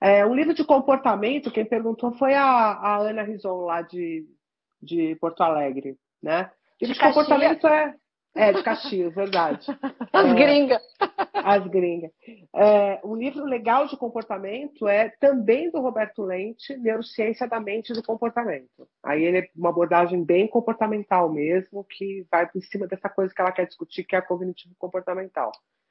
[0.00, 4.26] É, um livro de comportamento, quem perguntou foi a, a Ana Rison, lá de,
[4.80, 6.50] de Porto Alegre, né?
[6.80, 7.94] Livro de, de comportamento é
[8.36, 9.66] é, de Caxias, verdade.
[10.12, 10.82] As é, gringas.
[11.32, 12.10] As gringas.
[12.54, 17.94] É, um livro legal de comportamento é também do Roberto Lente, Neurociência da Mente e
[17.94, 18.88] do Comportamento.
[19.02, 23.40] Aí ele é uma abordagem bem comportamental mesmo, que vai por cima dessa coisa que
[23.40, 25.50] ela quer discutir, que é a cognitivo comportamental.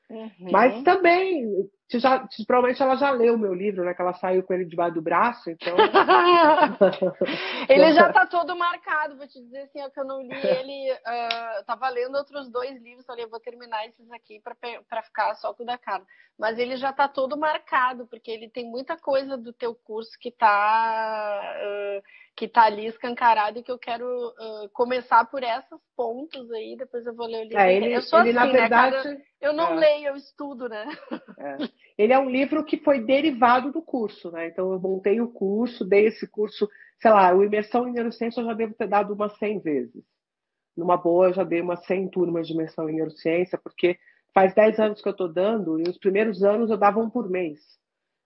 [0.09, 0.51] Uhum.
[0.51, 3.93] Mas também, já, provavelmente ela já leu o meu livro, né?
[3.93, 5.75] Que ela saiu com ele debaixo do braço, então.
[7.69, 10.93] ele já está todo marcado, vou te dizer assim, é que eu não li ele.
[10.93, 15.53] Uh, tava lendo outros dois livros, falei, eu vou terminar esses aqui para ficar só
[15.53, 16.03] com o da cara.
[16.37, 20.29] Mas ele já está todo marcado, porque ele tem muita coisa do teu curso que
[20.29, 22.03] está uh,
[22.35, 27.05] que tá ali escancarado e que eu quero uh, começar por essas pontos aí, depois
[27.05, 27.59] eu vou ler o livro.
[27.59, 29.75] É, ele, eu sou ele, assim, na verdade, né, Eu não é.
[29.75, 30.85] leio, eu estudo, né?
[31.39, 31.57] É.
[31.97, 34.47] Ele é um livro que foi derivado do curso, né?
[34.47, 36.69] Então eu montei o curso, dei esse curso,
[37.01, 40.03] sei lá, o Imersão em Neurociência eu já devo ter dado umas 100 vezes.
[40.75, 43.97] Numa boa, eu já dei umas 100 turmas de imersão em neurociência, porque
[44.33, 47.29] faz 10 anos que eu estou dando, e os primeiros anos eu dava um por
[47.29, 47.61] mês.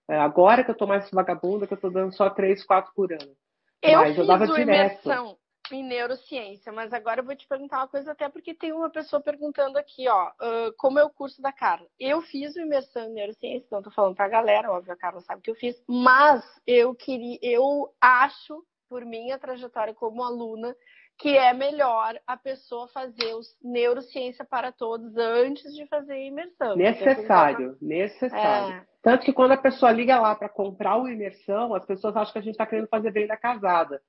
[0.10, 3.14] É, agora que eu estou mais vagabunda, que eu estou dando só 3, 4 por
[3.14, 3.36] ano.
[3.84, 4.62] Eu mas fiz eu dava direto.
[4.62, 5.38] imersão
[5.76, 9.22] em neurociência, mas agora eu vou te perguntar uma coisa, até porque tem uma pessoa
[9.22, 11.88] perguntando aqui, ó, uh, como é o curso da Carla.
[12.00, 15.42] Eu fiz o imersão em neurociência, então tô falando pra galera, óbvio, a Carla sabe
[15.42, 20.76] que eu fiz, mas eu queria, eu acho, por minha trajetória como aluna,
[21.20, 26.78] que é melhor a pessoa fazer os neurociência para todos antes de fazer a imersão.
[26.78, 28.76] Necessário, necessário.
[28.76, 28.86] É.
[29.04, 32.40] Tanto que quando a pessoa liga lá para comprar o imersão, as pessoas acham que
[32.40, 34.02] a gente está querendo fazer bem da casada.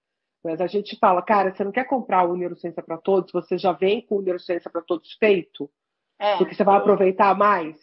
[0.43, 3.33] Mas a gente fala, cara, você não quer comprar o Neurociência para Todos?
[3.33, 5.71] Você já vem com o Neurociência para Todos feito?
[6.19, 7.77] É, porque você vai aproveitar mais?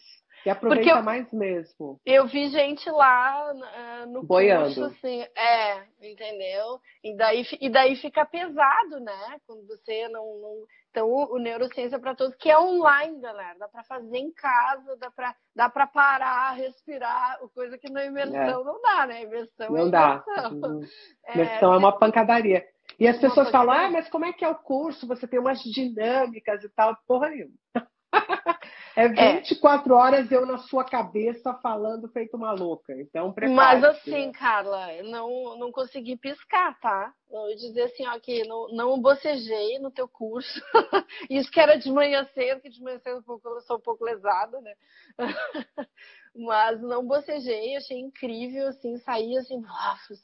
[0.46, 2.00] E aproveita eu, mais mesmo.
[2.06, 4.64] Eu vi gente lá uh, no Boiando.
[4.64, 6.80] curso, assim, é, entendeu?
[7.04, 9.40] E daí, e daí fica pesado, né?
[9.46, 10.24] Quando você não.
[10.40, 10.64] não...
[10.98, 14.98] Então, o, o Neurociência para Todos, que é online, galera, dá para fazer em casa,
[14.98, 18.64] dá para dá pra parar, respirar, coisa que na imersão é.
[18.64, 19.22] não dá, né?
[19.22, 20.24] Imersão não é dá.
[20.26, 20.82] Imersão.
[21.24, 22.66] É, imersão é, é uma pancadaria.
[23.00, 25.06] E as pessoas falam, ah, mas como é que é o curso?
[25.06, 26.98] Você tem umas dinâmicas e tal.
[27.08, 27.54] Porra nenhuma.
[28.98, 29.96] É 24 é.
[29.96, 33.00] horas eu na sua cabeça falando feito uma louca.
[33.00, 37.14] Então, Mas assim, Carla, não, não consegui piscar, tá?
[37.30, 40.60] vou dizer assim, ó, que não, não bocejei no teu curso.
[41.30, 44.60] Isso que era de manhã cedo, que de manhã cedo eu sou um pouco lesada,
[44.62, 44.74] né?
[46.36, 49.64] Mas não bocejei, achei incrível, assim, saí assim,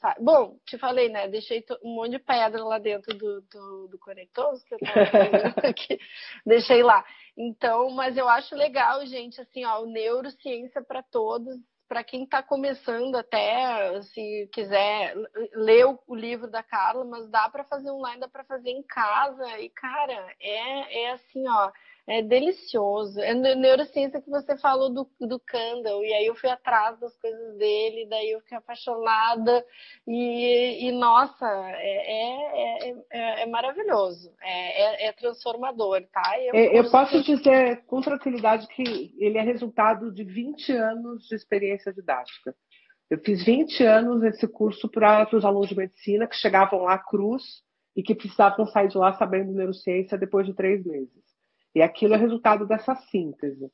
[0.00, 0.16] sa...
[0.20, 1.28] bom, te falei, né?
[1.28, 5.98] Deixei um monte de pedra lá dentro do, do, do conector, que eu tava aqui,
[6.46, 7.04] deixei lá.
[7.36, 11.58] Então, mas eu acho legal, gente, assim, ó, neurociência para todos,
[11.88, 15.14] para quem está começando até, se quiser
[15.52, 18.82] ler o, o, livro da Carla, mas dá para fazer online, dá para fazer em
[18.82, 19.58] casa.
[19.58, 21.72] E, cara, é, é assim, ó,
[22.06, 23.18] é delicioso.
[23.20, 27.56] É neurociência que você falou do, do Kandel, e aí eu fui atrás das coisas
[27.56, 29.64] dele, daí eu fiquei apaixonada,
[30.06, 36.38] e, e nossa, é, é, é, é maravilhoso, é, transformador, tá?
[36.40, 41.92] Eu, eu posso dizer com tranquilidade que ele é resultado de 20 anos de experiência
[41.92, 42.54] didática.
[43.10, 47.62] Eu fiz 20 anos esse curso para os alunos de medicina que chegavam lá cruz
[47.96, 51.23] e que precisavam sair de lá sabendo neurociência depois de três meses.
[51.74, 53.70] E aquilo é resultado dessa síntese.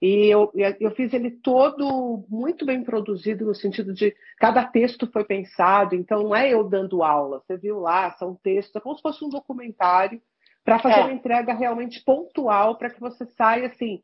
[0.00, 0.50] E eu,
[0.80, 6.22] eu fiz ele todo muito bem produzido, no sentido de cada texto foi pensado, então
[6.22, 9.28] não é eu dando aula, você viu lá, são textos, é como se fosse um
[9.28, 10.22] documentário,
[10.64, 11.02] para fazer é.
[11.02, 14.02] uma entrega realmente pontual, para que você saia assim,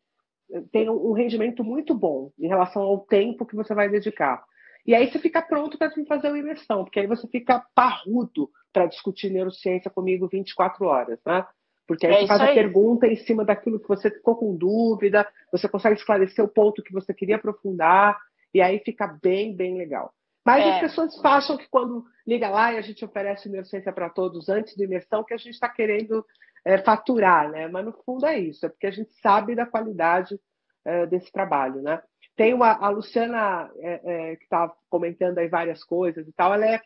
[0.71, 4.45] tenha um rendimento muito bom em relação ao tempo que você vai dedicar.
[4.87, 8.87] E aí você fica pronto para fazer uma imersão, porque aí você fica parrudo para
[8.87, 11.45] discutir neurociência comigo 24 horas, né?
[11.87, 15.27] Porque aí é você faz a pergunta em cima daquilo que você ficou com dúvida,
[15.53, 18.19] você consegue esclarecer o ponto que você queria aprofundar,
[18.53, 20.13] e aí fica bem, bem legal.
[20.45, 20.75] Mas é.
[20.75, 24.77] as pessoas acham que quando liga lá e a gente oferece neurociência para todos antes
[24.77, 26.25] da imersão, que a gente está querendo
[26.65, 27.69] é, faturar, né?
[27.69, 30.39] Mas no fundo é isso, é porque a gente sabe da qualidade
[30.85, 32.01] é, desse trabalho, né?
[32.37, 36.67] Tem uma, a Luciana, é, é, que está comentando aí várias coisas e tal, ela,
[36.67, 36.81] é,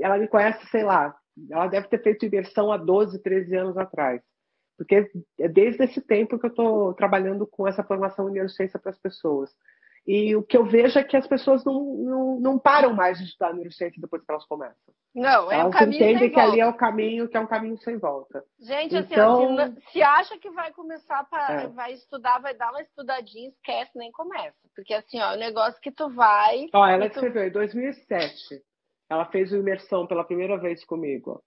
[0.00, 1.14] ela me conhece, sei lá,
[1.50, 4.20] ela deve ter feito imersão há 12, 13 anos atrás.
[4.76, 8.90] Porque é desde esse tempo que eu estou trabalhando com essa formação em neurociência para
[8.90, 9.50] as pessoas.
[10.06, 13.24] E o que eu vejo é que as pessoas não, não, não param mais de
[13.24, 14.94] estudar neurociência depois que elas começam.
[15.12, 16.50] Não, é elas um caminho entendem sem que volta.
[16.52, 18.44] ali é o caminho, que é um caminho sem volta.
[18.60, 19.58] Gente, assim, então...
[19.58, 21.68] assim, se acha que vai começar, pra, é.
[21.68, 24.56] vai estudar, vai dar uma estudadinha, esquece, nem começa.
[24.76, 26.68] Porque assim, ó, o negócio que tu vai...
[26.72, 27.14] Ó, ela tu...
[27.14, 28.62] escreveu em 2007.
[29.10, 31.42] Ela fez uma imersão pela primeira vez comigo.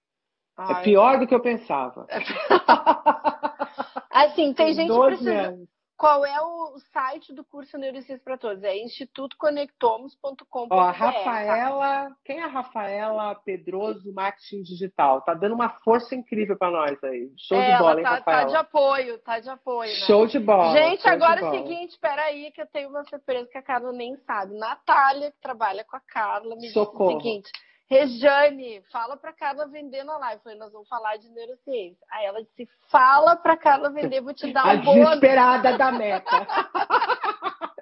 [0.60, 0.82] Ai.
[0.82, 2.06] É pior do que eu pensava.
[4.12, 5.66] assim, tem gente precisando.
[6.00, 8.64] Qual é o site do curso Neurociência para Todos?
[8.64, 10.74] É institutoconectomos.com.br.
[10.74, 12.16] Ó, a Rafaela, tá?
[12.24, 15.22] quem é a Rafaela Pedroso Marketing Digital?
[15.22, 17.30] Tá dando uma força incrível para nós aí.
[17.38, 18.42] Show é, de bola, hein, tá, Rafaela?
[18.42, 19.90] Tá de apoio, tá de apoio.
[19.90, 20.06] Né?
[20.08, 20.72] Show de bola.
[20.72, 23.92] Gente, agora é o seguinte, espera aí que eu tenho uma surpresa que a Carla
[23.92, 24.58] nem sabe.
[24.58, 27.10] Natália, que trabalha com a Carla, me Socorro.
[27.10, 27.52] disse o seguinte
[27.90, 30.36] Rejane, fala para Carla vender na live.
[30.36, 32.06] Eu falei, nós vamos falar de neurociência.
[32.12, 35.06] Aí ela disse, fala para Carla vender, vou te dar um A bônus.
[35.06, 36.48] desesperada da meta.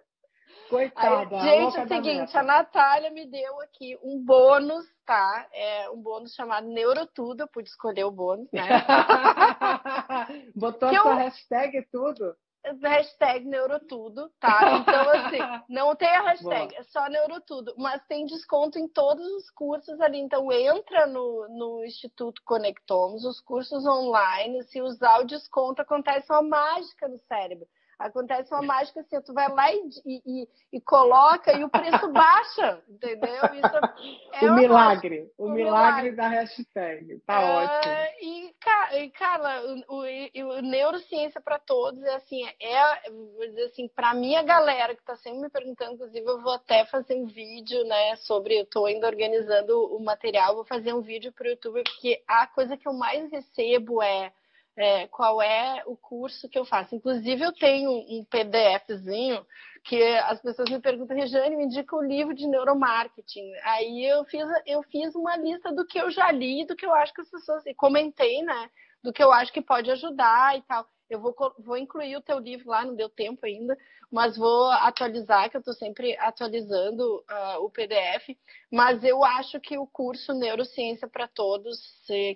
[0.69, 1.41] Coitada.
[1.41, 5.47] Aí, gente, é o seguinte, a Natália me deu aqui um bônus, tá?
[5.53, 8.67] É um bônus chamado Neurotudo, eu pude escolher o bônus, né?
[10.55, 11.17] Botou que a sua eu...
[11.17, 12.35] hashtag tudo?
[12.83, 14.59] Hashtag neurotudo, tá?
[14.79, 16.79] Então, assim, não tem a hashtag, Boa.
[16.79, 20.19] é só neurotudo, mas tem desconto em todos os cursos ali.
[20.19, 26.41] Então, entra no, no Instituto Conectomos, os cursos online, se usar o desconto, acontece uma
[26.41, 27.67] mágica no cérebro.
[27.99, 32.79] Acontece uma mágica assim, tu vai lá e, e, e coloca e o preço baixa,
[32.87, 33.33] entendeu?
[33.55, 37.93] Isso é o milagre, o, o milagre, milagre, da hashtag, tá é, ótimo.
[38.21, 38.55] E,
[38.97, 44.13] e cara, o, o, o neurociência para todos é assim, é, vou dizer assim, para
[44.13, 48.15] minha galera que está sempre me perguntando, inclusive eu vou até fazer um vídeo, né,
[48.17, 52.21] sobre, eu estou ainda organizando o material, vou fazer um vídeo para o YouTube, porque
[52.27, 54.31] a coisa que eu mais recebo é
[54.77, 56.95] é, qual é o curso que eu faço.
[56.95, 59.45] Inclusive, eu tenho um PDFzinho
[59.83, 63.51] que as pessoas me perguntam, Regiane, me indica o um livro de neuromarketing.
[63.63, 66.93] Aí eu fiz, eu fiz uma lista do que eu já li, do que eu
[66.93, 67.65] acho que as pessoas.
[67.65, 68.69] E comentei, né?
[69.03, 70.87] Do que eu acho que pode ajudar e tal.
[71.09, 73.77] Eu vou, vou incluir o teu livro lá, não deu tempo ainda,
[74.11, 78.37] mas vou atualizar, que eu estou sempre atualizando uh, o PDF.
[78.71, 81.79] Mas eu acho que o curso Neurociência para Todos,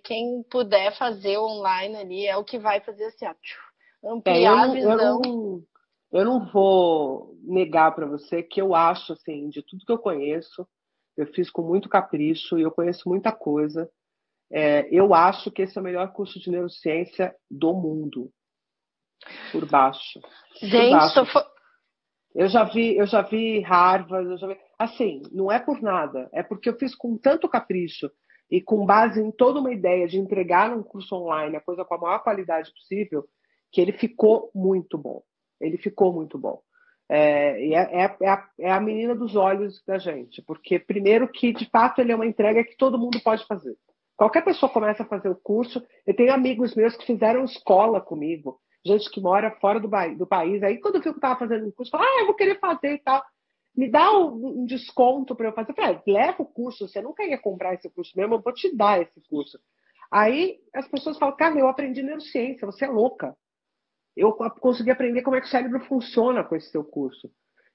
[0.03, 4.63] quem puder fazer online ali, é o que vai fazer assim, ó, ampliar é, não,
[4.63, 4.91] a visão.
[4.91, 5.63] Eu não,
[6.11, 10.67] eu não vou negar para você que eu acho, assim, de tudo que eu conheço,
[11.17, 13.89] eu fiz com muito capricho e eu conheço muita coisa.
[14.51, 18.31] É, eu acho que esse é o melhor curso de neurociência do mundo.
[19.51, 20.19] Por baixo.
[20.61, 21.49] Gente, por baixo.
[22.35, 24.57] eu já vi, eu já vi Harvard, eu já vi...
[24.77, 28.09] assim, não é por nada, é porque eu fiz com tanto capricho
[28.49, 31.95] e com base em toda uma ideia de entregar num curso online a coisa com
[31.95, 33.25] a maior qualidade possível,
[33.71, 35.23] que ele ficou muito bom.
[35.59, 36.61] Ele ficou muito bom.
[37.09, 41.51] É, é, é, é, a, é, a, menina dos olhos da gente, porque primeiro que
[41.51, 43.75] de fato ele é uma entrega que todo mundo pode fazer.
[44.15, 45.83] Qualquer pessoa começa a fazer o curso.
[46.05, 50.61] Eu tenho amigos meus que fizeram escola comigo, gente que mora fora do, do país.
[50.63, 53.23] Aí quando eu estava fazendo um curso, eu ah, eu vou querer fazer e tal.
[53.75, 55.71] Me dá um, um desconto para eu fazer.
[55.71, 58.53] Eu falei, ah, leva o curso, você nunca ia comprar esse curso mesmo, eu vou
[58.53, 59.59] te dar esse curso.
[60.11, 63.35] Aí as pessoas falam, cara, eu aprendi neurociência, você é louca
[64.15, 67.31] eu consegui aprender como é que o cérebro funciona com esse seu curso.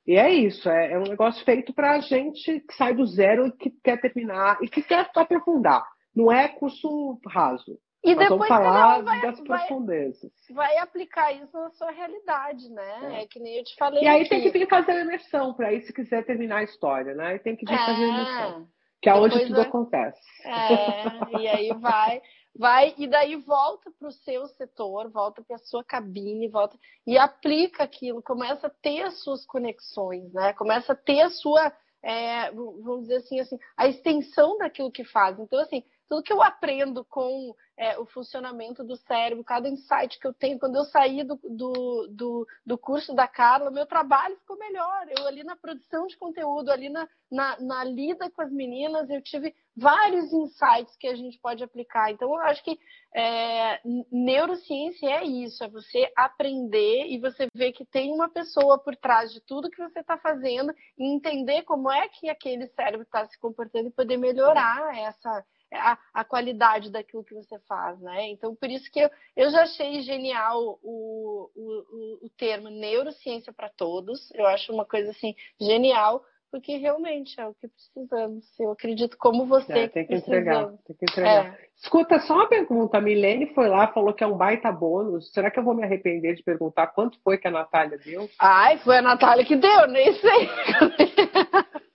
[0.06, 3.52] E é isso, é, é um negócio feito para gente que sai do zero e
[3.52, 5.84] que quer terminar e que quer aprofundar.
[6.14, 7.78] Não é curso raso.
[8.04, 10.30] E Nós depois falar vai, das profundezas.
[10.50, 13.16] Vai aplicar isso na sua realidade, né?
[13.18, 14.02] É, é que nem eu te falei.
[14.02, 14.30] E aí aqui.
[14.30, 17.38] tem que vir fazer a imersão para aí se quiser terminar a história, né?
[17.38, 18.68] Tem que vir é, fazer a imersão.
[19.02, 20.20] Que é onde tudo acontece.
[20.44, 22.22] É, e aí vai
[22.58, 27.16] vai e daí volta para o seu setor, volta para a sua cabine, volta e
[27.16, 30.52] aplica aquilo, começa a ter as suas conexões, né?
[30.54, 35.38] Começa a ter a sua, é, vamos dizer assim, assim, a extensão daquilo que faz.
[35.38, 40.26] Então, assim, tudo que eu aprendo com é, o funcionamento do cérebro, cada insight que
[40.26, 40.58] eu tenho.
[40.58, 45.06] Quando eu saí do, do, do, do, curso da Carla, meu trabalho ficou melhor.
[45.10, 49.20] Eu ali na produção de conteúdo, ali na, na, na lida com as meninas, eu
[49.20, 52.10] tive vários insights que a gente pode aplicar.
[52.10, 52.78] Então, eu acho que
[53.14, 53.80] é,
[54.10, 59.32] neurociência é isso, é você aprender e você ver que tem uma pessoa por trás
[59.32, 63.38] de tudo que você está fazendo e entender como é que aquele cérebro está se
[63.38, 68.30] comportando e poder melhorar essa a, a, qualidade daquilo que você faz, né?
[68.30, 73.68] Então, por isso que eu, eu já achei genial o, o, o termo neurociência para
[73.68, 74.30] todos.
[74.34, 78.44] Eu acho uma coisa assim genial, porque realmente é o que precisamos.
[78.58, 79.72] Eu acredito como você.
[79.72, 81.46] É, tem que entregar, tem que entregar.
[81.46, 81.66] É.
[81.76, 82.96] Escuta, só uma pergunta.
[82.96, 85.30] A Milene foi lá, falou que é um baita bônus.
[85.32, 88.28] Será que eu vou me arrepender de perguntar quanto foi que a Natália deu?
[88.38, 90.48] Ai, foi a Natália que deu, nem sei.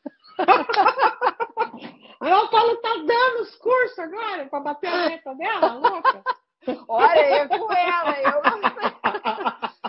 [2.22, 3.46] A Ana Paula tá dando
[4.02, 6.24] cursos agora para bater a meta dela, louca.
[6.88, 8.22] Olha, eu com ela,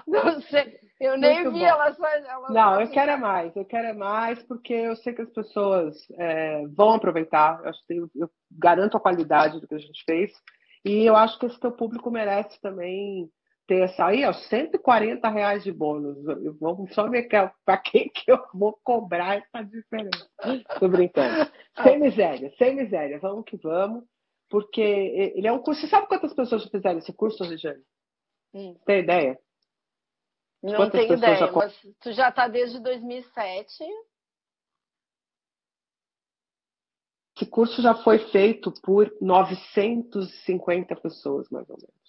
[0.07, 0.81] eu não sei.
[0.99, 1.67] Eu nem Muito vi bom.
[1.67, 2.07] ela só.
[2.07, 5.31] Ela não, eu quero é mais, eu quero é mais, porque eu sei que as
[5.31, 7.61] pessoas é, vão aproveitar.
[7.63, 10.33] Eu, acho que eu, eu garanto a qualidade do que a gente fez.
[10.85, 13.31] E eu acho que esse teu público merece também
[13.67, 16.19] ter essa aí, ó, 140 reais de bônus.
[16.59, 17.29] Vamos só ver
[17.65, 20.29] para quem que eu vou cobrar essa diferença.
[20.79, 21.51] Tô brincando.
[21.83, 23.19] Sem miséria, sem miséria.
[23.19, 24.05] Vamos que vamos.
[24.51, 25.81] Porque ele é um curso.
[25.81, 27.83] Você sabe quantas pessoas já fizeram esse curso, Regiane?
[28.53, 28.77] Hum.
[28.85, 29.39] Tem ideia?
[30.63, 31.51] Não quantas tenho ideia, já...
[31.51, 33.83] mas tu já está desde 2007.
[37.35, 42.02] Esse curso já foi feito por 950 pessoas, mais ou menos.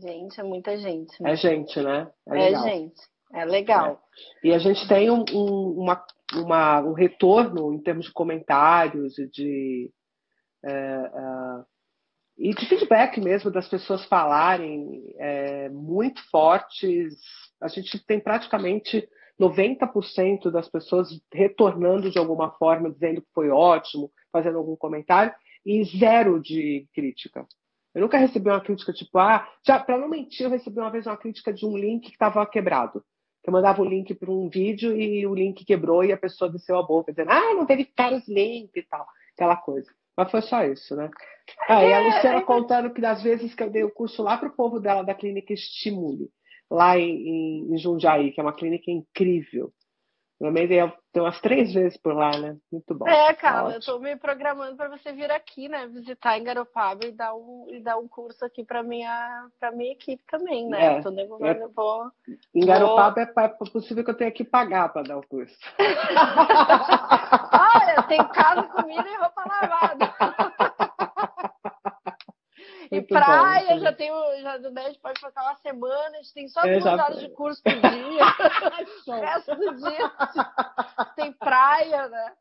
[0.00, 1.22] Gente, é muita gente.
[1.22, 1.32] Né?
[1.32, 2.10] É gente, né?
[2.28, 3.00] É, é gente.
[3.32, 4.00] É legal.
[4.42, 4.48] É.
[4.48, 6.04] E a gente tem um, um, uma,
[6.34, 9.90] uma, um retorno em termos de comentários e de,
[10.64, 11.64] é, é,
[12.38, 17.14] e de feedback mesmo das pessoas falarem é, muito fortes.
[17.60, 19.06] A gente tem praticamente
[19.38, 25.34] 90% das pessoas retornando de alguma forma, dizendo que foi ótimo, fazendo algum comentário,
[25.66, 27.46] e zero de crítica.
[27.98, 31.04] Eu nunca recebi uma crítica tipo, ah, já para não mentir, eu recebi uma vez
[31.04, 33.02] uma crítica de um link que estava quebrado.
[33.44, 36.78] Eu mandava o link para um vídeo e o link quebrou e a pessoa desceu
[36.78, 39.04] a boca dizendo, ah, não teve caras link e tal,
[39.34, 39.90] aquela coisa.
[40.16, 41.10] Mas foi só isso, né?
[41.68, 44.22] Ah, e a é, Luciana é, contando que das vezes que eu dei o curso
[44.22, 46.30] lá para o povo dela da clínica Estimule,
[46.70, 49.72] lá em, em Jundiaí, que é uma clínica incrível.
[50.38, 50.70] Pelo menos
[51.18, 52.56] tem umas três vezes por lá, né?
[52.70, 53.08] Muito bom.
[53.08, 55.88] É, Carla, eu tô me programando para você vir aqui, né?
[55.88, 59.92] Visitar em Garopaba e dar um, e dar um curso aqui para minha, pra minha
[59.92, 60.98] equipe também, né?
[60.98, 62.12] É, tô negociando, é, vou.
[62.54, 63.44] Em Garopaba vou...
[63.44, 65.58] é possível que eu tenha que pagar para dar o curso.
[67.74, 70.67] Olha, tem casa, comida e roupa lavada.
[72.90, 74.10] E praia, bom, já tem
[74.40, 77.28] já, né, a gente pode passar uma semana, a gente tem só duas horas de
[77.30, 78.24] curso por dia.
[79.06, 80.12] o resto do dia
[81.16, 82.32] tem praia, né?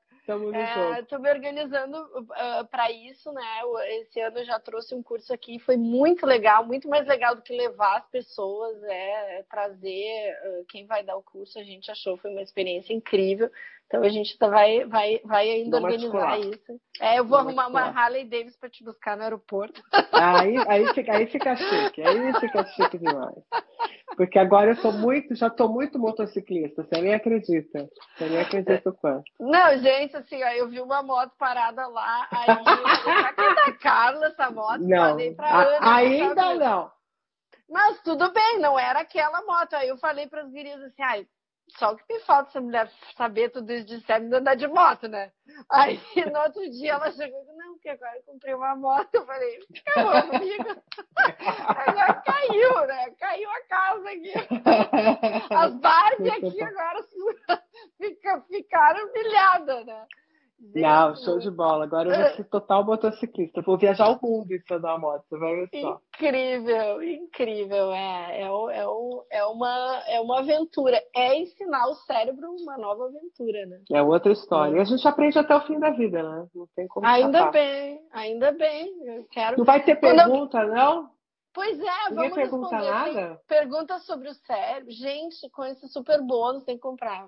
[1.00, 3.62] Estou é, me organizando uh, ah, para isso, né?
[4.02, 7.42] Esse ano eu já trouxe um curso aqui, foi muito legal, muito mais legal do
[7.42, 11.58] que levar as pessoas, é, trazer uh, quem vai dar o curso.
[11.58, 13.50] A gente achou foi uma experiência incrível.
[13.88, 16.80] Então a gente tá, vai, vai, vai ainda organizar isso.
[17.00, 19.82] É, eu vou arrumar uma Harley Davis para te buscar no aeroporto.
[20.12, 23.36] Aí, aí, fica, aí fica chique, aí fica chique demais.
[24.18, 27.88] Porque agora eu tô muito, já tô muito motociclista, você nem acredita.
[28.18, 29.24] Você nem acredita o quanto.
[29.40, 34.28] Não, gente, assim, ó, eu vi uma moto parada lá, aí eu falei, da Carla
[34.28, 34.82] essa moto?
[34.82, 36.92] Não, falei pra Ana, ainda não.
[37.70, 39.74] Mas tudo bem, não era aquela moto.
[39.74, 41.28] Aí eu falei para as gurias assim, ai,
[41.70, 45.32] só que me falta essa mulher saber tudo isso de sempre andar de moto, né?
[45.72, 46.00] Aí
[46.32, 49.14] no outro dia ela chegou e não, porque agora eu comprei uma moto.
[49.14, 50.84] Eu falei, acabou comigo.
[51.68, 53.12] Agora caiu, né?
[53.20, 54.34] Caiu a casa aqui.
[55.54, 57.00] As Barbie aqui agora
[58.48, 60.06] ficaram humilhadas, né?
[60.60, 61.86] Não, show de bola.
[61.86, 63.62] Agora eu vou ser total motociclista.
[63.62, 66.00] Vou viajar o mundo em cima da moto, vai ver só.
[66.16, 67.92] Incrível, incrível.
[67.92, 71.00] É, é, é, é, uma, é uma aventura.
[71.16, 73.82] É ensinar o cérebro uma nova aventura, né?
[73.92, 74.76] É outra história.
[74.76, 74.78] É.
[74.78, 76.48] E a gente aprende até o fim da vida, né?
[76.56, 77.52] Não tem como Ainda escapar.
[77.52, 79.08] bem, ainda bem.
[79.08, 79.58] Eu quero...
[79.58, 80.74] Não vai ter pergunta, Quando...
[80.74, 81.18] não?
[81.54, 83.14] Pois é, vamos pergunta responder.
[83.16, 83.42] nada?
[83.48, 84.92] Pergunta sobre o cérebro.
[84.92, 87.28] Gente, com esse super bônus tem que comprar.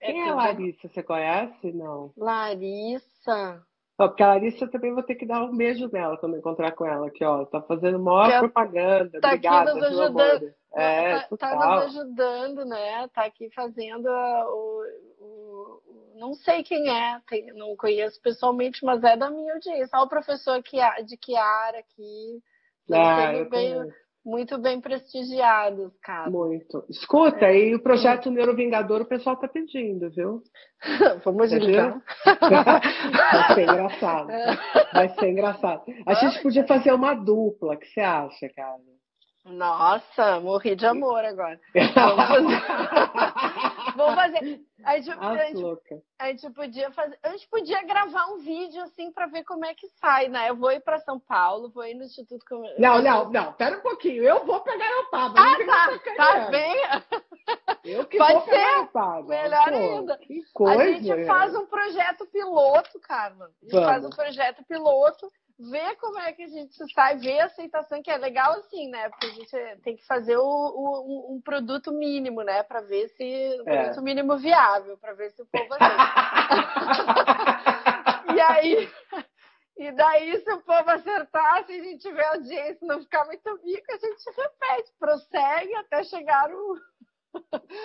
[0.00, 0.88] Quem é, a Larissa?
[0.88, 1.72] Você conhece?
[1.72, 2.12] Não.
[2.16, 3.62] Larissa.
[3.96, 6.86] porque a Larissa eu também vou ter que dar um beijo nela quando encontrar com
[6.86, 7.44] ela aqui, ó.
[7.44, 9.20] Tá fazendo maior propaganda.
[9.20, 10.54] Tá Obrigada, aqui nos ajudando.
[10.74, 13.08] É, tá, tá, nos ajudando, né?
[13.08, 14.84] Tá aqui fazendo o,
[15.20, 15.82] o,
[16.14, 19.96] não sei quem é, tem, não conheço pessoalmente, mas é da minha audiência.
[19.96, 20.62] Olha o professor
[21.04, 22.42] de Kiara aqui.
[22.92, 23.74] Ah, eu bem,
[24.24, 26.30] muito bem prestigiados, cara.
[26.30, 26.84] Muito.
[26.88, 27.68] Escuta, é.
[27.68, 30.42] e o projeto Neurovingador o pessoal tá pedindo, viu?
[31.24, 32.00] Vamos ligar.
[32.24, 34.28] Vai ser engraçado.
[34.92, 35.82] Vai ser engraçado.
[36.06, 38.78] A gente podia fazer uma dupla, o que você acha, cara?
[39.44, 41.58] Nossa, morri de amor agora.
[41.94, 43.87] Vamos fazer.
[43.98, 44.38] Vamos fazer.
[44.38, 45.64] A gente, a, gente,
[46.18, 47.18] a gente, podia fazer.
[47.22, 50.48] A gente podia gravar um vídeo assim para ver como é que sai, né?
[50.48, 52.44] Eu vou ir para São Paulo, vou ir no Instituto.
[52.78, 53.52] Não, não, não.
[53.54, 54.22] Pera um pouquinho.
[54.22, 55.36] Eu vou pegar o Pablo.
[55.38, 56.14] Ah, tá.
[56.16, 56.76] Tá bem.
[57.84, 58.50] Eu que Pode vou ser.
[58.50, 59.28] pegar o Pablo.
[59.28, 60.18] Melhor Pô, ainda.
[60.18, 63.46] Que coisa, a gente faz um projeto piloto, Carla.
[63.46, 63.88] A gente Vamos.
[63.88, 68.10] faz um projeto piloto ver como é que a gente sai, ver a aceitação, que
[68.10, 69.08] é legal assim, né?
[69.08, 69.50] Porque a gente
[69.82, 72.62] tem que fazer o, o um produto mínimo, né?
[72.62, 73.24] Para ver se
[73.60, 73.82] o é.
[73.82, 75.94] produto mínimo viável, para ver se o povo aceita.
[78.34, 78.88] e aí,
[79.76, 83.92] e daí, se o povo acertar, se a gente tiver audiência não ficar muito bico,
[83.92, 86.76] a gente repete, prossegue até chegar no.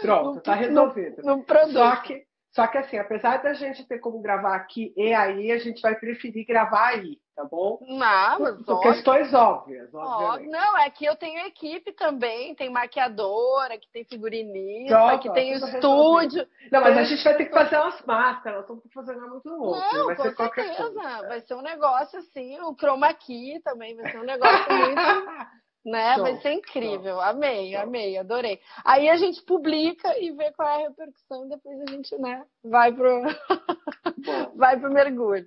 [0.02, 1.24] Pronto, tá resolvido.
[1.24, 1.74] No, no produto.
[1.74, 5.58] Só que, só que assim, apesar da gente ter como gravar aqui e aí, a
[5.58, 7.80] gente vai preferir gravar aí tá bom?
[7.82, 10.52] Não, mas Por questões óbvias, obviamente.
[10.52, 15.54] Não, é que eu tenho equipe também, tem maquiadora, que tem figurinista, Pronto, que tem
[15.54, 16.48] estúdio.
[16.72, 19.80] Não, mas a gente vai ter que fazer umas máscaras, estamos fazendo muito louco.
[19.80, 20.92] Não, vai com ser certeza.
[21.28, 25.02] Vai ser um negócio assim, o chroma key também vai ser um negócio muito...
[25.86, 26.16] Né?
[26.16, 27.16] Show, vai ser incrível.
[27.16, 27.20] Show.
[27.20, 27.82] Amei, show.
[27.82, 28.58] amei, adorei.
[28.86, 32.94] Aí a gente publica e vê qual é a repercussão, depois a gente, né, vai
[32.94, 33.22] pro
[34.56, 35.46] vai pro mergulho.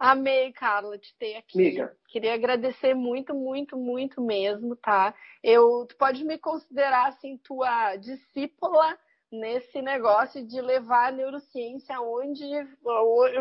[0.00, 1.58] Amei, Carla, te ter aqui.
[1.58, 1.94] Miga.
[2.08, 5.14] Queria agradecer muito, muito, muito mesmo, tá?
[5.42, 8.98] Eu, tu pode me considerar, assim, tua discípula
[9.30, 12.42] nesse negócio de levar a neurociência onde,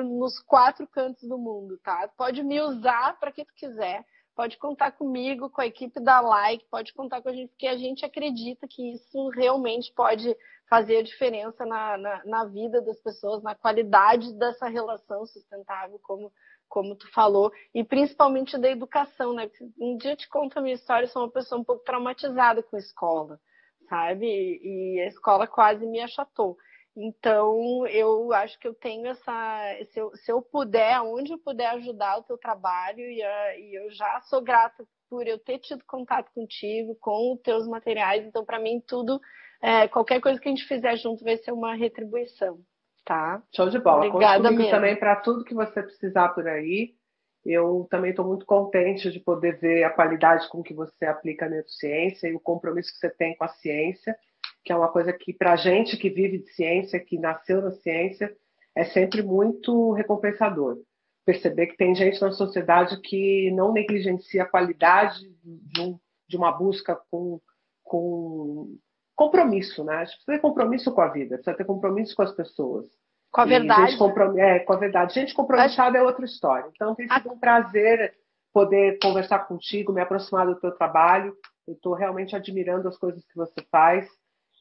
[0.04, 2.10] nos quatro cantos do mundo, tá?
[2.18, 4.06] Pode me usar para que tu quiser.
[4.36, 7.78] Pode contar comigo, com a equipe da Like, pode contar com a gente, porque a
[7.78, 10.36] gente acredita que isso realmente pode
[10.70, 16.32] fazer a diferença na, na, na vida das pessoas, na qualidade dessa relação sustentável, como
[16.70, 19.50] como tu falou, e principalmente da educação, né?
[19.82, 22.62] Um dia eu te conto a minha história, eu sou uma pessoa um pouco traumatizada
[22.62, 23.40] com a escola,
[23.90, 24.28] sabe?
[24.28, 26.56] E a escola quase me achatou.
[26.96, 29.78] Então, eu acho que eu tenho essa.
[29.92, 33.90] Se eu, se eu puder, onde eu puder ajudar o teu trabalho, e, e eu
[33.92, 38.26] já sou grata por eu ter tido contato contigo, com os teus materiais.
[38.26, 39.20] Então, para mim, tudo,
[39.62, 42.60] é, qualquer coisa que a gente fizer junto vai ser uma retribuição.
[43.06, 43.42] Tá.
[43.56, 44.06] Show de bola.
[44.06, 46.94] Obrigada Conte também para tudo que você precisar por aí.
[47.46, 51.50] Eu também estou muito contente de poder ver a qualidade com que você aplica a
[51.50, 54.16] neurociência e o compromisso que você tem com a ciência,
[54.64, 57.72] que é uma coisa que, para a gente que vive de ciência, que nasceu na
[57.72, 58.36] ciência,
[58.76, 60.78] é sempre muito recompensador.
[61.26, 66.52] Perceber que tem gente na sociedade que não negligencia a qualidade de, um, de uma
[66.52, 67.40] busca com,
[67.84, 68.78] com
[69.20, 69.98] compromisso, né?
[69.98, 72.86] A gente precisa ter compromisso com a vida, precisa ter compromisso com as pessoas.
[73.30, 73.98] Com a verdade.
[73.98, 74.40] Comprom...
[74.40, 75.14] É, com a verdade.
[75.14, 76.70] Gente compromissada é outra história.
[76.74, 78.14] Então tem sido um prazer
[78.54, 81.36] poder conversar contigo, me aproximar do teu trabalho.
[81.68, 84.08] Eu estou realmente admirando as coisas que você faz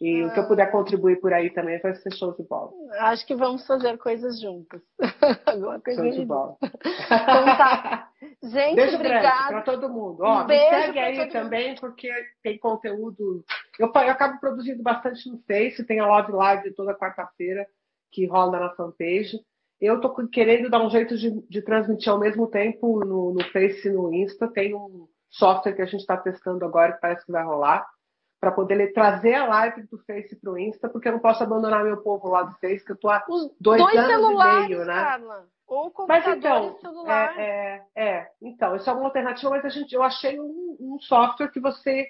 [0.01, 0.27] E ah.
[0.27, 2.73] o que eu puder contribuir por aí também vai ser show de bola.
[2.99, 4.83] Acho que vamos fazer coisas juntas.
[5.47, 6.57] Alguma coisa show de bola.
[6.61, 8.11] então tá.
[8.43, 9.49] Gente, beijo obrigada.
[9.49, 10.23] para todo mundo.
[10.23, 11.81] Ó, um me segue aí também, mundo.
[11.81, 12.11] porque
[12.43, 13.45] tem conteúdo.
[13.79, 17.67] Eu, eu acabo produzindo bastante no Face, tem a Love Live toda quarta-feira
[18.11, 19.39] que rola na fanpage.
[19.81, 23.87] Eu estou querendo dar um jeito de, de, transmitir ao mesmo tempo no, no Face
[23.87, 24.49] e no Insta.
[24.49, 27.87] Tem um software que a gente está testando agora que parece que vai rolar
[28.41, 31.85] para poder trazer a live do Face para o Insta, porque eu não posso abandonar
[31.85, 34.85] meu povo lá do Face, que eu estou há Os dois, dois anos e meio,
[34.85, 35.05] né?
[35.05, 35.47] Carla.
[35.67, 37.39] Ou mas, então, celular.
[37.39, 40.99] É, é, é, então, isso é uma alternativa, mas a gente, eu achei um, um
[41.01, 42.09] software que você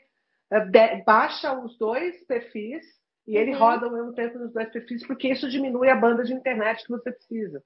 [1.04, 2.84] baixa os dois perfis
[3.26, 3.58] e ele uhum.
[3.58, 6.90] roda ao mesmo tempo nos dois perfis, porque isso diminui a banda de internet que
[6.90, 7.62] você precisa.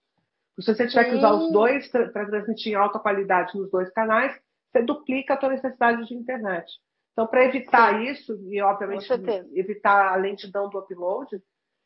[0.59, 4.39] Se você tiver que usar os dois para transmitir em alta qualidade nos dois canais,
[4.71, 6.71] você duplica a sua necessidade de internet.
[7.13, 8.11] Então, para evitar Sim.
[8.11, 9.07] isso, e obviamente
[9.55, 11.41] evitar a lentidão do upload,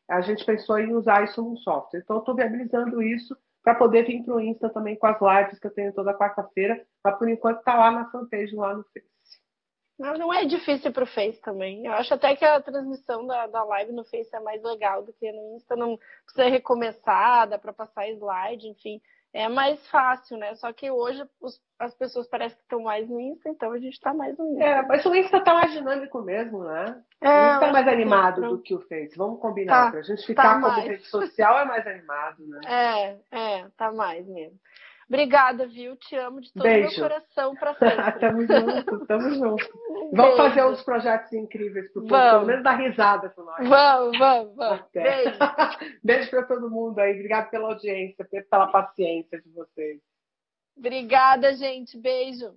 [0.09, 1.99] a gente pensou em usar isso num software.
[1.99, 5.67] Então, estou viabilizando isso para poder vir para o Insta também com as lives que
[5.67, 9.16] eu tenho toda quarta-feira, mas por enquanto está lá na fanpage, lá no Face.
[9.97, 11.85] Não, não é difícil para o Face também.
[11.85, 15.11] Eu acho até que a transmissão da, da live no Face é mais legal do
[15.13, 15.75] que no Insta.
[15.75, 19.01] Não precisa recomeçar, dá para passar slide, enfim.
[19.33, 20.55] É mais fácil, né?
[20.55, 23.93] Só que hoje os, as pessoas parecem que estão mais no Insta, então a gente
[23.93, 24.63] está mais no Insta.
[24.63, 27.03] É, mas o Insta está mais dinâmico mesmo, né?
[27.19, 29.17] É, o Insta é mais animado do que o Face.
[29.17, 29.85] Vamos combinar.
[29.85, 32.59] Tá, para a gente tá ficar tá como rede social é mais animado, né?
[32.67, 34.57] É, é, tá mais mesmo.
[35.09, 35.95] Obrigada, viu?
[35.95, 38.19] Te amo de todo o meu coração para sempre.
[38.19, 39.79] tamo junto, tamo junto.
[40.11, 43.67] Vamos fazer uns projetos incríveis pro povo, pelo menos dar risada com nós.
[43.67, 44.85] Vamos, vamos, vamos.
[44.93, 45.37] Beijo.
[46.03, 47.13] Beijo para todo mundo aí.
[47.13, 50.01] Obrigada pela audiência, pela paciência de vocês.
[50.77, 51.97] Obrigada, gente.
[51.97, 52.53] Beijo.